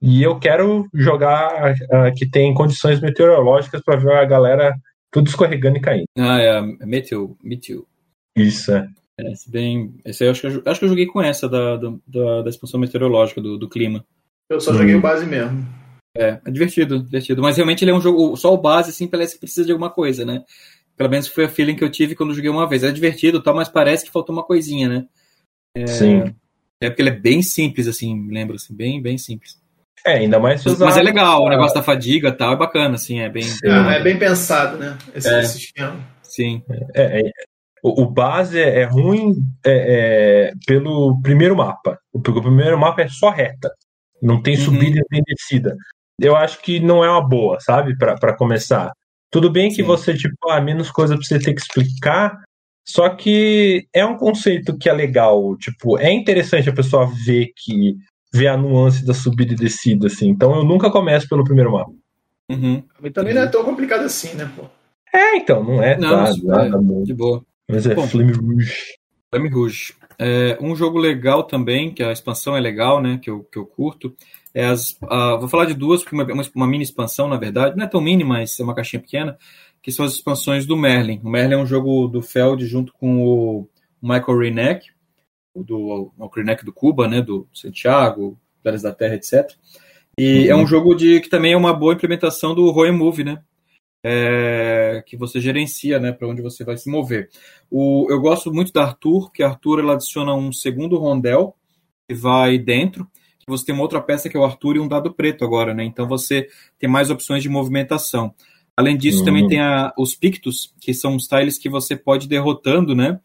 [0.01, 4.75] E eu quero jogar uh, que tem condições meteorológicas para ver a galera
[5.09, 6.05] tudo escorregando e caindo.
[6.17, 7.37] Ah, é, é Meteo.
[7.41, 7.87] Meteo.
[8.35, 8.87] Isso, é.
[9.17, 11.77] é esse bem, esse eu acho que eu, acho que eu joguei com essa da,
[11.77, 14.05] da, da expansão meteorológica do, do clima.
[14.49, 14.79] Eu só hum.
[14.79, 15.65] joguei o base mesmo.
[16.17, 17.41] É, é divertido, divertido.
[17.41, 18.35] Mas realmente ele é um jogo.
[18.35, 20.43] Só o base, assim, parece que precisa de alguma coisa, né?
[20.97, 22.83] Pelo menos foi a feeling que eu tive quando joguei uma vez.
[22.83, 25.05] É divertido, tal, mas parece que faltou uma coisinha, né?
[25.75, 26.35] É, Sim.
[26.81, 29.57] É porque ele é bem simples, assim, lembro, assim, bem, bem simples.
[30.05, 30.85] É, ainda mais se usar...
[30.85, 33.43] Mas é legal, o negócio da fadiga tal, é bacana, assim, é bem...
[33.63, 35.97] É, é bem pensado, né, esse, é, esse esquema.
[36.21, 36.61] Sim.
[36.93, 37.31] É, é,
[37.81, 39.35] o, o, base é ruim
[39.65, 43.71] é, é, pelo primeiro mapa, porque o primeiro mapa é só reta,
[44.21, 44.65] não tem uhum.
[44.65, 45.05] subida uhum.
[45.11, 45.75] nem descida.
[46.19, 48.91] Eu acho que não é uma boa, sabe, para começar
[49.35, 49.83] Tudo bem que Sim.
[49.83, 52.41] você, tipo, ah, menos coisa pra você ter que explicar,
[52.87, 57.97] só que é um conceito que é legal, tipo, é interessante a pessoa ver que
[58.33, 60.29] ver a nuance da subida e descida, assim.
[60.29, 61.91] Então eu nunca começo pelo primeiro mapa.
[62.49, 62.81] Uhum.
[63.03, 64.67] E também não é tão complicado assim, né, pô?
[65.13, 67.43] É, então, não é não, tá, nada, é, de boa.
[67.69, 68.73] Mas é Bom, Flame Rouge.
[69.29, 69.93] Flame Rouge.
[70.17, 73.19] É, um jogo legal também, que a expansão é legal, né?
[73.21, 74.15] Que eu, que eu curto.
[74.55, 76.25] É as, uh, vou falar de duas, porque uma,
[76.55, 77.75] uma, mini expansão, na verdade.
[77.75, 79.37] Não é tão mini, mas é uma caixinha pequena.
[79.81, 81.19] Que são as expansões do Merlin.
[81.23, 83.69] O Merlin é um jogo do Feld junto com o
[84.01, 84.87] Michael Reineck,
[85.55, 87.21] do o Reineck do Cuba, né?
[87.21, 89.51] Do Santiago, Dallas da Terra, etc.
[90.17, 90.51] E uhum.
[90.51, 93.43] é um jogo de que também é uma boa implementação do Roy Move, né?
[94.07, 97.27] é, que você gerencia, né, para onde você vai se mover.
[97.71, 101.55] O, eu gosto muito da Arthur, que a Arthur ela adiciona um segundo rondel
[102.07, 103.09] que vai dentro,
[103.47, 105.83] você tem uma outra peça que é o Arthur e um dado preto agora, né?
[105.83, 106.47] Então você
[106.79, 108.33] tem mais opções de movimentação.
[108.75, 109.25] Além disso, uhum.
[109.25, 113.19] também tem a, os Pictos, que são os tiles que você pode ir derrotando, né?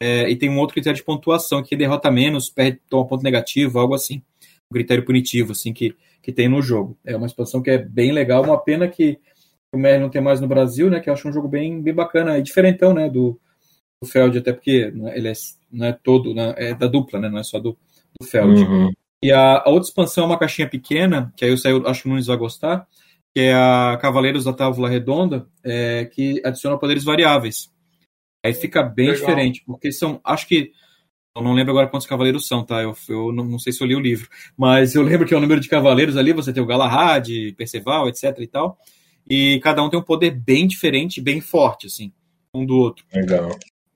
[0.00, 3.78] É, e tem um outro critério de pontuação, que derrota menos, perde, toma ponto negativo,
[3.78, 4.22] algo assim.
[4.70, 6.98] Um critério punitivo, assim, que, que tem no jogo.
[7.04, 9.18] É uma expansão que é bem legal, uma pena que
[9.72, 11.00] o Mer não tem mais no Brasil, né?
[11.00, 13.08] Que eu acho um jogo bem, bem bacana e diferentão, né?
[13.08, 13.38] Do,
[14.02, 15.32] do Feld, até porque né, ele é,
[15.70, 17.28] não é todo, né, é da dupla, né?
[17.28, 17.76] Não é só do,
[18.20, 18.62] do Feld.
[18.62, 18.90] Uhum.
[19.22, 22.08] E a, a, outra expansão é uma caixinha pequena, que aí eu saio, acho que
[22.08, 22.86] o Nunes vai gostar,
[23.34, 27.70] que é a Cavaleiros da Távola Redonda, é, que adiciona poderes variáveis.
[28.44, 29.20] Aí fica bem Legal.
[29.20, 30.72] diferente, porque são, acho que
[31.34, 32.82] eu não lembro agora quantos cavaleiros são, tá?
[32.82, 35.36] Eu, eu não, não, sei se eu li o livro, mas eu lembro que é
[35.36, 38.78] o número de cavaleiros ali, você tem o Galahad, Perceval, etc e tal
[39.28, 42.12] e cada um tem um poder bem diferente, bem forte, assim,
[42.54, 43.04] um do outro.
[43.12, 43.50] Legal.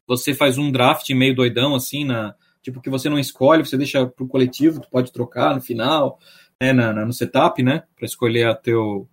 [0.07, 4.06] Você faz um draft meio doidão, assim, na, tipo, que você não escolhe, você deixa
[4.06, 6.18] pro coletivo, tu pode trocar no final,
[6.61, 9.08] né, na, na no setup, né, para escolher a teu,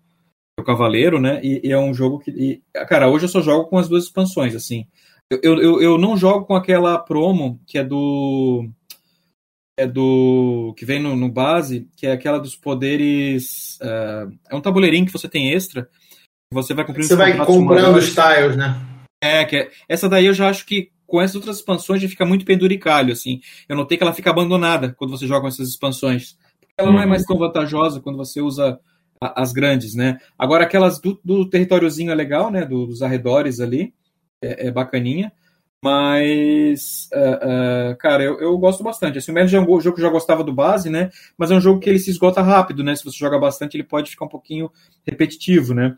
[0.58, 3.70] teu cavaleiro, né, e, e, é um jogo que, e, cara, hoje eu só jogo
[3.70, 4.86] com as duas expansões, assim.
[5.30, 8.70] Eu, eu, eu não jogo com aquela promo que é do
[9.78, 13.78] é do que vem no, no, base, que é aquela dos poderes.
[13.82, 15.88] Uh, é um tabuleirinho que você tem extra,
[16.52, 18.82] você vai cumprindo Você vai comprando os tiles, né?
[19.22, 22.26] É, que é, essa daí eu já acho que com essas outras expansões já fica
[22.26, 23.40] muito penduricalho, assim.
[23.68, 26.38] Eu notei que ela fica abandonada quando você joga com essas expansões.
[26.78, 26.96] Ela uhum.
[26.96, 28.80] não é mais tão vantajosa quando você usa
[29.20, 30.20] a, as grandes, né?
[30.38, 32.66] Agora aquelas do, do territóriozinho é legal, né?
[32.66, 33.94] Do, dos arredores ali,
[34.42, 35.32] é, é bacaninha.
[35.84, 39.20] Mas, uh, uh, cara, eu, eu gosto bastante.
[39.20, 41.12] Assim, o Magic é um jogo que eu já gostava do base, né?
[41.38, 42.96] Mas é um jogo que ele se esgota rápido, né?
[42.96, 44.72] Se você joga bastante, ele pode ficar um pouquinho
[45.06, 45.96] repetitivo, né?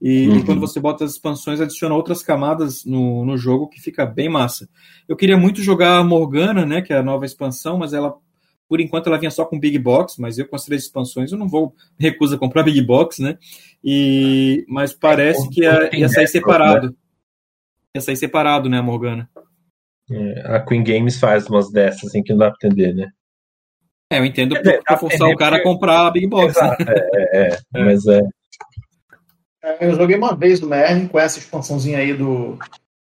[0.00, 0.36] E, uhum.
[0.36, 4.28] e, quando você bota as expansões, adiciona outras camadas no, no jogo que fica bem
[4.28, 4.68] massa.
[5.08, 8.14] Eu queria muito jogar a Morgana, né, que é a nova expansão, mas ela,
[8.68, 11.38] por enquanto, ela vinha só com Big Box, mas eu com as três expansões eu
[11.38, 13.38] não vou recusa a comprar Big Box, né?
[13.82, 16.96] E, mas parece que ia, ia sair separado.
[17.96, 19.28] Ia sair separado, né, a Morgana?
[20.10, 23.10] É, a Queen Games faz umas dessas assim que não dá pra entender, né?
[24.10, 26.58] É, eu entendo é, pra forçar o cara a comprar a Big Box.
[26.58, 26.66] Né?
[26.66, 26.94] Exato, né?
[26.96, 28.22] é, é, é, mas é é,
[29.80, 32.58] eu joguei uma vez do Merlin com essa expansãozinha aí do.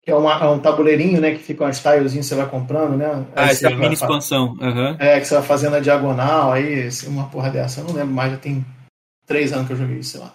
[0.03, 1.31] Que é, uma, é um tabuleirinho, né?
[1.31, 3.25] Que fica umas tilezinhas que você vai comprando, né?
[3.35, 4.55] Ah, essa é a mini expansão.
[4.59, 4.95] Uhum.
[4.99, 7.81] É, que você vai fazendo a diagonal, aí uma porra dessa.
[7.81, 8.65] Eu não lembro mais, já tem
[9.25, 10.33] três anos que eu joguei isso, sei lá.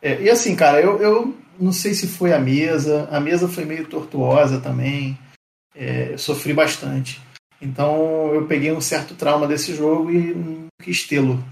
[0.00, 3.06] É, e assim, cara, eu, eu não sei se foi a mesa.
[3.10, 5.18] A mesa foi meio tortuosa também.
[5.76, 7.20] É, eu sofri bastante.
[7.60, 11.42] Então eu peguei um certo trauma desse jogo e não quis tê-lo.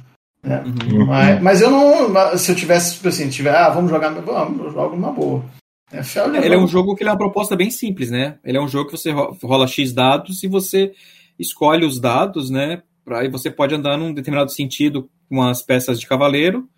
[0.43, 0.63] Né?
[0.65, 1.07] Uhum.
[1.07, 2.39] Mas, mas, eu não.
[2.39, 5.45] Se eu tivesse, tipo assim, tiver, ah, vamos jogar, vamos, eu jogo numa boa.
[5.93, 6.01] É,
[6.45, 8.39] ele é um jogo que ele é uma proposta bem simples, né?
[8.45, 10.93] Ele é um jogo que você rola X dados e você
[11.37, 12.83] escolhe os dados, né?
[13.09, 16.69] Aí você pode andar num determinado sentido com as peças de cavaleiro,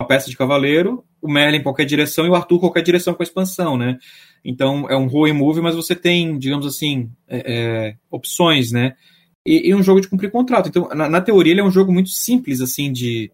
[0.00, 3.22] uma peça de cavaleiro, o Merlin em qualquer direção e o Arthur qualquer direção com
[3.22, 3.98] a expansão, né?
[4.42, 8.94] Então é um roll move, mas você tem, digamos assim, é, é, opções, né?
[9.46, 10.68] E, e um jogo de cumprir contrato.
[10.68, 13.30] Então, na, na, teoria, ele é um jogo muito simples, assim, de,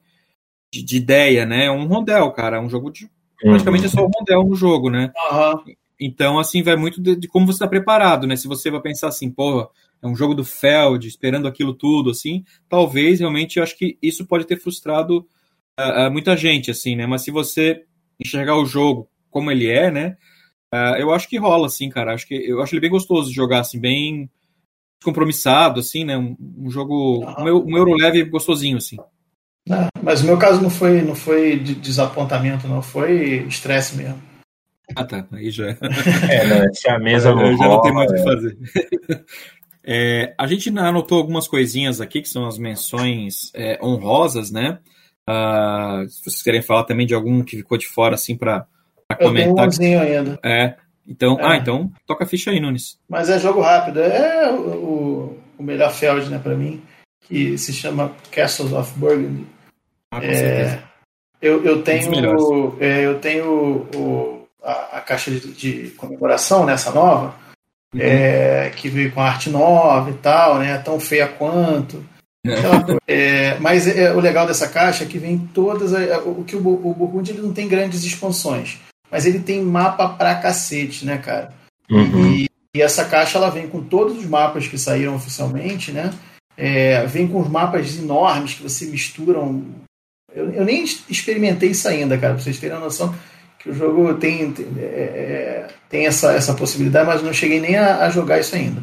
[0.73, 1.67] de, de ideia, né?
[1.67, 2.57] É um rondel, cara.
[2.57, 3.05] É um jogo de.
[3.05, 3.51] Uhum.
[3.51, 5.13] Praticamente é só um rondel no jogo, né?
[5.31, 5.75] Uhum.
[6.01, 8.37] Então, assim, vai muito de, de como você está preparado, né?
[8.37, 9.69] Se você vai pensar assim, porra,
[10.03, 14.25] é um jogo do Feld, esperando aquilo tudo, assim, talvez realmente eu acho que isso
[14.25, 15.27] pode ter frustrado
[15.79, 17.07] uh, uh, muita gente, assim, né?
[17.07, 17.85] Mas se você
[18.19, 20.17] enxergar o jogo como ele é, né?
[20.73, 22.15] Uh, eu acho que rola, assim, cara.
[22.15, 24.31] Acho que eu acho ele bem gostoso de jogar, assim, bem
[24.99, 26.17] descompromissado, assim, né?
[26.17, 28.97] Um, um jogo, um, um euro leve gostosinho, assim.
[29.69, 34.21] É, mas o meu caso não foi, não foi de desapontamento, não, foi estresse mesmo.
[34.97, 35.27] Ah, tá.
[35.33, 35.69] Aí já.
[35.71, 38.19] É, não, se a mesa não já não tem muito o é...
[38.19, 38.59] que fazer.
[39.91, 44.81] É, a gente anotou algumas coisinhas aqui que são as menções é, honrosas, né?
[45.27, 48.67] Uh, se vocês querem falar também de algum que ficou de fora, assim, para
[49.09, 49.69] Pra comentar.
[49.81, 50.39] Eu ainda.
[50.45, 50.77] É.
[51.09, 51.47] Então, é.
[51.47, 52.99] ah, então toca a ficha aí, Nunes.
[53.09, 54.01] Mas é jogo rápido.
[54.01, 56.83] É o, o melhor Feld, né, pra mim,
[57.23, 59.47] que se chama Castles of Burgundy.
[60.13, 60.83] Ah, com é, certeza.
[61.41, 67.35] Eu, eu tenho, é, eu tenho o, a, a caixa de, de, comemoração nessa nova,
[67.95, 68.01] uhum.
[68.01, 70.77] é, que veio com arte nova e tal, né?
[70.79, 72.05] Tão feia quanto.
[73.07, 73.53] É.
[73.53, 75.93] é, mas é, o legal dessa caixa é que vem todas.
[76.25, 78.79] o que o, o Burgundy ele não tem grandes expansões,
[79.11, 81.53] mas ele tem mapa pra cacete, né, cara?
[81.91, 82.33] Uhum.
[82.33, 86.13] E, e, essa caixa ela vem com todos os mapas que saíram oficialmente, né?
[86.57, 89.65] É, vem com os mapas enormes que você misturam
[90.35, 93.15] eu, eu nem experimentei isso ainda, cara, pra vocês terem a noção
[93.59, 97.77] que o jogo tem, tem, é, é, tem essa, essa possibilidade, mas não cheguei nem
[97.77, 98.83] a, a jogar isso ainda.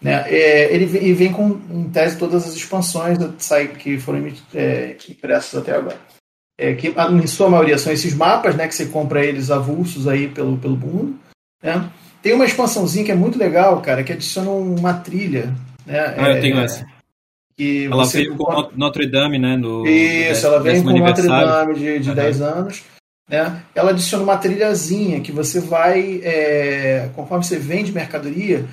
[0.00, 0.24] Né?
[0.28, 3.18] É, ele, vem, ele vem com, em tese, todas as expansões
[3.78, 5.98] que foram é, impressas até agora.
[6.58, 10.26] É, que, em sua maioria, são esses mapas né, que você compra eles avulsos aí
[10.28, 11.16] pelo, pelo mundo.
[11.62, 11.88] Né?
[12.20, 15.54] Tem uma expansãozinha que é muito legal, cara, que adiciona uma trilha.
[15.86, 16.14] Né?
[16.16, 16.84] Ah, eu tenho essa
[17.58, 18.18] que ela você...
[18.18, 19.56] veio com Notre Dame, né?
[19.56, 22.14] No, Isso, ela veio com Notre Dame de, de uhum.
[22.14, 22.84] 10 anos.
[23.28, 23.62] Né?
[23.74, 28.64] Ela adiciona uma trilhazinha que você vai, é, conforme você vende mercadoria,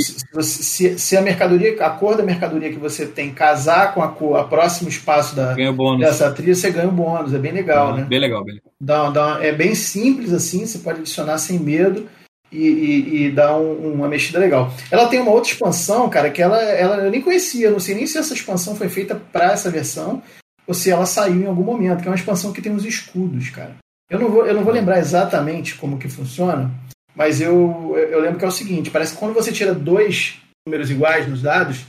[0.00, 4.08] se, se, se, a mercadoria, a cor da mercadoria que você tem casar com a
[4.08, 5.54] cor, a próximo espaço da,
[5.98, 7.34] dessa trilha, você ganha um bônus.
[7.34, 8.04] É bem legal, uhum, né?
[8.04, 8.72] Bem legal, bem legal.
[8.80, 12.08] Dá, dá, é bem simples assim, você pode adicionar sem medo
[12.50, 14.72] e, e, e dá um, uma mexida legal.
[14.90, 18.06] Ela tem uma outra expansão, cara, que ela, ela eu nem conhecia, não sei nem
[18.06, 20.22] se essa expansão foi feita para essa versão
[20.66, 23.50] ou se ela saiu em algum momento, que é uma expansão que tem uns escudos,
[23.50, 23.76] cara.
[24.08, 26.70] Eu não vou, eu não vou lembrar exatamente como que funciona,
[27.14, 30.90] mas eu, eu lembro que é o seguinte: parece que quando você tira dois números
[30.90, 31.84] iguais nos dados,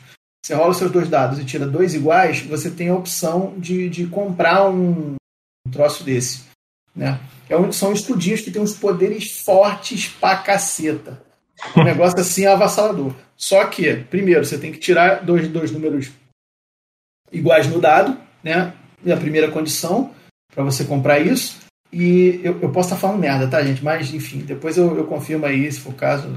[0.46, 3.90] você rola os seus dois dados e tira dois iguais, você tem a opção de,
[3.90, 5.16] de comprar um,
[5.66, 6.44] um troço desse.
[6.96, 7.20] Né?
[7.50, 11.22] É um, são estudinhos que têm uns poderes fortes pra caceta.
[11.76, 13.14] Um negócio assim avassalador.
[13.36, 16.12] Só que, primeiro, você tem que tirar dois, dois números
[17.32, 18.74] iguais no dado, né?
[19.04, 20.14] E a primeira condição
[20.54, 21.65] para você comprar isso.
[21.92, 23.84] E eu, eu posso estar falando merda, tá, gente?
[23.84, 26.28] Mas, enfim, depois eu, eu confirmo aí, se for o caso,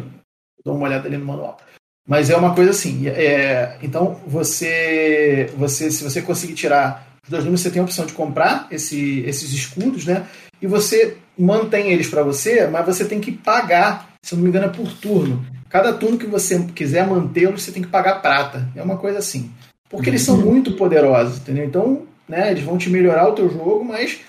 [0.65, 1.59] dou uma olhada ali no manual.
[2.07, 3.09] Mas é uma coisa assim.
[3.09, 8.07] É, então, você, você, se você conseguir tirar os dois números, você tem a opção
[8.07, 10.27] de comprar esse, esses escudos, né?
[10.61, 14.67] e você mantém eles para você, mas você tem que pagar, se não me engano,
[14.67, 15.45] é por turno.
[15.69, 18.69] Cada turno que você quiser mantê-los, você tem que pagar prata.
[18.75, 19.51] É uma coisa assim.
[19.89, 20.53] Porque eles são uhum.
[20.53, 21.65] muito poderosos, entendeu?
[21.65, 24.21] Então, né, eles vão te melhorar o teu jogo, mas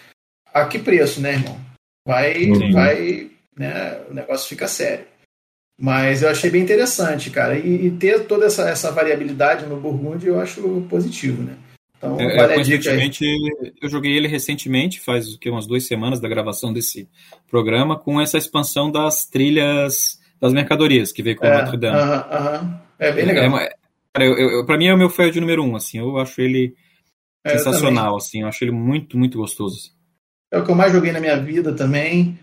[0.53, 1.59] a que preço, né, irmão?
[2.05, 5.05] Vai, vai, né, o negócio fica sério.
[5.80, 7.57] Mas eu achei bem interessante, cara.
[7.57, 11.55] E, e ter toda essa, essa variabilidade no Burgundy eu acho positivo, né?
[11.97, 13.26] Então, é, é recentemente,
[13.81, 17.09] eu joguei ele recentemente, faz que, umas duas semanas da gravação desse
[17.49, 21.97] programa, com essa expansão das trilhas das mercadorias que veio com é, o Notre Dame.
[21.97, 22.80] Uh -huh, uh -huh.
[22.97, 23.57] É bem legal.
[23.57, 23.69] É,
[24.13, 26.73] cara, eu, eu, pra mim é o meu de número um, assim, eu acho ele
[27.43, 29.91] é, sensacional, eu assim, eu acho ele muito, muito gostoso.
[30.51, 32.38] É o que eu mais joguei na minha vida também,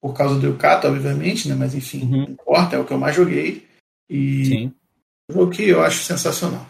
[0.00, 1.54] por causa do Yucato, obviamente, né?
[1.54, 2.10] Mas enfim, uhum.
[2.10, 3.66] não importa, é o que eu mais joguei.
[4.08, 4.72] E Sim.
[5.30, 6.66] um jogo que eu acho sensacional.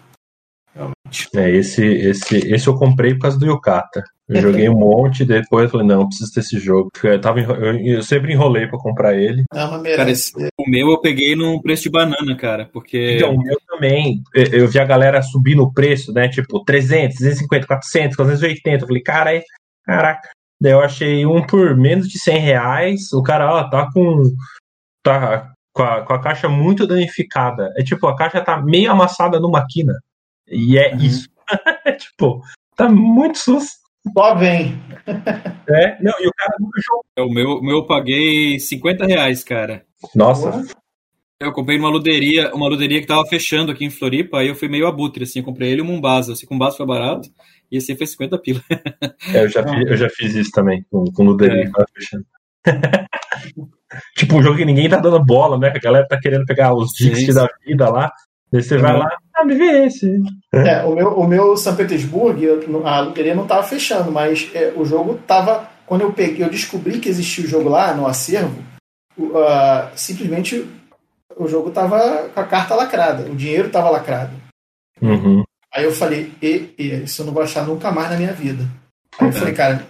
[1.34, 4.04] É, esse, esse, esse eu comprei por causa do Yokata.
[4.28, 6.90] Eu joguei um monte, depois eu falei, não, preciso desse jogo.
[7.02, 9.42] Eu, tava, eu, eu sempre enrolei pra comprar ele.
[9.52, 13.16] Não, cara, esse, o meu eu peguei num preço de banana, cara, porque...
[13.16, 14.22] Então, o meu também.
[14.34, 18.84] Eu vi a galera subir no preço, né, tipo, 300, 250, 400, 480.
[18.84, 19.42] Eu falei, cara, aí,
[19.84, 20.28] caraca.
[20.60, 23.12] Daí eu achei um por menos de 100 reais.
[23.12, 24.22] O cara, ó, tá com...
[25.02, 27.72] Tá com a, com a caixa muito danificada.
[27.76, 29.94] É tipo, a caixa tá meio amassada numa quina.
[30.48, 31.00] E é uhum.
[31.00, 31.28] isso.
[31.98, 32.42] tipo,
[32.76, 33.80] tá muito sus.
[34.16, 34.80] Só vem.
[35.68, 37.04] é, não, e o cara nunca jogou.
[37.16, 39.84] É, o meu, meu eu paguei 50 reais, cara.
[40.14, 40.64] Nossa.
[41.38, 44.68] Eu comprei numa luderia, uma luderia que tava fechando aqui em Floripa, aí eu fui
[44.68, 46.34] meio abutre, assim, eu comprei ele e o Mumbasa.
[46.34, 47.30] Assim, com base foi barato,
[47.70, 48.60] e assim foi 50 pila.
[49.34, 51.66] é, eu já, fiz, eu já fiz isso também, com, com luderia é.
[51.66, 52.26] que tava fechando.
[54.16, 55.72] tipo, um jogo que ninguém tá dando bola, né?
[55.74, 58.12] A galera tá querendo pegar os Dixie da vida lá.
[58.52, 59.08] Daí você vai lá,
[59.40, 60.20] ah, me vê esse.
[60.52, 62.40] É, o meu, o meu São Petersburgo,
[62.84, 65.68] a loteria não estava fechando, mas é, o jogo estava.
[65.86, 68.62] Quando eu peguei, eu descobri que existia o jogo lá no acervo,
[69.18, 70.64] uh, simplesmente
[71.36, 74.30] o jogo estava com a carta lacrada, o dinheiro estava lacrado.
[75.02, 75.42] Uhum.
[75.72, 78.66] Aí eu falei, e, e, isso eu não vou achar nunca mais na minha vida.
[79.18, 79.86] Aí eu falei, cara,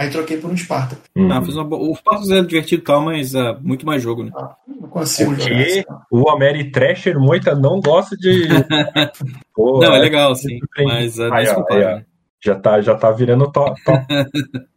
[0.00, 0.96] Aí troquei por um Sparta.
[1.14, 1.30] Uhum.
[1.30, 4.30] Ah, uma O Spartacus é divertido e tal, mas é muito mais jogo, né?
[4.34, 5.62] Ah, não consigo Porque jogar.
[5.62, 8.48] Assim, o Ameri Thrasher Moita não gosta de.
[9.54, 10.58] Pô, não, é, é legal, sim.
[10.84, 12.00] Mas é aí, ó, aí, ó,
[12.42, 14.06] já tá, já tá virando top, top,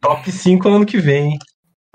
[0.02, 1.40] top 5 ano que vem, hein?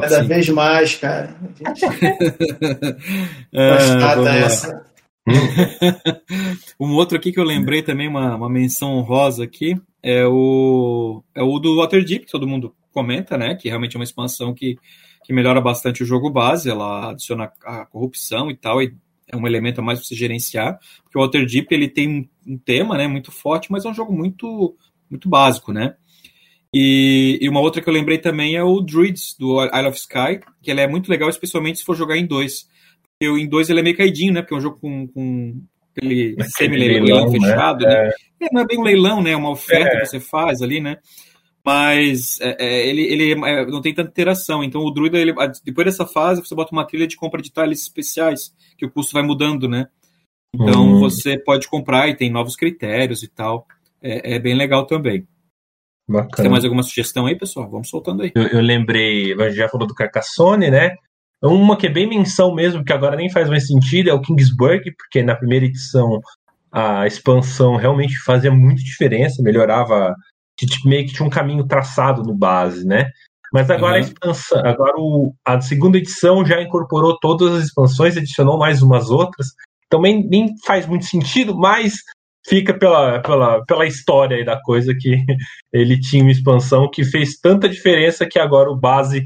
[0.01, 0.29] Cada Sim.
[0.29, 1.35] vez mais, cara.
[1.55, 1.85] Gente...
[3.53, 4.88] é, essa.
[6.79, 11.43] um outro aqui que eu lembrei também, uma, uma menção honrosa aqui, é o, é
[11.43, 13.55] o do Waterdeep, que todo mundo comenta, né?
[13.55, 14.77] Que realmente é uma expansão que,
[15.25, 18.95] que melhora bastante o jogo base, ela adiciona a corrupção e tal, e
[19.29, 22.97] é um elemento a mais para você gerenciar, porque o Waterdeep ele tem um tema,
[22.97, 24.75] né, muito forte, mas é um jogo muito
[25.11, 25.95] muito básico, né?
[26.73, 30.41] E, e, uma outra que eu lembrei também é o Druids, do Isle of Sky,
[30.63, 32.69] que ele é muito legal, especialmente se for jogar em dois.
[33.19, 34.43] Porque em dois ele é meio caidinho, né?
[34.43, 35.61] Porque é um jogo com, com
[35.97, 37.41] aquele semi-leilão né?
[37.41, 38.05] fechado, né?
[38.05, 38.13] né?
[38.41, 38.49] É.
[38.53, 39.33] não é bem um leilão, né?
[39.33, 40.01] É uma oferta é.
[40.01, 40.99] que você faz ali, né?
[41.65, 44.63] Mas é, é ele, ele é, não tem tanta interação.
[44.63, 45.35] Então o Druida, ele,
[45.65, 49.13] depois dessa fase, você bota uma trilha de compra de tiles especiais, que o custo
[49.13, 49.89] vai mudando, né?
[50.55, 51.01] Então uhum.
[51.01, 53.67] você pode comprar e tem novos critérios e tal.
[54.01, 55.27] É, é bem legal também.
[56.09, 56.37] Bacana.
[56.37, 57.69] Tem mais alguma sugestão aí, pessoal?
[57.69, 58.33] Vamos soltando aí.
[58.35, 60.97] Eu, eu lembrei, a gente já falou do Carcassonne, né?
[61.43, 64.93] Uma que é bem menção mesmo, que agora nem faz mais sentido, é o Kingsburg,
[64.97, 66.21] porque na primeira edição
[66.71, 70.15] a expansão realmente fazia muita diferença, melhorava,
[70.85, 73.11] meio que tinha um caminho traçado no base, né?
[73.53, 73.99] Mas agora uhum.
[73.99, 79.09] a expansão, agora o, a segunda edição já incorporou todas as expansões, adicionou mais umas
[79.11, 79.49] outras.
[79.89, 81.95] Também então, nem faz muito sentido, mas
[82.47, 85.17] fica pela, pela, pela história da coisa que
[85.73, 89.25] ele tinha uma expansão que fez tanta diferença que agora o base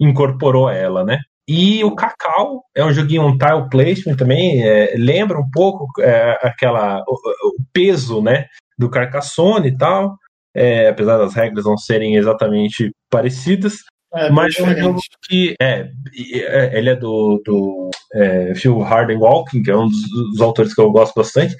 [0.00, 1.20] incorporou ela, né?
[1.52, 6.38] E o Cacau é um joguinho um tile placement também, é, lembra um pouco é,
[6.44, 7.14] aquela o,
[7.48, 8.46] o, peso, né,
[8.78, 10.14] do Carcassonne e tal,
[10.54, 13.78] é, apesar das regras não serem exatamente parecidas,
[14.14, 15.88] é, mas é um jogo que é,
[16.34, 20.72] é, ele é do, do é, Phil Harden Walking, que é um dos, dos, autores
[20.72, 21.56] que eu gosto bastante.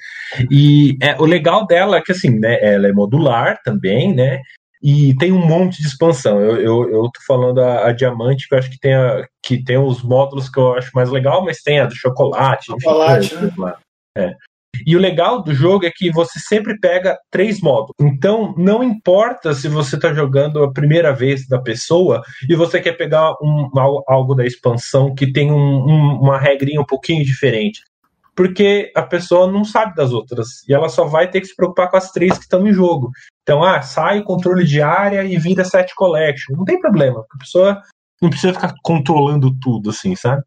[0.49, 4.39] E o legal dela é que assim, né, ela é modular também, né?
[4.81, 6.39] E tem um monte de expansão.
[6.39, 9.63] Eu, eu, eu tô falando a, a, Diamante, que eu acho que tem, a, que
[9.63, 12.65] tem os módulos que eu acho mais legal, mas tem a do chocolate.
[12.65, 13.73] Chocolate, enfim, né?
[14.17, 14.35] É.
[14.85, 17.95] E o legal do jogo é que você sempre pega três módulos.
[17.99, 22.93] Então, não importa se você está jogando a primeira vez da pessoa e você quer
[22.93, 23.69] pegar um,
[24.07, 27.81] algo da expansão que tem um, um, uma regrinha um pouquinho diferente.
[28.35, 30.67] Porque a pessoa não sabe das outras.
[30.67, 33.11] E ela só vai ter que se preocupar com as três que estão em jogo.
[33.43, 36.55] Então, ah, sai o controle de área e vira set collection.
[36.55, 37.81] Não tem problema, a pessoa
[38.21, 40.43] não precisa ficar controlando tudo, assim, sabe?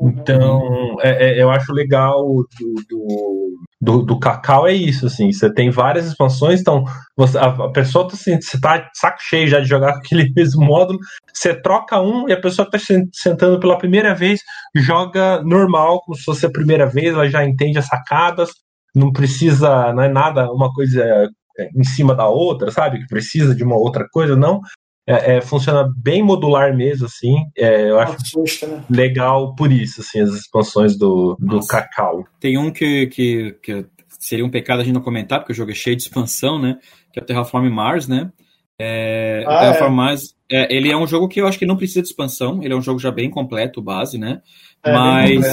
[0.00, 5.52] Então, é, é, eu acho legal do, do, do, do, Cacau é isso, assim, você
[5.52, 6.82] tem várias expansões, então
[7.16, 10.32] você, a, a, pessoa tá assim, você tá saco cheio já de jogar com aquele
[10.34, 10.98] mesmo módulo,
[11.32, 12.78] você troca um e a pessoa tá
[13.12, 14.40] sentando pela primeira vez,
[14.74, 18.50] joga normal, como se fosse a primeira vez, ela já entende as sacadas,
[18.94, 21.30] não precisa, não é nada, uma coisa
[21.74, 23.00] em cima da outra, sabe?
[23.00, 24.60] Que precisa de uma outra coisa, não.
[25.06, 27.34] É, é, funciona bem modular mesmo, assim.
[27.56, 28.14] É, eu acho
[28.66, 28.84] né?
[28.88, 32.24] legal por isso, assim, as expansões do, do Cacau.
[32.38, 35.72] Tem um que, que, que, seria um pecado a gente não comentar, porque o jogo
[35.72, 36.78] é cheio de expansão, né?
[37.12, 38.30] Que é o Terraform Mars, né?
[38.78, 41.76] É, ah, o Terraform Mars, é, ele é um jogo que eu acho que não
[41.76, 44.40] precisa de expansão, ele é um jogo já bem completo, base, né?
[44.84, 45.44] Mas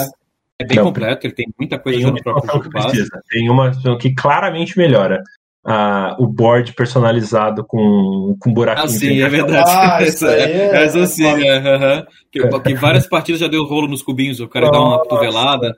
[0.62, 3.10] é bem não, completo, ele tem muita coisa no próprio jogo base.
[3.30, 5.24] Tem uma que claramente melhora
[5.66, 8.86] a, o board personalizado com, com buraquinho.
[8.86, 9.70] Ah, sim, é verdade.
[9.70, 12.08] Ah, isso aí é, essa sim, é, uh -huh.
[12.32, 15.76] que, que, várias partidas já deu rolo nos cubinhos, o cara dá uma cotovelada.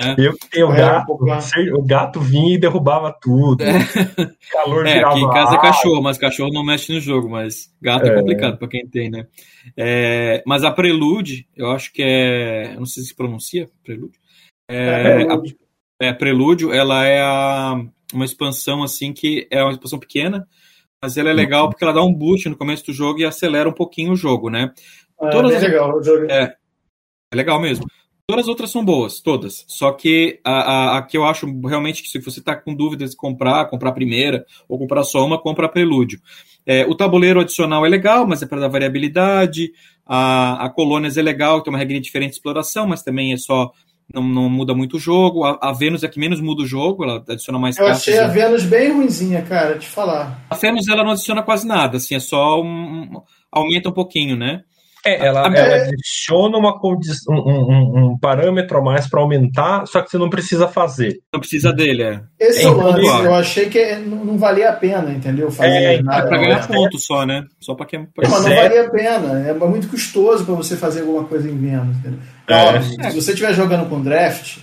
[0.00, 0.14] É.
[0.16, 1.12] Eu tenho o gato,
[1.74, 3.62] o gato vinha e derrubava tudo.
[3.62, 3.78] É.
[4.50, 8.06] Calor é, aqui em casa é cachorro, mas cachorro não mexe no jogo, mas gato
[8.06, 9.26] é, é complicado para quem tem, né?
[9.76, 12.72] É, mas a Prelude, eu acho que é.
[12.74, 14.18] Eu não sei se pronuncia Prelude.
[14.68, 15.42] É, é, a,
[16.00, 20.46] é, Prelúdio, ela é a uma expansão assim que é uma expansão pequena,
[21.00, 23.68] mas ela é legal porque ela dá um boost no começo do jogo e acelera
[23.68, 24.72] um pouquinho o jogo, né?
[25.20, 25.62] É, Todas as...
[25.62, 26.30] legal o jogo.
[26.30, 26.54] É,
[27.32, 27.84] é legal mesmo.
[28.26, 29.64] Todas as outras são boas, todas.
[29.66, 33.10] Só que a, a, a que eu acho realmente que se você está com dúvidas
[33.10, 36.20] de comprar, comprar a primeira ou comprar só uma, compra a Prelúdio.
[36.64, 39.72] É, o tabuleiro adicional é legal, mas é para dar variabilidade.
[40.06, 43.72] A, a Colônias é legal, tem uma regrinha diferente de exploração, mas também é só
[44.14, 45.44] não, não muda muito o jogo.
[45.44, 48.28] A, a, Vênus é que menos muda o jogo, ela adiciona mais Eu achei a
[48.28, 50.44] Vênus bem ruinzinha, cara, te falar.
[50.50, 54.36] A Vênus ela não adiciona quase nada, assim, é só um, um aumenta um pouquinho,
[54.36, 54.62] né?
[55.04, 55.88] É, ela, ela é...
[55.88, 60.30] adiciona uma condição, um, um, um, parâmetro a mais para aumentar, só que você não
[60.30, 61.18] precisa fazer.
[61.32, 62.20] Não precisa dele, é.
[62.38, 65.50] Esse é, o lance, eu achei que não, não valia a pena, entendeu?
[65.50, 67.44] Fazer é, nada, é para ganhar ponto só, né?
[67.58, 67.98] Só para que.
[67.98, 68.28] Pra...
[68.28, 71.96] Mas não valia a pena, é muito custoso para você fazer alguma coisa em Vênus.
[72.46, 73.10] É.
[73.10, 74.58] se você estiver jogando com draft,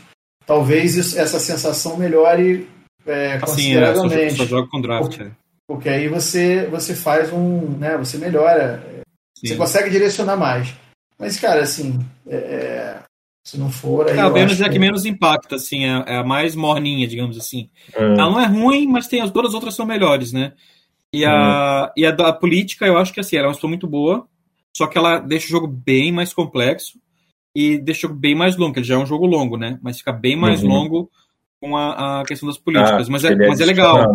[0.46, 2.70] talvez isso, essa sensação melhore
[3.06, 4.16] é, consideravelmente.
[4.16, 5.18] Assim, é, só, só joga com draft.
[5.18, 5.32] Porque,
[5.68, 7.78] porque aí você, você faz um.
[7.78, 9.00] Né, você melhora
[9.40, 9.48] Sim.
[9.48, 10.74] Você consegue direcionar mais.
[11.18, 13.00] Mas, cara, assim, é, é
[13.44, 14.10] se não for.
[14.10, 17.08] Aí é, a Vênus é a que menos impacta, assim, é, é, a mais morninha,
[17.08, 17.70] digamos assim.
[17.94, 18.04] É.
[18.04, 20.54] Ela não é ruim, mas tem as duas outras são melhores, né?
[21.14, 21.92] E a, hum.
[21.96, 24.28] e a da política, eu acho que assim, ela é uma pessoa muito boa,
[24.76, 27.00] só que ela deixa o jogo bem mais complexo
[27.56, 29.80] e jogo bem mais longo, que já é um jogo longo, né?
[29.82, 30.70] Mas fica bem mais uhum.
[30.70, 31.12] longo
[31.60, 33.08] com a, a, questão das políticas.
[33.08, 34.14] Ah, mas é, mas é legal.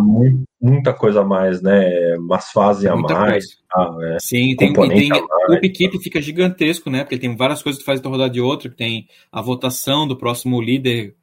[0.61, 2.17] Muita coisa a mais, né?
[2.17, 3.45] Umas fases a mais.
[3.73, 4.17] Ah, é.
[4.21, 7.05] Sim, tem, tem o equipe fica gigantesco, né?
[7.05, 10.17] Porque tem várias coisas que fazem de rodar de outra, que tem a votação do
[10.17, 11.15] próximo líder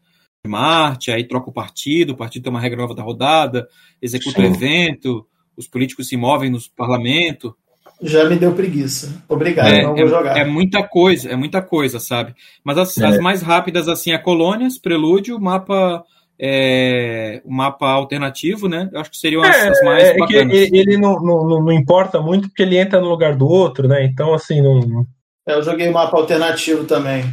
[0.45, 3.67] de Marte, aí troca o partido, o partido tem uma regra nova da rodada,
[4.01, 4.43] executa Sim.
[4.43, 5.27] o evento,
[5.57, 7.55] os políticos se movem no parlamento.
[8.01, 9.23] Já me deu preguiça.
[9.29, 10.37] Obrigado, é, não vou é, jogar.
[10.37, 12.33] É muita coisa, é muita coisa, sabe?
[12.63, 13.05] Mas as, é.
[13.05, 16.03] as mais rápidas, assim, é Colônias, Prelúdio, mapa.
[16.43, 18.89] É, o mapa alternativo, né?
[18.91, 20.51] Eu acho que seriam as, as mais é, bacanas.
[20.51, 24.03] ele, ele não, não, não, importa muito porque ele entra no lugar do outro, né?
[24.05, 25.05] Então, assim, não.
[25.45, 27.23] Eu joguei mapa alternativo também.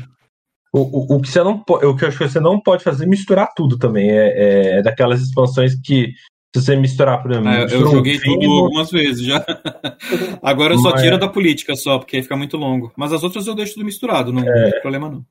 [0.70, 3.04] O, o, o, que você não, o que eu acho que você não pode fazer
[3.04, 4.10] é misturar tudo também.
[4.10, 6.12] É, é, é daquelas expansões que
[6.54, 7.50] se você misturar, por exemplo.
[7.50, 9.44] Ah, eu joguei tudo algumas vezes já.
[10.42, 11.02] Agora eu só Mas...
[11.02, 12.92] tiro da política só, porque fica muito longo.
[12.96, 14.70] Mas as outras eu deixo tudo misturado, não, é.
[14.70, 15.24] tem problema não.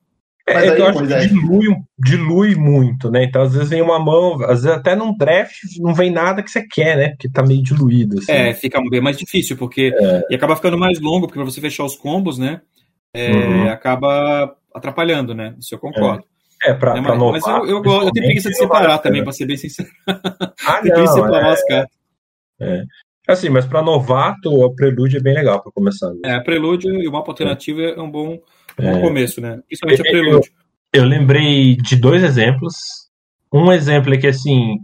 [0.46, 3.24] É, Mas aí, eu acho que dilui, dilui muito, né?
[3.24, 6.50] Então, às vezes vem uma mão, às vezes até num draft não vem nada que
[6.50, 7.08] você quer, né?
[7.10, 8.18] Porque tá meio diluído.
[8.18, 8.32] Assim.
[8.32, 9.92] É, fica bem mais difícil, porque.
[9.94, 10.22] É.
[10.30, 12.62] E acaba ficando mais longo, porque pra você fechar os combos, né?
[13.12, 13.68] É, uhum.
[13.68, 15.54] Acaba atrapalhando, né?
[15.58, 16.24] Isso eu concordo.
[16.24, 16.37] É.
[16.62, 18.98] É, pra, é, pra mas, novar, mas eu, eu, gosto, eu tenho preguiça de separar
[18.98, 19.88] também, pra ser bem sincero.
[20.06, 21.96] Ah, não, separar é, as cartas.
[22.60, 22.84] É.
[23.28, 26.08] Assim, mas para novato, o Prelúdio é bem legal para começar.
[26.14, 26.20] Né?
[26.24, 28.38] É, Prelúdio e o mapa alternativo é, é um bom,
[28.76, 29.00] bom é.
[29.00, 29.60] começo, né?
[29.66, 30.50] Principalmente a Prelúdio.
[30.92, 32.74] Eu, eu lembrei de dois exemplos.
[33.52, 34.78] Um exemplo é que, assim,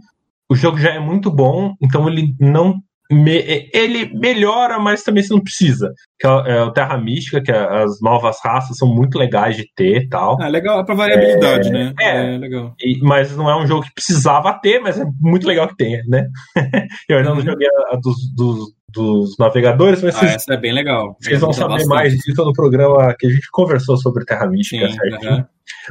[0.47, 2.79] o jogo já é muito bom, então ele não
[3.11, 5.93] me, ele melhora, mas também você não precisa.
[6.19, 9.67] Que é, é, o Terra Mística, que é, as novas raças são muito legais de
[9.75, 10.41] ter e tal.
[10.41, 11.93] É legal pra variabilidade, é, né?
[11.99, 12.73] É, é legal.
[12.79, 16.01] E, mas não é um jogo que precisava ter, mas é muito legal que tenha,
[16.07, 16.27] né?
[17.07, 17.45] Eu ainda não uhum.
[17.45, 21.15] joguei a, a dos, dos, dos, navegadores, mas ah, vocês, essa é bem legal.
[21.19, 21.89] Vocês vão saber bastante.
[21.89, 25.31] mais disso no programa que a gente conversou sobre Terra Mística, Sim, certinho.
[25.31, 25.45] Uhum.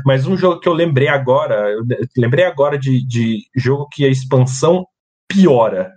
[0.05, 1.83] Mas um jogo que eu lembrei agora, eu
[2.17, 4.85] lembrei agora de, de jogo que a expansão
[5.29, 5.91] piora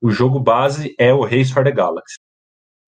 [0.00, 2.16] o jogo base é o Race for the Galaxy.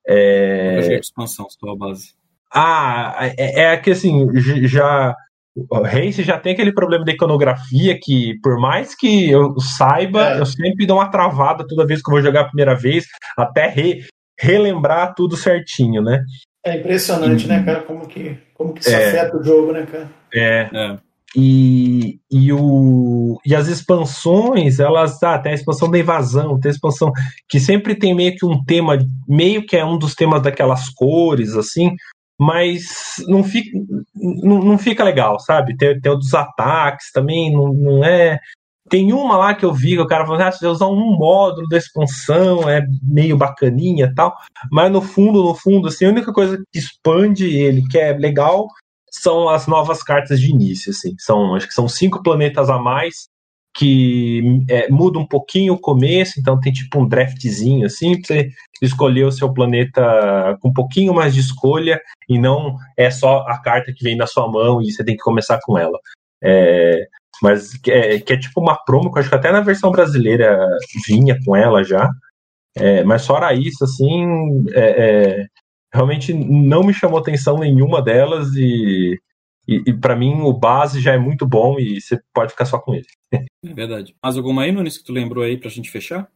[0.07, 0.99] É...
[0.99, 2.15] expansão, só a base.
[2.53, 4.27] Ah, é, é que assim,
[4.67, 5.15] já.
[5.57, 10.41] O Race já tem aquele problema da iconografia que, por mais que eu saiba, é.
[10.41, 13.07] eu sempre dou uma travada toda vez que eu vou jogar a primeira vez,
[13.37, 14.05] até re,
[14.39, 16.25] relembrar tudo certinho, né?
[16.65, 17.83] É impressionante, né, cara?
[17.83, 19.09] Como que, como que isso é.
[19.09, 20.11] afeta o jogo, né, cara?
[20.33, 20.71] É.
[20.73, 20.99] é.
[21.37, 26.75] E, e, o, e as expansões, elas ah, tem a expansão da invasão, tem a
[26.75, 27.13] expansão
[27.49, 28.99] que sempre tem meio que um tema,
[29.29, 31.95] meio que é um dos temas daquelas cores, assim,
[32.37, 32.83] mas
[33.29, 33.71] não fica,
[34.17, 35.77] não, não fica legal, sabe?
[35.77, 38.41] Tem, tem o dos ataques também, não, não é.
[38.89, 41.69] Tem uma lá que eu vi que o cara falou, ah, você usar um módulo
[41.69, 44.35] da expansão, é meio bacaninha tal,
[44.73, 48.67] mas no fundo, no fundo, assim, a única coisa que expande ele, que é legal,
[49.11, 51.15] são as novas cartas de início, assim.
[51.19, 53.29] São, acho que são cinco planetas a mais
[53.77, 58.49] que é, muda um pouquinho o começo, então tem tipo um draftzinho assim, pra você
[58.83, 63.61] escolher o seu planeta com um pouquinho mais de escolha e não é só a
[63.61, 65.99] carta que vem na sua mão e você tem que começar com ela.
[66.43, 67.07] É,
[67.43, 70.59] mas é, que é, tipo uma promo, que eu acho que até na versão brasileira
[71.07, 72.09] vinha com ela já.
[72.77, 75.47] É, mas fora isso, assim, é, é
[75.93, 79.19] realmente não me chamou atenção nenhuma delas e,
[79.67, 82.79] e, e para mim o base já é muito bom e você pode ficar só
[82.79, 83.07] com ele.
[83.33, 84.15] É verdade.
[84.23, 86.29] Mais alguma aí, Nunes, que tu lembrou aí pra gente fechar?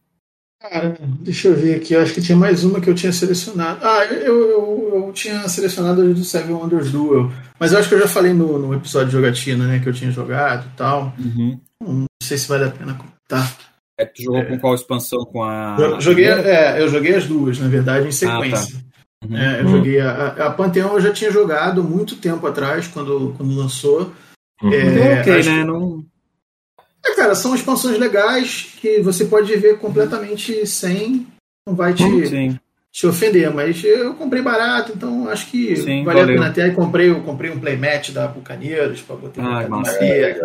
[0.61, 1.93] Cara, deixa eu ver aqui.
[1.93, 3.79] Eu acho que tinha mais uma que eu tinha selecionado.
[3.83, 7.31] Ah, eu, eu, eu tinha selecionado a do Seven Wonders Duel.
[7.59, 9.79] Mas eu acho que eu já falei no, no episódio de jogatina, né?
[9.79, 11.13] Que eu tinha jogado e tal.
[11.19, 11.59] Uhum.
[11.81, 13.57] Não sei se vale a pena comentar.
[13.97, 14.45] É, tu jogou é.
[14.45, 15.23] com qual expansão?
[15.25, 15.77] Com a.
[15.99, 18.77] Joguei, é, eu joguei as duas, na verdade, em sequência.
[18.77, 18.84] Ah, tá.
[19.29, 19.37] Uhum.
[19.37, 23.55] É, eu joguei a, a Pantheon eu já tinha jogado muito tempo atrás, quando, quando
[23.55, 24.11] lançou.
[24.61, 24.73] Uhum.
[24.73, 25.63] É, ok, né?
[25.63, 26.05] Não...
[27.05, 31.27] É, cara, são expansões legais que você pode ver completamente sem.
[31.67, 32.57] Não vai te, uhum,
[32.91, 36.23] te ofender, mas eu comprei barato, então acho que Sim, vale valeu.
[36.23, 36.69] a pena até.
[36.69, 40.39] Comprei, eu comprei um playmat da Bucaneiros para botar ah, na é,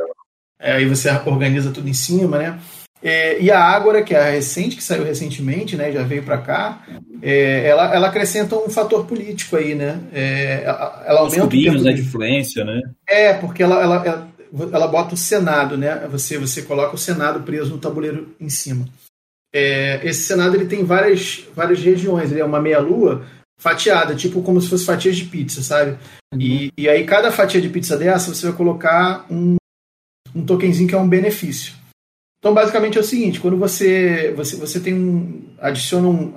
[0.59, 2.59] é, aí você organiza tudo em cima, né?
[3.02, 6.39] É, e a Ágora, que é a recente, que saiu recentemente, né, já veio para
[6.39, 6.85] cá,
[7.22, 10.01] é, ela, ela acrescenta um fator político aí, né?
[10.12, 12.81] É, ela aumenta Os cubinhos, né, de influência, né?
[13.09, 14.28] É, porque ela, ela, ela,
[14.72, 16.06] ela, bota o Senado, né?
[16.10, 18.86] Você, você coloca o Senado preso no tabuleiro em cima.
[19.52, 23.24] É, esse Senado ele tem várias, várias regiões, ele é uma meia-lua,
[23.59, 25.98] fatiada, tipo como se fosse fatias de pizza, sabe?
[26.32, 26.40] Uhum.
[26.40, 29.56] E, e aí cada fatia de pizza dessa você vai colocar um,
[30.35, 31.80] um tokenzinho que é um benefício.
[32.41, 36.35] Então basicamente é o seguinte, quando você você, você tem um adiciona um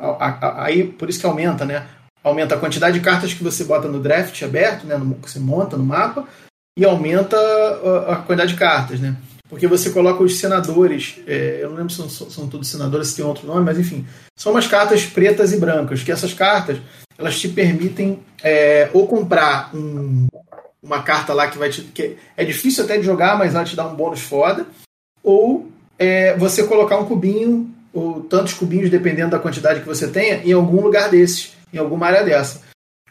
[0.57, 1.87] aí por isso que aumenta, né?
[2.23, 4.97] Aumenta a quantidade de cartas que você bota no draft aberto, né?
[4.97, 6.27] No, que você monta no mapa
[6.77, 9.15] e aumenta a, a quantidade de cartas, né?
[9.53, 13.17] porque você coloca os senadores, é, eu não lembro se são, são, todos senadores, se
[13.17, 14.03] tem outro nome, mas enfim,
[14.35, 16.79] são umas cartas pretas e brancas, que essas cartas
[17.19, 20.25] elas te permitem é, ou comprar um,
[20.81, 21.83] uma carta lá que vai te.
[21.83, 24.65] Que é difícil até de jogar, mas ela te dá um bônus foda,
[25.21, 30.37] ou é, você colocar um cubinho, ou tantos cubinhos, dependendo da quantidade que você tenha,
[30.43, 32.61] em algum lugar desses, em alguma área dessa.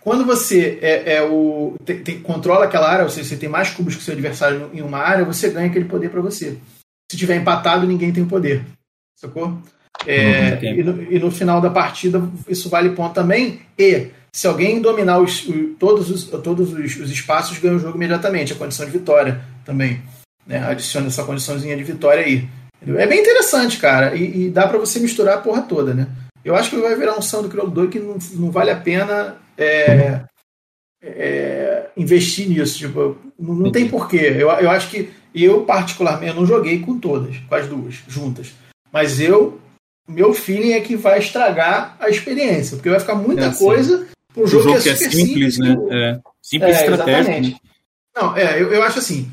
[0.01, 1.77] Quando você é, é o,
[2.25, 4.99] controla aquela área, ou seja, você tem mais cubos que o seu adversário em uma
[4.99, 6.59] área, você ganha aquele poder para você.
[7.11, 8.65] Se tiver empatado, ninguém tem poder.
[9.17, 9.59] Sacou?
[10.05, 13.61] É, e, no, e, no, final da partida, isso vale ponto também.
[13.79, 17.97] E se alguém dominar os, o, todos, os, todos os, os, espaços, ganha o jogo
[17.97, 18.53] imediatamente.
[18.53, 20.03] A condição de vitória também.
[20.45, 20.59] Né?
[20.59, 22.49] Adiciona essa condiçãozinha de vitória aí.
[22.87, 24.15] É bem interessante, cara.
[24.15, 26.09] E, e dá para você misturar a porra toda, né?
[26.45, 28.77] Eu acho que vai virar um São do Crioulo 2 que não, não vale a
[28.77, 30.23] pena é,
[31.03, 32.79] é, investir nisso.
[32.79, 34.35] Tipo, não, não tem porquê.
[34.37, 38.53] Eu, eu acho que eu, particularmente, eu não joguei com todas, com as duas, juntas.
[38.93, 39.61] Mas eu,
[40.09, 44.43] meu feeling é que vai estragar a experiência, porque vai ficar muita é, coisa para
[44.43, 45.77] um jogo, jogo que é, que é simples, simples, né?
[45.91, 47.41] É, simples é, estratégico.
[47.41, 47.55] Né?
[48.15, 49.33] Não, é, eu, eu acho assim,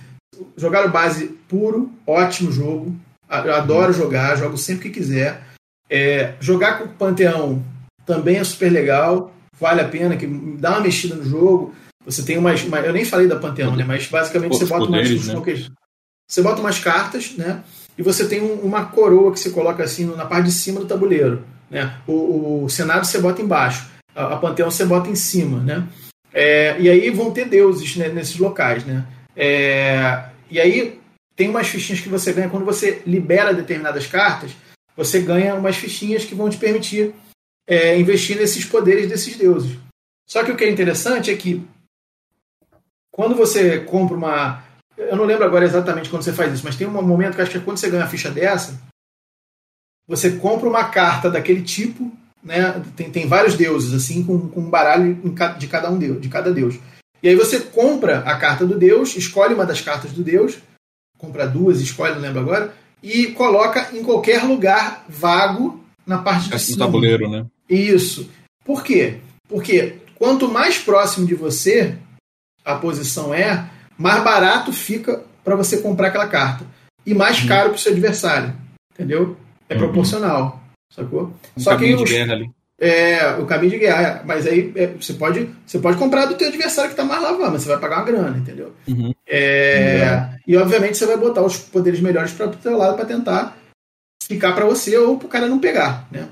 [0.55, 2.95] jogar o base puro, ótimo jogo.
[3.29, 5.43] Eu adoro jogar, jogo sempre que quiser.
[5.89, 7.63] É, jogar com o Panteão
[8.05, 11.73] também é super legal vale a pena, que dá uma mexida no jogo.
[12.05, 12.63] Você tem umas.
[12.63, 13.83] Uma, eu nem falei da Panteão, né?
[13.85, 15.59] Mas basicamente você bota poderes, umas.
[15.59, 15.67] Né?
[16.27, 17.63] Você bota umas cartas, né?
[17.97, 20.85] E você tem um, uma coroa que você coloca assim na parte de cima do
[20.85, 21.43] tabuleiro.
[21.69, 21.93] Né?
[22.07, 23.89] O, o Senado você bota embaixo.
[24.15, 25.85] A, a Panteão você bota em cima, né?
[26.33, 29.05] É, e aí vão ter deuses né, nesses locais, né?
[29.35, 30.98] É, e aí
[31.39, 34.51] tem umas fichinhas que você ganha quando você libera determinadas cartas.
[34.97, 37.15] Você ganha umas fichinhas que vão te permitir
[37.65, 39.77] é, investir nesses poderes desses deuses.
[40.27, 41.65] Só que o que é interessante é que
[43.09, 44.65] quando você compra uma.
[44.97, 47.51] Eu não lembro agora exatamente quando você faz isso, mas tem um momento que acho
[47.51, 48.77] que é quando você ganha uma ficha dessa,
[50.05, 52.11] você compra uma carta daquele tipo,
[52.43, 52.83] né?
[52.97, 55.15] Tem, tem vários deuses, assim, com, com um baralho
[55.57, 56.75] de cada um deus, de cada deus.
[57.23, 60.57] E aí você compra a carta do deus, escolhe uma das cartas do deus,
[61.19, 62.73] compra duas, escolhe, não lembro agora,
[63.03, 66.85] e coloca em qualquer lugar vago na parte de cima.
[66.85, 67.45] Tabuleiro, né?
[67.69, 68.27] Isso.
[68.65, 69.17] Por quê?
[69.47, 71.95] Porque quanto mais próximo de você
[72.65, 76.65] a posição é, mais barato fica para você comprar aquela carta.
[77.05, 77.47] E mais uhum.
[77.47, 78.53] caro para o seu adversário.
[78.93, 79.37] Entendeu?
[79.67, 79.79] É uhum.
[79.79, 80.61] proporcional.
[80.93, 81.33] Sacou?
[81.55, 82.09] Um Só que os,
[82.79, 84.23] É, o caminho de guerra.
[84.25, 87.51] Mas aí é, você, pode, você pode comprar do teu adversário que está mais lavando,
[87.51, 88.73] mas você vai pagar uma grana, entendeu?
[88.87, 89.13] Uhum.
[89.29, 90.29] É.
[90.47, 93.55] E obviamente você vai botar os poderes melhores para o teu lado para tentar
[94.23, 96.27] ficar para você ou para o cara não pegar, né?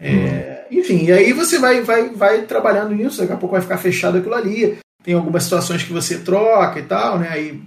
[0.00, 0.78] É, uhum.
[0.78, 4.18] enfim, e aí você vai, vai, vai trabalhando nisso, daqui a pouco vai ficar fechado
[4.18, 4.76] aquilo ali.
[5.02, 7.28] Tem algumas situações que você troca e tal, né?
[7.28, 7.62] Aí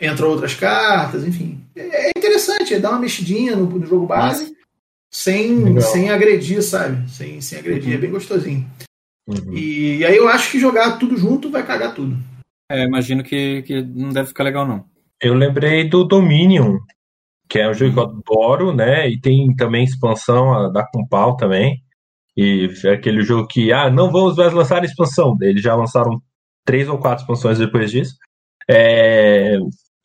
[0.00, 1.60] entram outras cartas, enfim.
[1.74, 4.54] É, é interessante, é dar uma mexidinha no, no jogo base
[5.12, 7.08] sem, sem agredir, sabe?
[7.10, 7.94] Sem, sem agredir, uhum.
[7.94, 8.70] é bem gostosinho.
[9.26, 9.52] Uhum.
[9.52, 12.16] E, e, aí eu acho que jogar tudo junto vai cagar tudo.
[12.68, 14.84] É, imagino que, que não deve ficar legal, não.
[15.20, 16.78] Eu lembrei do Dominion,
[17.48, 19.08] que é um jogo que eu adoro, né?
[19.08, 21.82] E tem também expansão da Compal também.
[22.36, 25.36] E é aquele jogo que, ah, não vamos mais lançar a expansão.
[25.40, 26.20] Eles já lançaram
[26.64, 28.14] três ou quatro expansões depois disso.
[28.68, 29.56] É,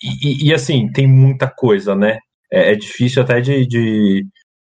[0.02, 2.20] e, e, assim, tem muita coisa, né?
[2.52, 4.26] É, é difícil até de, de,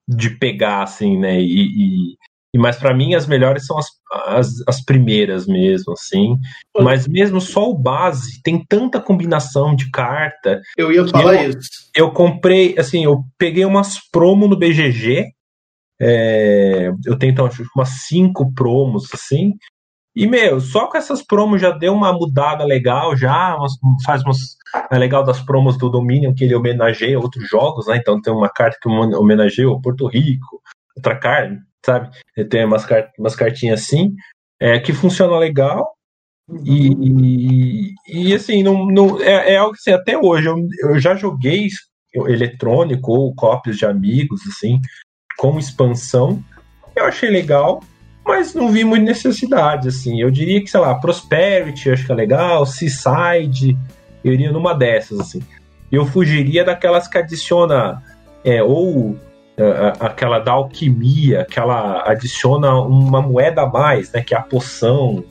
[0.08, 1.40] de, pegar, assim, né?
[1.42, 2.18] E, e
[2.58, 3.88] mas para mim as melhores são as,
[4.28, 6.38] as, as, primeiras mesmo, assim.
[6.80, 10.62] Mas mesmo só o base tem tanta combinação de carta.
[10.78, 11.90] Eu ia falar eu, isso.
[11.96, 15.32] Eu comprei, assim, eu peguei umas promo no BGG.
[16.00, 19.54] É, eu tenho então umas cinco promos, assim.
[20.16, 23.58] E, meu, só com essas promos já deu uma mudada legal, já
[24.06, 24.58] faz umas.
[24.92, 27.98] É legal das promos do Dominion que ele homenageia outros jogos, né?
[27.98, 30.62] Então tem uma carta que homenageia o Porto Rico,
[30.96, 32.10] outra carta sabe?
[32.50, 32.86] Tem umas,
[33.18, 34.16] umas cartinhas assim,
[34.60, 35.94] é, que funciona legal.
[36.66, 41.16] E, e, e assim, não, não, é, é algo assim, até hoje eu, eu já
[41.16, 41.68] joguei
[42.16, 44.80] eletrônico ou cópias de amigos, assim,
[45.38, 46.44] com expansão.
[46.96, 47.82] Eu achei legal,
[48.26, 50.22] mas não vi muita necessidade, assim.
[50.22, 53.78] Eu diria que, sei lá, Prosperity, acho que é legal, Seaside,
[54.24, 55.42] eu iria numa dessas, assim.
[55.92, 58.04] Eu fugiria daquelas que adiciona
[58.44, 59.18] é, ou
[60.00, 64.22] aquela da alquimia, que ela adiciona uma moeda a mais, né?
[64.22, 65.24] Que é a poção.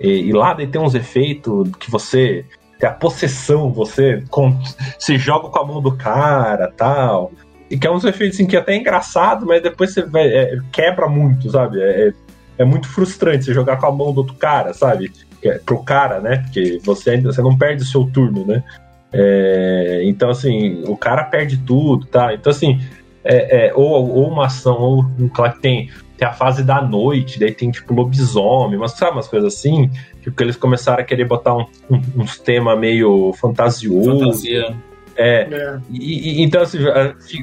[0.00, 2.44] E, e lá tem uns efeitos que você.
[2.78, 4.58] Tem a possessão, você com,
[4.98, 7.30] se joga com a mão do cara tal.
[7.70, 10.26] E que é uns efeitos assim, que é até é engraçado, mas depois você vai,
[10.26, 11.80] é, quebra muito, sabe?
[11.80, 12.12] É, é,
[12.58, 15.12] é muito frustrante você jogar com a mão do outro cara, sabe?
[15.42, 16.38] É, pro cara, né?
[16.38, 18.64] Porque você ainda você não perde o seu turno, né?
[19.12, 22.34] É, então, assim, o cara perde tudo, tá?
[22.34, 22.80] Então, assim,
[23.24, 26.82] é, é, ou, ou uma ação, ou um claro que tem, tem a fase da
[26.82, 29.90] noite, daí tem tipo lobisomem, mas sabe umas coisas assim?
[30.20, 34.18] Tipo, que eles começaram a querer botar um, um, uns temas meio fantasioso.
[34.18, 34.74] Fantasia.
[35.16, 35.48] É.
[35.50, 35.78] é.
[35.90, 36.78] E, e, então, assim,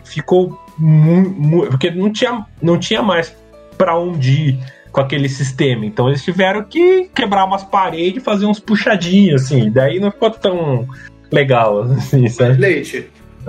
[0.03, 1.69] ficou muito.
[1.69, 3.35] Porque não tinha, não tinha mais
[3.77, 4.59] para onde ir
[4.91, 5.85] com aquele sistema.
[5.85, 9.69] Então eles tiveram que quebrar umas paredes e fazer uns puxadinhos, assim.
[9.71, 10.87] Daí não ficou tão
[11.31, 12.57] legal, assim, sabe?
[12.57, 13.07] Leite.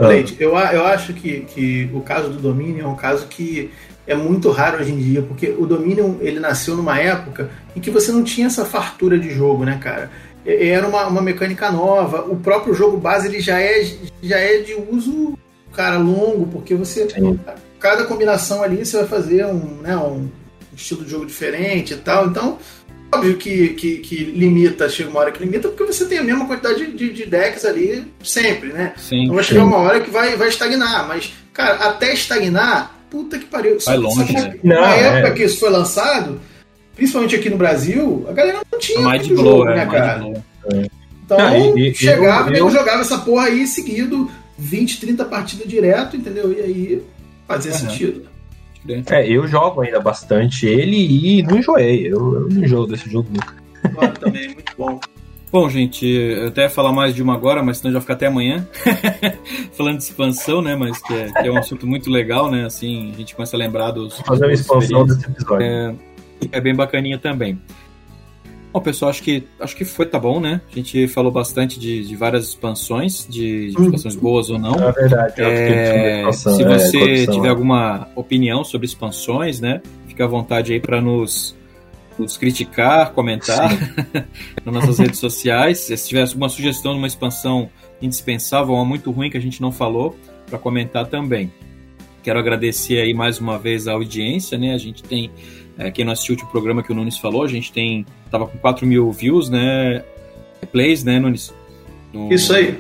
[0.09, 3.71] Leite, eu, eu acho que, que o caso do Dominion é um caso que
[4.07, 7.91] é muito raro hoje em dia, porque o Dominion ele nasceu numa época em que
[7.91, 10.11] você não tinha essa fartura de jogo, né, cara?
[10.45, 12.23] Era uma, uma mecânica nova.
[12.23, 13.85] O próprio jogo base ele já é,
[14.23, 15.39] já é de uso,
[15.73, 17.09] cara, longo, porque você.
[17.09, 17.39] Sim.
[17.79, 20.29] Cada combinação ali você vai fazer um, né, um
[20.75, 22.27] estilo de jogo diferente e tal.
[22.27, 22.59] Então,
[23.12, 26.47] Óbvio que, que, que, limita, chega uma hora que limita, porque você tem a mesma
[26.47, 28.93] quantidade de, de decks ali sempre, né?
[28.97, 31.09] Sim, então vai chegar uma hora que vai, vai estagnar.
[31.09, 33.78] Mas, cara, até estagnar, puta que pariu.
[33.85, 34.55] Vai longe, né?
[34.62, 35.31] Na época é.
[35.32, 36.41] que isso foi lançado,
[36.95, 40.45] principalmente aqui no Brasil, a galera não tinha mais de jogo, é, né, cara?
[41.24, 42.70] Então, ah, e, chegava, eu, eu...
[42.70, 46.53] jogava essa porra aí seguido, 20, 30 partidas direto, entendeu?
[46.53, 47.03] E aí
[47.49, 47.78] fazia uhum.
[47.78, 48.30] sentido.
[48.89, 52.07] É, eu jogo ainda bastante ele e não enjoei.
[52.07, 53.55] Eu, eu não enjoo desse jogo nunca.
[54.19, 55.01] também, muito bom.
[55.52, 58.27] Bom, gente, eu até ia falar mais de uma agora, mas senão já fica até
[58.27, 58.66] amanhã.
[59.77, 60.77] Falando de expansão, né?
[60.77, 62.65] Mas que é, que é, um assunto muito legal, né?
[62.65, 64.16] Assim, a gente começa a lembrar dos.
[64.20, 65.66] Fazer uma expansão desse episódio.
[65.66, 65.94] É,
[66.52, 67.61] é bem bacaninha também.
[68.73, 70.61] Bom, pessoal, acho que, acho que foi, tá bom, né?
[70.71, 73.85] A gente falou bastante de, de várias expansões, de, de uhum.
[73.87, 74.75] expansões boas ou não.
[74.75, 75.35] É verdade.
[75.39, 79.83] É, se né, você é, tiver alguma opinião sobre expansões, né?
[80.07, 81.57] Fique à vontade aí para nos,
[82.17, 83.71] nos criticar, comentar
[84.65, 85.79] nas nossas redes sociais.
[85.79, 87.69] Se tiver alguma sugestão de uma expansão
[88.01, 90.17] indispensável ou muito ruim que a gente não falou,
[90.47, 91.53] para comentar também.
[92.23, 94.75] Quero agradecer aí mais uma vez a audiência, né?
[94.75, 95.31] A gente tem
[95.79, 98.05] é, quem não assistiu o programa que o Nunes falou, a gente tem.
[98.31, 100.05] Tava com 4 mil views, né?
[100.73, 101.52] Plays, né, Nunes?
[102.12, 102.78] No, Isso aí.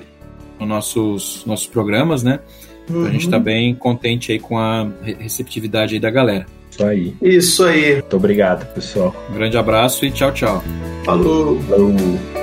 [0.58, 2.40] Nos nossos, nossos programas, né?
[2.88, 3.00] Uhum.
[3.00, 3.42] Então a gente tá uhum.
[3.42, 6.46] bem contente aí com a receptividade aí da galera.
[6.70, 7.14] Isso aí.
[7.20, 7.94] Isso aí.
[7.94, 9.14] Muito obrigado, pessoal.
[9.30, 10.62] Um grande abraço e tchau, tchau.
[11.04, 11.58] Falou.
[11.62, 12.39] Falou.